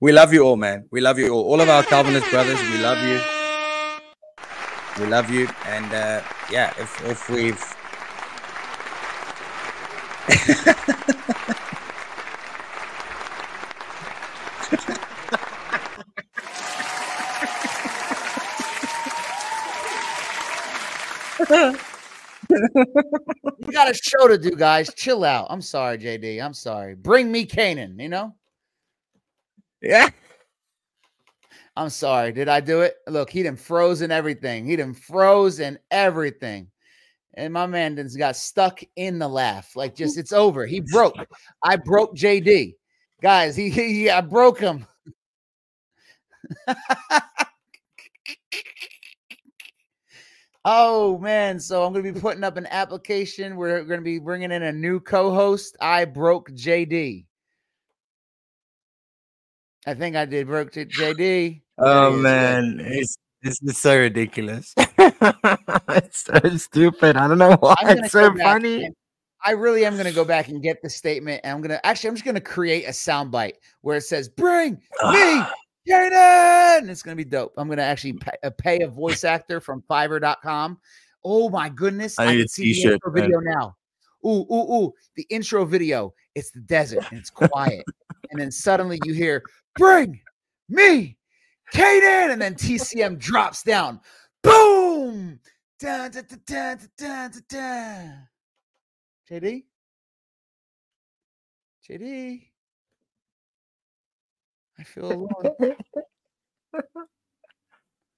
[0.00, 0.86] We love you all man.
[0.90, 1.44] We love you all.
[1.44, 3.20] All of our calvinist brothers we love you.
[4.98, 5.46] We love you.
[5.66, 7.62] And uh yeah if if we've
[23.58, 24.92] we got a show to do, guys.
[24.94, 25.46] Chill out.
[25.50, 26.42] I'm sorry, JD.
[26.42, 26.94] I'm sorry.
[26.94, 28.34] Bring me Canaan, you know?
[29.82, 30.08] yeah
[31.76, 32.32] I'm sorry.
[32.32, 32.96] Did I do it?
[33.08, 34.66] Look, he done frozen everything.
[34.66, 36.68] He done frozen everything.
[37.34, 39.76] And my man done got stuck in the laugh.
[39.76, 40.66] Like just it's over.
[40.66, 41.14] He broke.
[41.62, 42.74] I broke JD.
[43.22, 44.86] Guys, he, he I broke him.
[50.64, 53.56] oh man, so I'm going to be putting up an application.
[53.56, 55.76] We're going to be bringing in a new co-host.
[55.80, 57.26] I broke JD.
[59.86, 61.62] I think I did broke JD.
[61.78, 62.98] oh man, he is, good.
[62.98, 68.84] it's it's just so ridiculous it's so stupid i don't know why it's so funny
[68.84, 68.94] and-
[69.42, 71.40] I really am going to go back and get the statement.
[71.44, 74.28] And I'm going to actually, I'm just going to create a soundbite where it says,
[74.28, 74.74] Bring
[75.10, 75.42] me
[75.88, 76.88] Jaden.
[76.88, 77.52] It's going to be dope.
[77.56, 80.78] I'm going to actually pay, uh, pay a voice actor from fiverr.com.
[81.24, 82.18] Oh my goodness.
[82.18, 83.22] I I, need can a see the intro man.
[83.22, 83.76] video now.
[84.24, 84.92] Ooh, ooh, ooh.
[85.16, 86.12] The intro video.
[86.34, 87.84] It's the desert and it's quiet.
[88.30, 89.42] and then suddenly you hear,
[89.76, 90.20] Bring
[90.68, 91.16] me
[91.72, 92.32] Kaden.
[92.32, 94.00] And then TCM drops down.
[94.42, 95.38] Boom.
[95.78, 98.28] Dun, dun, dun, dun, dun, dun.
[99.30, 99.64] JD?
[101.88, 102.49] JD?
[104.80, 105.56] I feel alone.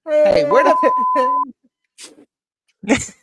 [0.07, 0.75] Hey, where the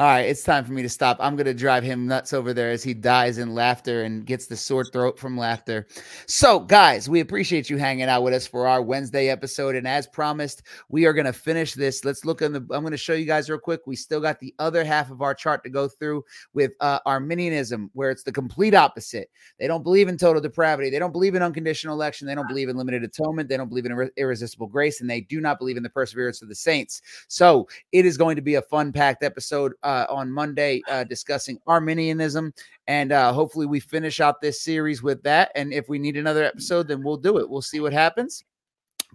[0.00, 1.18] All right, it's time for me to stop.
[1.20, 4.46] I'm going to drive him nuts over there as he dies in laughter and gets
[4.46, 5.86] the sore throat from laughter.
[6.24, 9.76] So, guys, we appreciate you hanging out with us for our Wednesday episode.
[9.76, 12.02] And as promised, we are going to finish this.
[12.02, 12.60] Let's look in the.
[12.60, 13.82] I'm going to show you guys real quick.
[13.86, 16.24] We still got the other half of our chart to go through
[16.54, 19.28] with uh, Arminianism, where it's the complete opposite.
[19.58, 20.88] They don't believe in total depravity.
[20.88, 22.26] They don't believe in unconditional election.
[22.26, 23.50] They don't believe in limited atonement.
[23.50, 25.02] They don't believe in irre- irresistible grace.
[25.02, 27.02] And they do not believe in the perseverance of the saints.
[27.28, 31.58] So, it is going to be a fun packed episode uh, on Monday uh, discussing
[31.66, 32.52] Arminianism.
[32.86, 35.52] And uh, hopefully, we finish out this series with that.
[35.54, 37.48] And if we need another episode, then we'll do it.
[37.48, 38.42] We'll see what happens.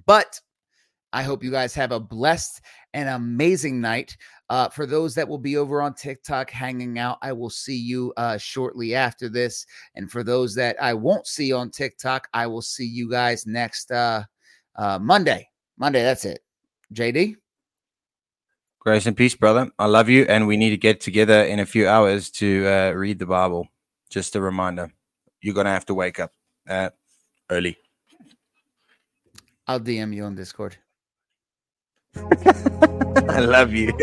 [0.06, 0.40] But
[1.14, 2.62] I hope you guys have a blessed
[2.94, 4.18] and amazing night.
[4.50, 8.14] Uh, for those that will be over on TikTok hanging out, I will see you
[8.18, 9.66] uh, shortly after this.
[9.96, 13.92] And for those that I won't see on TikTok, I will see you guys next
[13.92, 14.24] uh,
[14.76, 15.50] uh, Monday.
[15.78, 16.42] Monday, that's it.
[16.94, 17.36] JD?
[18.86, 19.72] Grace and peace, brother.
[19.80, 22.92] I love you, and we need to get together in a few hours to uh,
[22.92, 23.68] read the Bible.
[24.12, 24.92] Just a reminder,
[25.42, 26.32] you're gonna have to wake up
[26.70, 26.92] uh,
[27.50, 27.78] early.
[29.66, 30.78] I'll DM you on Discord.
[32.16, 33.92] I love you.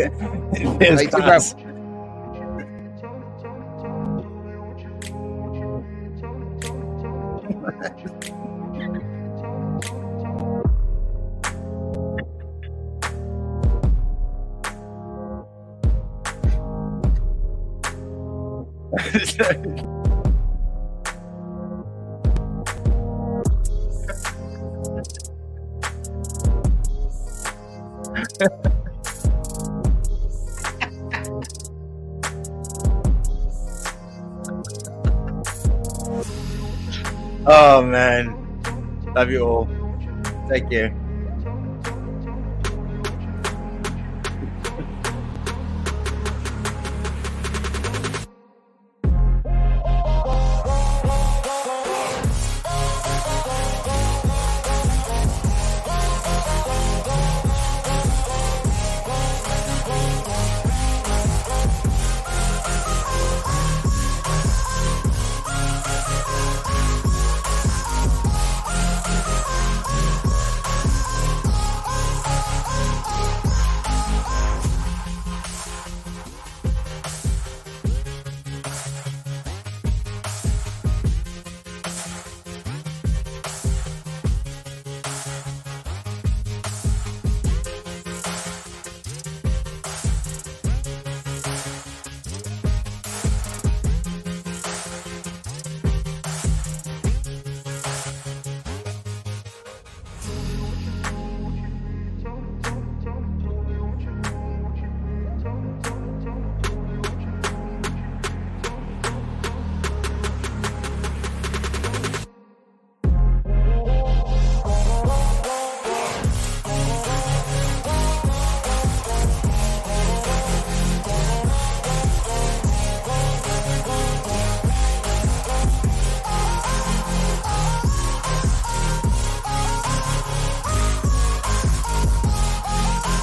[7.63, 8.39] Love
[37.45, 38.35] oh man,
[39.15, 39.67] love you all.
[40.49, 41.02] Take care.